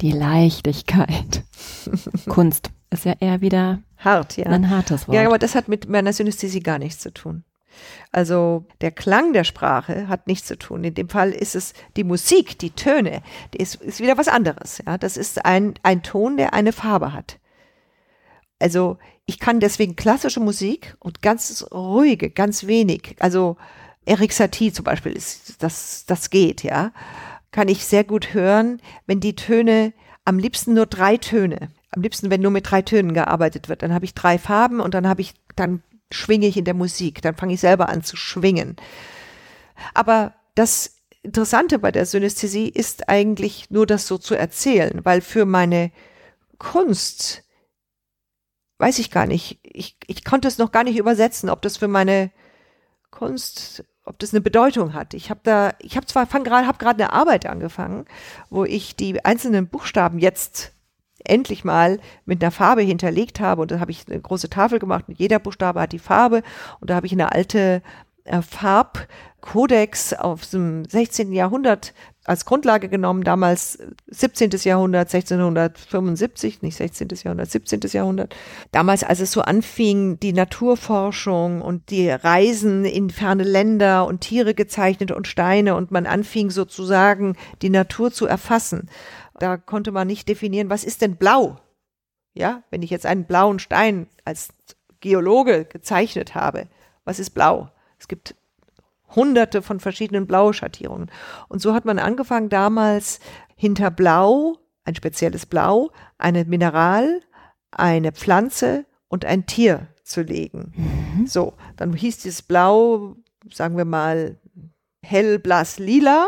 Die 0.00 0.12
Leichtigkeit. 0.12 1.44
Kunst 2.28 2.70
ist 2.90 3.04
ja 3.04 3.14
eher 3.20 3.40
wieder 3.40 3.80
hart, 3.98 4.36
ja. 4.36 4.46
ein 4.46 4.70
hartes 4.70 5.06
Wort. 5.08 5.16
Ja, 5.16 5.26
aber 5.26 5.38
das 5.38 5.54
hat 5.54 5.68
mit 5.68 5.88
meiner 5.88 6.12
Synästhesie 6.12 6.60
gar 6.60 6.78
nichts 6.78 7.00
zu 7.00 7.12
tun. 7.12 7.44
Also 8.10 8.66
der 8.80 8.90
Klang 8.90 9.32
der 9.32 9.44
Sprache 9.44 10.08
hat 10.08 10.26
nichts 10.26 10.46
zu 10.46 10.58
tun. 10.58 10.84
In 10.84 10.94
dem 10.94 11.08
Fall 11.08 11.30
ist 11.30 11.54
es 11.54 11.72
die 11.96 12.04
Musik, 12.04 12.58
die 12.58 12.70
Töne, 12.70 13.22
die 13.54 13.58
ist, 13.58 13.76
ist 13.76 14.00
wieder 14.00 14.18
was 14.18 14.28
anderes. 14.28 14.82
Ja, 14.86 14.98
das 14.98 15.16
ist 15.16 15.44
ein, 15.44 15.74
ein 15.82 16.02
Ton, 16.02 16.36
der 16.36 16.52
eine 16.52 16.72
Farbe 16.72 17.12
hat. 17.12 17.38
Also 18.58 18.98
ich 19.26 19.38
kann 19.38 19.60
deswegen 19.60 19.96
klassische 19.96 20.40
Musik 20.40 20.96
und 21.00 21.22
ganz 21.22 21.66
ruhige, 21.72 22.30
ganz 22.30 22.66
wenig, 22.66 23.16
also 23.18 23.56
Erik 24.04 24.32
Satie 24.32 24.72
zum 24.72 24.84
Beispiel, 24.84 25.12
ist, 25.12 25.62
das, 25.62 26.06
das 26.06 26.30
geht, 26.30 26.62
ja, 26.62 26.92
kann 27.50 27.68
ich 27.68 27.84
sehr 27.84 28.04
gut 28.04 28.34
hören, 28.34 28.80
wenn 29.06 29.20
die 29.20 29.36
Töne, 29.36 29.92
am 30.24 30.38
liebsten 30.38 30.74
nur 30.74 30.86
drei 30.86 31.16
Töne, 31.16 31.70
am 31.90 32.02
liebsten, 32.02 32.30
wenn 32.30 32.40
nur 32.40 32.50
mit 32.50 32.70
drei 32.70 32.82
Tönen 32.82 33.14
gearbeitet 33.14 33.68
wird, 33.68 33.82
dann 33.82 33.92
habe 33.92 34.04
ich 34.04 34.14
drei 34.14 34.38
Farben 34.38 34.80
und 34.80 34.94
dann 34.94 35.08
habe 35.08 35.20
ich, 35.20 35.34
dann 35.56 35.82
schwinge 36.12 36.46
ich 36.46 36.56
in 36.56 36.64
der 36.64 36.74
Musik, 36.74 37.22
dann 37.22 37.36
fange 37.36 37.54
ich 37.54 37.60
selber 37.60 37.88
an 37.88 38.02
zu 38.02 38.16
schwingen. 38.16 38.76
Aber 39.94 40.34
das 40.54 40.96
Interessante 41.22 41.78
bei 41.78 41.92
der 41.92 42.06
Synästhesie 42.06 42.68
ist 42.68 43.08
eigentlich 43.08 43.70
nur 43.70 43.86
das 43.86 44.06
so 44.06 44.18
zu 44.18 44.34
erzählen, 44.34 45.04
weil 45.04 45.20
für 45.20 45.44
meine 45.44 45.92
Kunst 46.58 47.44
weiß 48.78 48.98
ich 48.98 49.12
gar 49.12 49.26
nicht. 49.26 49.60
Ich, 49.62 49.96
ich 50.08 50.24
konnte 50.24 50.48
es 50.48 50.58
noch 50.58 50.72
gar 50.72 50.82
nicht 50.82 50.98
übersetzen, 50.98 51.48
ob 51.48 51.62
das 51.62 51.76
für 51.76 51.86
meine 51.86 52.32
Kunst, 53.12 53.84
ob 54.04 54.18
das 54.18 54.32
eine 54.32 54.40
Bedeutung 54.40 54.94
hat. 54.94 55.14
Ich 55.14 55.30
habe 55.30 55.40
da, 55.44 55.74
ich 55.78 55.96
habe 55.96 56.06
zwar 56.06 56.26
gerade, 56.26 56.66
habe 56.66 56.78
gerade 56.78 57.04
eine 57.04 57.12
Arbeit 57.12 57.46
angefangen, 57.46 58.06
wo 58.50 58.64
ich 58.64 58.96
die 58.96 59.24
einzelnen 59.24 59.68
Buchstaben 59.68 60.18
jetzt 60.18 60.72
endlich 61.24 61.64
mal 61.64 61.98
mit 62.24 62.42
einer 62.42 62.50
Farbe 62.50 62.82
hinterlegt 62.82 63.40
habe 63.40 63.62
und 63.62 63.70
da 63.70 63.80
habe 63.80 63.90
ich 63.90 64.04
eine 64.08 64.20
große 64.20 64.50
Tafel 64.50 64.78
gemacht 64.78 65.04
und 65.08 65.18
jeder 65.18 65.38
Buchstabe 65.38 65.80
hat 65.80 65.92
die 65.92 65.98
Farbe 65.98 66.42
und 66.80 66.90
da 66.90 66.94
habe 66.94 67.06
ich 67.06 67.12
eine 67.12 67.32
alte 67.32 67.82
äh, 68.24 68.42
Farbkodex 68.42 70.14
aus 70.14 70.50
dem 70.50 70.84
16. 70.84 71.32
Jahrhundert 71.32 71.92
als 72.24 72.44
Grundlage 72.44 72.88
genommen, 72.88 73.24
damals 73.24 73.78
17. 74.06 74.50
Jahrhundert, 74.62 75.12
1675, 75.12 76.62
nicht 76.62 76.76
16. 76.76 77.08
Jahrhundert, 77.24 77.50
17. 77.50 77.80
Jahrhundert. 77.92 78.36
Damals, 78.70 79.02
als 79.02 79.18
es 79.18 79.32
so 79.32 79.42
anfing, 79.42 80.20
die 80.20 80.32
Naturforschung 80.32 81.62
und 81.62 81.90
die 81.90 82.10
Reisen 82.10 82.84
in 82.84 83.10
ferne 83.10 83.42
Länder 83.42 84.06
und 84.06 84.20
Tiere 84.20 84.54
gezeichnet 84.54 85.10
und 85.10 85.26
Steine 85.26 85.74
und 85.74 85.90
man 85.90 86.06
anfing 86.06 86.50
sozusagen 86.50 87.36
die 87.60 87.70
Natur 87.70 88.12
zu 88.12 88.26
erfassen. 88.26 88.88
Da 89.38 89.56
konnte 89.56 89.92
man 89.92 90.06
nicht 90.06 90.28
definieren, 90.28 90.70
was 90.70 90.84
ist 90.84 91.02
denn 91.02 91.16
blau? 91.16 91.58
Ja, 92.34 92.62
wenn 92.70 92.82
ich 92.82 92.90
jetzt 92.90 93.06
einen 93.06 93.26
blauen 93.26 93.58
Stein 93.58 94.06
als 94.24 94.48
Geologe 95.00 95.64
gezeichnet 95.64 96.34
habe, 96.34 96.68
was 97.04 97.18
ist 97.18 97.30
blau? 97.30 97.70
Es 97.98 98.08
gibt 98.08 98.34
hunderte 99.14 99.62
von 99.62 99.80
verschiedenen 99.80 100.26
Blauschattierungen. 100.26 101.10
Und 101.48 101.60
so 101.60 101.74
hat 101.74 101.84
man 101.84 101.98
angefangen 101.98 102.48
damals 102.48 103.20
hinter 103.56 103.90
Blau, 103.90 104.56
ein 104.84 104.94
spezielles 104.94 105.46
Blau, 105.46 105.90
eine 106.18 106.44
Mineral, 106.44 107.20
eine 107.70 108.12
Pflanze 108.12 108.86
und 109.08 109.24
ein 109.24 109.46
Tier 109.46 109.88
zu 110.02 110.22
legen. 110.22 111.24
So, 111.26 111.54
dann 111.76 111.92
hieß 111.92 112.18
dieses 112.18 112.42
Blau, 112.42 113.16
sagen 113.50 113.76
wir 113.76 113.84
mal, 113.84 114.38
hell, 115.02 115.38
blass, 115.38 115.78
lila. 115.78 116.26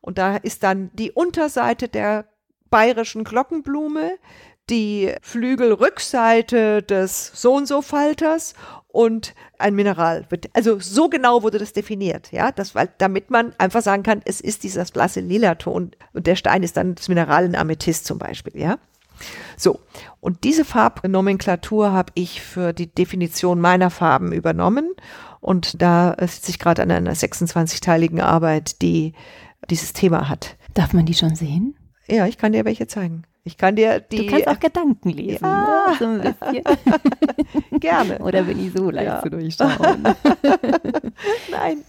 Und 0.00 0.18
da 0.18 0.36
ist 0.36 0.62
dann 0.62 0.90
die 0.94 1.12
Unterseite 1.12 1.88
der 1.88 2.26
bayerischen 2.70 3.24
Glockenblume, 3.24 4.18
die 4.70 5.12
Flügelrückseite 5.20 6.82
des 6.82 7.30
so 7.34 7.54
und 7.54 7.66
so 7.66 7.82
Falters 7.82 8.54
und 8.88 9.34
ein 9.58 9.74
Mineral. 9.74 10.26
Also 10.52 10.78
so 10.78 11.08
genau 11.08 11.42
wurde 11.42 11.58
das 11.58 11.72
definiert, 11.72 12.32
ja, 12.32 12.52
das, 12.52 12.74
weil, 12.74 12.88
damit 12.98 13.30
man 13.30 13.52
einfach 13.58 13.82
sagen 13.82 14.02
kann, 14.02 14.22
es 14.24 14.40
ist 14.40 14.62
dieser 14.62 14.84
blasse 14.84 15.20
Lilaton 15.20 15.90
und 16.12 16.26
der 16.26 16.36
Stein 16.36 16.62
ist 16.62 16.76
dann 16.76 16.94
das 16.94 17.08
Mineral 17.08 17.44
in 17.44 17.56
Amethyst 17.56 18.06
zum 18.06 18.18
Beispiel, 18.18 18.56
ja. 18.56 18.78
So, 19.56 19.80
und 20.20 20.44
diese 20.44 20.64
Farbnomenklatur 20.64 21.92
habe 21.92 22.12
ich 22.14 22.40
für 22.40 22.72
die 22.72 22.92
Definition 22.92 23.60
meiner 23.60 23.90
Farben 23.90 24.32
übernommen 24.32 24.92
und 25.40 25.80
da 25.82 26.16
sitze 26.20 26.50
ich 26.50 26.58
gerade 26.58 26.82
an 26.82 26.90
einer 26.90 27.14
26-teiligen 27.14 28.20
Arbeit, 28.20 28.80
die 28.82 29.12
dieses 29.70 29.92
Thema 29.92 30.28
hat. 30.28 30.56
Darf 30.74 30.92
man 30.92 31.06
die 31.06 31.14
schon 31.14 31.36
sehen? 31.36 31.76
Ja, 32.06 32.26
ich 32.26 32.36
kann 32.38 32.52
dir 32.52 32.64
welche 32.64 32.86
zeigen. 32.86 33.24
Ich 33.46 33.58
kann 33.58 33.76
dir 33.76 34.00
die 34.00 34.24
Du 34.24 34.26
kannst 34.26 34.48
auch 34.48 34.58
Gedanken 34.58 35.10
lesen. 35.10 35.44
Ja. 35.44 35.94
Ne? 36.00 36.34
So 36.42 36.48
gerne. 37.78 38.18
Oder 38.20 38.42
bin 38.44 38.58
ich 38.64 38.72
so 38.74 38.90
leicht 38.90 39.06
Ja. 39.06 39.22
zu 39.22 39.28
durchschauen? 39.30 40.02
Nein. 41.50 41.84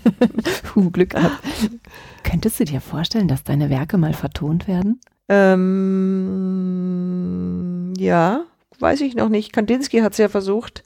Puh, 0.64 0.90
Glück 0.90 1.10
gehabt. 1.10 1.42
Könntest 2.22 2.60
du 2.60 2.64
dir 2.64 2.80
vorstellen, 2.80 3.26
dass 3.26 3.42
deine 3.42 3.68
Werke 3.68 3.98
mal 3.98 4.12
vertont 4.14 4.68
werden? 4.68 5.00
Ähm, 6.46 7.92
ja, 7.98 8.44
weiß 8.78 9.00
ich 9.00 9.16
noch 9.16 9.28
nicht. 9.28 9.52
Kandinsky 9.52 9.98
hat 10.00 10.12
es 10.12 10.18
ja 10.18 10.28
versucht. 10.28 10.84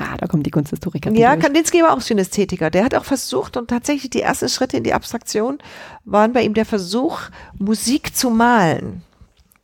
Ah, 0.00 0.16
da 0.16 0.26
kommt 0.26 0.46
die 0.46 0.50
Kunsthistoriker 0.50 1.12
Ja, 1.12 1.34
durch. 1.34 1.44
Kandinsky 1.44 1.82
war 1.82 1.92
auch 1.92 2.00
Synästhetiker. 2.00 2.70
Der 2.70 2.84
hat 2.84 2.94
auch 2.94 3.04
versucht 3.04 3.58
und 3.58 3.68
tatsächlich 3.68 4.08
die 4.08 4.22
ersten 4.22 4.48
Schritte 4.48 4.78
in 4.78 4.84
die 4.84 4.94
Abstraktion 4.94 5.58
waren 6.04 6.32
bei 6.32 6.42
ihm 6.42 6.54
der 6.54 6.64
Versuch, 6.64 7.20
Musik 7.58 8.16
zu 8.16 8.30
malen. 8.30 9.02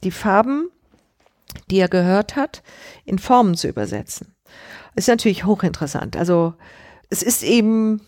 Die 0.04 0.10
Farben, 0.10 0.68
die 1.70 1.78
er 1.78 1.88
gehört 1.88 2.36
hat, 2.36 2.62
in 3.06 3.18
Formen 3.18 3.54
zu 3.54 3.66
übersetzen. 3.66 4.34
Ist 4.94 5.08
natürlich 5.08 5.44
hochinteressant. 5.44 6.18
Also 6.18 6.52
es 7.08 7.22
ist 7.22 7.42
eben 7.42 8.02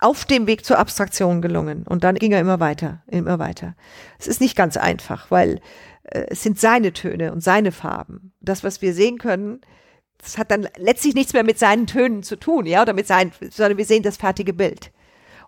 auf 0.00 0.24
dem 0.24 0.46
Weg 0.46 0.64
zur 0.64 0.78
Abstraktion 0.78 1.42
gelungen. 1.42 1.84
Und 1.86 2.02
dann 2.02 2.14
ging 2.14 2.32
er 2.32 2.40
immer 2.40 2.60
weiter, 2.60 3.02
immer 3.08 3.38
weiter. 3.38 3.76
Es 4.18 4.26
ist 4.26 4.40
nicht 4.40 4.56
ganz 4.56 4.78
einfach, 4.78 5.30
weil 5.30 5.60
äh, 6.04 6.24
es 6.28 6.42
sind 6.42 6.58
seine 6.58 6.94
Töne 6.94 7.30
und 7.30 7.42
seine 7.42 7.72
Farben. 7.72 8.32
Das, 8.40 8.64
was 8.64 8.80
wir 8.80 8.94
sehen 8.94 9.18
können, 9.18 9.60
das 10.22 10.38
hat 10.38 10.50
dann 10.50 10.68
letztlich 10.78 11.14
nichts 11.14 11.32
mehr 11.32 11.44
mit 11.44 11.58
seinen 11.58 11.86
Tönen 11.86 12.22
zu 12.22 12.36
tun, 12.36 12.64
ja, 12.66 12.82
oder 12.82 12.94
mit 12.94 13.06
seinen, 13.06 13.32
sondern 13.50 13.76
wir 13.76 13.84
sehen 13.84 14.02
das 14.02 14.16
fertige 14.16 14.52
Bild. 14.52 14.92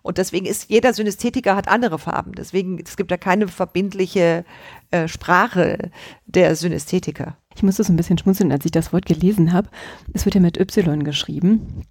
Und 0.05 0.19
deswegen 0.19 0.45
ist 0.45 0.69
jeder 0.69 0.93
Synästhetiker 0.93 1.55
hat 1.55 1.67
andere 1.67 1.97
Farben. 1.97 2.33
Deswegen 2.33 2.77
es 2.77 2.95
gibt 2.95 3.09
da 3.09 3.17
keine 3.17 3.47
verbindliche 3.47 4.45
äh, 4.91 5.07
Sprache 5.07 5.89
der 6.27 6.55
Synästhetiker. 6.55 7.37
Ich 7.55 7.63
musste 7.63 7.83
so 7.83 7.91
ein 7.91 7.95
bisschen 7.95 8.19
schmunzeln, 8.19 8.51
als 8.51 8.65
ich 8.65 8.71
das 8.71 8.93
Wort 8.93 9.07
gelesen 9.07 9.51
habe. 9.51 9.67
Es 10.13 10.25
wird 10.25 10.35
ja 10.35 10.41
mit 10.41 10.59
Y 10.59 11.03
geschrieben. 11.03 11.81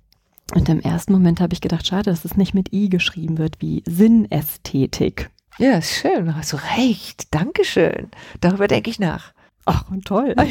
Und 0.55 0.69
im 0.69 0.79
ersten 0.79 1.13
Moment 1.13 1.41
habe 1.41 1.55
ich 1.55 1.61
gedacht, 1.61 1.89
schade, 1.89 2.11
dass 2.11 2.25
es 2.25 2.37
nicht 2.37 2.55
mit 2.55 2.73
I 2.73 2.89
geschrieben 2.89 3.37
wird, 3.37 3.57
wie 3.61 3.83
Sinnästhetik. 3.85 5.31
Ja, 5.59 5.79
ist 5.79 5.97
schön. 5.97 6.37
Hast 6.37 6.53
du 6.53 6.59
recht. 6.77 7.35
Dankeschön. 7.35 8.11
Darüber 8.41 8.69
denke 8.69 8.91
ich 8.91 9.01
nach. 9.01 9.34
Ach, 9.67 9.85
toll. 10.05 10.35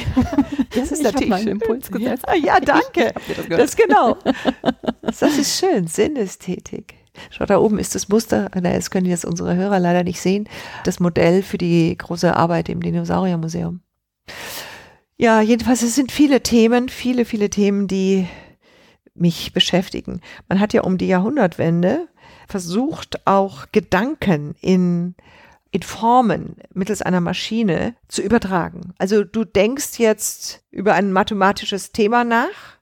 Das 0.76 0.92
ist 0.92 1.00
ich 1.00 1.04
natürlich 1.04 1.34
einen 1.34 1.48
Impuls 1.50 1.92
gesetzt. 1.92 2.26
Ja, 2.28 2.36
ja 2.56 2.60
danke. 2.60 3.14
das, 3.28 3.48
das 3.48 3.76
genau. 3.76 4.18
Das 5.02 5.22
ist 5.22 5.60
schön. 5.60 5.86
Sinnästhetik. 5.88 6.96
Schau, 7.30 7.46
da 7.46 7.60
oben 7.60 7.78
ist 7.78 7.94
das 7.94 8.10
Muster, 8.10 8.50
das 8.50 8.90
können 8.90 9.06
jetzt 9.06 9.24
unsere 9.24 9.56
Hörer 9.56 9.80
leider 9.80 10.04
nicht 10.04 10.20
sehen, 10.20 10.50
das 10.84 11.00
Modell 11.00 11.44
für 11.44 11.60
die 11.60 11.96
große 11.96 12.36
Arbeit 12.36 12.70
im 12.70 12.82
Dinosauriermuseum. 12.82 13.82
Ja, 15.18 15.42
jedenfalls, 15.42 15.84
es 15.84 15.94
sind 15.94 16.12
viele 16.12 16.42
Themen, 16.42 16.90
viele, 16.90 17.26
viele 17.26 17.52
Themen, 17.52 17.88
die 17.88 18.28
mich 19.14 19.54
beschäftigen. 19.54 20.22
Man 20.50 20.60
hat 20.60 20.74
ja 20.74 20.82
um 20.82 20.98
die 20.98 21.08
Jahrhundertwende 21.08 22.08
versucht, 22.48 23.28
auch 23.28 23.68
Gedanken 23.72 24.56
in, 24.60 25.16
in 25.74 25.82
Formen 25.82 26.58
mittels 26.74 27.02
einer 27.02 27.20
Maschine 27.20 27.96
zu 28.08 28.22
übertragen. 28.22 28.94
Also 29.00 29.24
du 29.24 29.44
denkst 29.44 29.98
jetzt 29.98 30.64
über 30.70 30.94
ein 30.94 31.12
mathematisches 31.12 31.92
Thema 31.92 32.24
nach 32.24 32.78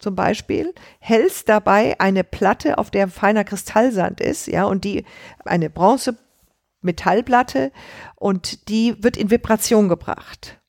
zum 0.00 0.16
Beispiel, 0.16 0.74
hältst 0.98 1.48
dabei 1.48 1.98
eine 2.00 2.24
Platte, 2.24 2.78
auf 2.78 2.90
der 2.90 3.08
feiner 3.08 3.44
Kristallsand 3.44 4.20
ist, 4.20 4.48
ja, 4.48 4.64
und 4.64 4.84
die 4.84 5.04
eine 5.44 5.70
Bronze 5.70 6.16
Metallplatte 6.80 7.72
und 8.16 8.68
die 8.68 9.02
wird 9.02 9.16
in 9.16 9.30
Vibration 9.30 9.88
gebracht. 9.88 10.60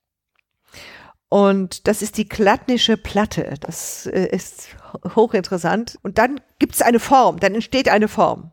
Und 1.30 1.88
das 1.88 2.02
ist 2.02 2.18
die 2.18 2.28
Klattnische 2.28 2.98
Platte. 2.98 3.54
Das 3.60 4.08
äh, 4.08 4.26
ist 4.26 4.70
hochinteressant. 5.16 6.00
Und 6.02 6.18
dann 6.18 6.42
gibt 6.58 6.74
es 6.74 6.82
eine 6.82 7.00
Form, 7.00 7.40
dann 7.40 7.54
entsteht 7.54 7.88
eine 7.88 8.08
Form. 8.08 8.52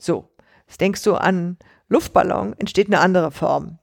So, 0.00 0.29
denkst 0.76 1.02
du 1.02 1.14
an 1.14 1.56
Luftballon, 1.88 2.54
entsteht 2.58 2.86
eine 2.86 3.00
andere 3.00 3.30
Form. 3.30 3.78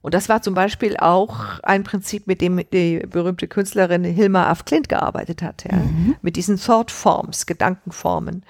Und 0.00 0.14
das 0.14 0.28
war 0.28 0.42
zum 0.42 0.54
Beispiel 0.54 0.96
auch 0.96 1.58
ein 1.60 1.82
Prinzip, 1.82 2.26
mit 2.26 2.40
dem 2.40 2.62
die 2.72 3.00
berühmte 3.00 3.48
Künstlerin 3.48 4.04
Hilma 4.04 4.48
af 4.48 4.64
Klint 4.64 4.88
gearbeitet 4.88 5.42
hat, 5.42 5.64
ja? 5.64 5.76
Mhm. 5.76 6.16
mit 6.22 6.36
diesen 6.36 6.58
Thought 6.58 6.90
Forms, 6.90 7.46
Gedankenformen 7.46 8.44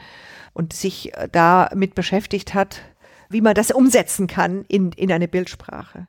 und 0.53 0.73
sich 0.73 1.15
äh, 1.15 1.29
damit 1.31 1.95
beschäftigt 1.95 2.55
hat, 2.55 2.83
wie 3.31 3.41
man 3.41 3.55
das 3.55 3.71
umsetzen 3.71 4.27
kann 4.27 4.65
in, 4.69 4.93
in 4.93 5.11
eine 5.11 5.29
Bildsprache. 5.29 6.09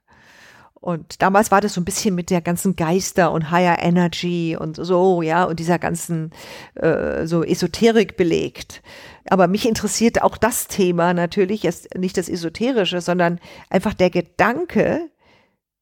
Und 0.82 1.22
damals 1.22 1.52
war 1.52 1.60
das 1.60 1.74
so 1.74 1.82
ein 1.82 1.86
bisschen 1.86 2.16
mit 2.16 2.30
der 2.30 2.42
ganzen 2.42 2.78
Geister 2.78 3.34
und 3.34 3.52
Higher 3.52 3.80
Energy 3.80 4.56
und 4.58 4.78
so, 4.78 5.22
ja, 5.22 5.44
und 5.44 5.60
dieser 5.60 5.78
ganzen 5.78 6.32
äh, 6.76 7.26
so 7.26 7.44
Esoterik 7.44 8.16
belegt. 8.16 8.82
Aber 9.30 9.48
mich 9.48 9.68
interessiert 9.68 10.22
auch 10.22 10.38
das 10.38 10.68
Thema 10.68 11.14
natürlich, 11.14 11.64
jetzt 11.64 11.96
nicht 11.96 12.16
das 12.18 12.30
Esoterische, 12.30 13.02
sondern 13.02 13.40
einfach 13.70 13.94
der 13.94 14.10
Gedanke, 14.10 15.10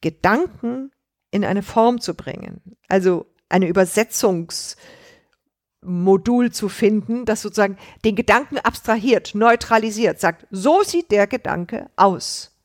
Gedanken 0.01 0.91
in 1.29 1.45
eine 1.45 1.61
Form 1.61 2.01
zu 2.01 2.15
bringen. 2.15 2.61
Also 2.87 3.27
eine 3.49 3.67
Übersetzungsmodul 3.67 6.51
zu 6.51 6.69
finden, 6.69 7.25
das 7.25 7.43
sozusagen 7.43 7.77
den 8.03 8.15
Gedanken 8.15 8.57
abstrahiert, 8.57 9.35
neutralisiert, 9.35 10.19
sagt, 10.19 10.47
so 10.49 10.81
sieht 10.81 11.11
der 11.11 11.27
Gedanke 11.27 11.91
aus. 11.95 12.57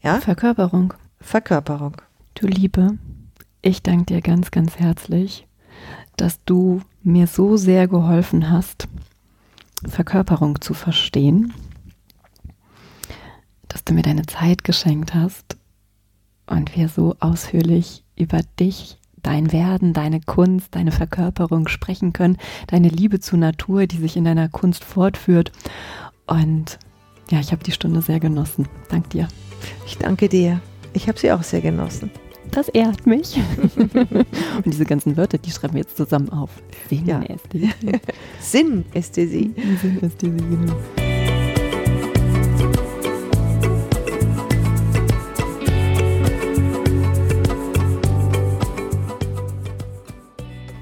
Ja? 0.00 0.20
Verkörperung. 0.20 0.92
Verkörperung. 1.20 1.96
Du 2.34 2.46
Liebe, 2.46 2.98
ich 3.62 3.82
danke 3.82 4.06
dir 4.06 4.20
ganz, 4.20 4.50
ganz 4.50 4.76
herzlich, 4.76 5.46
dass 6.16 6.42
du 6.44 6.82
mir 7.02 7.26
so 7.26 7.56
sehr 7.56 7.88
geholfen 7.88 8.50
hast, 8.50 8.88
Verkörperung 9.86 10.60
zu 10.60 10.74
verstehen, 10.74 11.52
dass 13.68 13.84
du 13.84 13.92
mir 13.94 14.02
deine 14.02 14.26
Zeit 14.26 14.64
geschenkt 14.64 15.14
hast 15.14 15.56
und 16.46 16.76
wir 16.76 16.88
so 16.88 17.16
ausführlich 17.20 18.04
über 18.16 18.40
dich, 18.58 18.98
dein 19.22 19.52
Werden, 19.52 19.92
deine 19.92 20.20
Kunst, 20.20 20.74
deine 20.74 20.92
Verkörperung 20.92 21.68
sprechen 21.68 22.12
können, 22.12 22.38
deine 22.68 22.88
Liebe 22.88 23.20
zur 23.20 23.38
Natur, 23.38 23.86
die 23.86 23.98
sich 23.98 24.16
in 24.16 24.24
deiner 24.24 24.48
Kunst 24.48 24.84
fortführt. 24.84 25.52
Und 26.26 26.78
ja, 27.30 27.40
ich 27.40 27.52
habe 27.52 27.64
die 27.64 27.72
Stunde 27.72 28.02
sehr 28.02 28.20
genossen. 28.20 28.68
Dank 28.88 29.10
dir. 29.10 29.28
Ich 29.86 29.98
danke 29.98 30.28
dir. 30.28 30.60
Ich 30.96 31.06
habe 31.08 31.18
sie 31.18 31.30
auch 31.30 31.42
sehr 31.42 31.60
genossen. 31.60 32.10
Das 32.52 32.70
ehrt 32.70 33.06
mich. 33.06 33.36
Und 33.66 34.64
diese 34.64 34.86
ganzen 34.86 35.18
Wörter, 35.18 35.36
die 35.36 35.50
schreiben 35.50 35.74
wir 35.74 35.82
jetzt 35.82 35.98
zusammen 35.98 36.30
auf. 36.30 36.48
Sinästhesie. 36.88 37.74
Ja. 37.82 37.98
Sinästhesie. 38.40 39.54
Sinästhesie, 39.82 40.38
genau. 40.38 40.72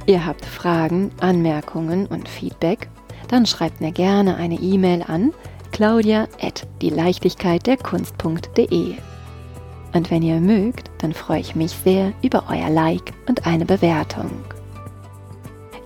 Ihr 0.06 0.24
habt 0.24 0.46
Fragen, 0.46 1.10
Anmerkungen 1.18 2.06
und 2.06 2.28
Feedback? 2.28 2.88
Dann 3.26 3.46
schreibt 3.46 3.80
mir 3.80 3.90
gerne 3.90 4.36
eine 4.36 4.60
E-Mail 4.60 5.02
an 5.02 5.32
claudia 5.72 6.28
at 6.40 6.68
dieleichtigkeitderkunst.de. 6.82 8.94
Und 9.95 10.11
wenn 10.11 10.22
ihr 10.22 10.40
mögt, 10.40 10.90
dann 10.99 11.14
freue 11.14 11.40
ich 11.40 11.55
mich 11.55 11.70
sehr 11.70 12.12
über 12.20 12.45
euer 12.51 12.68
Like 12.68 13.14
und 13.28 13.47
eine 13.47 13.64
Bewertung. 13.64 14.30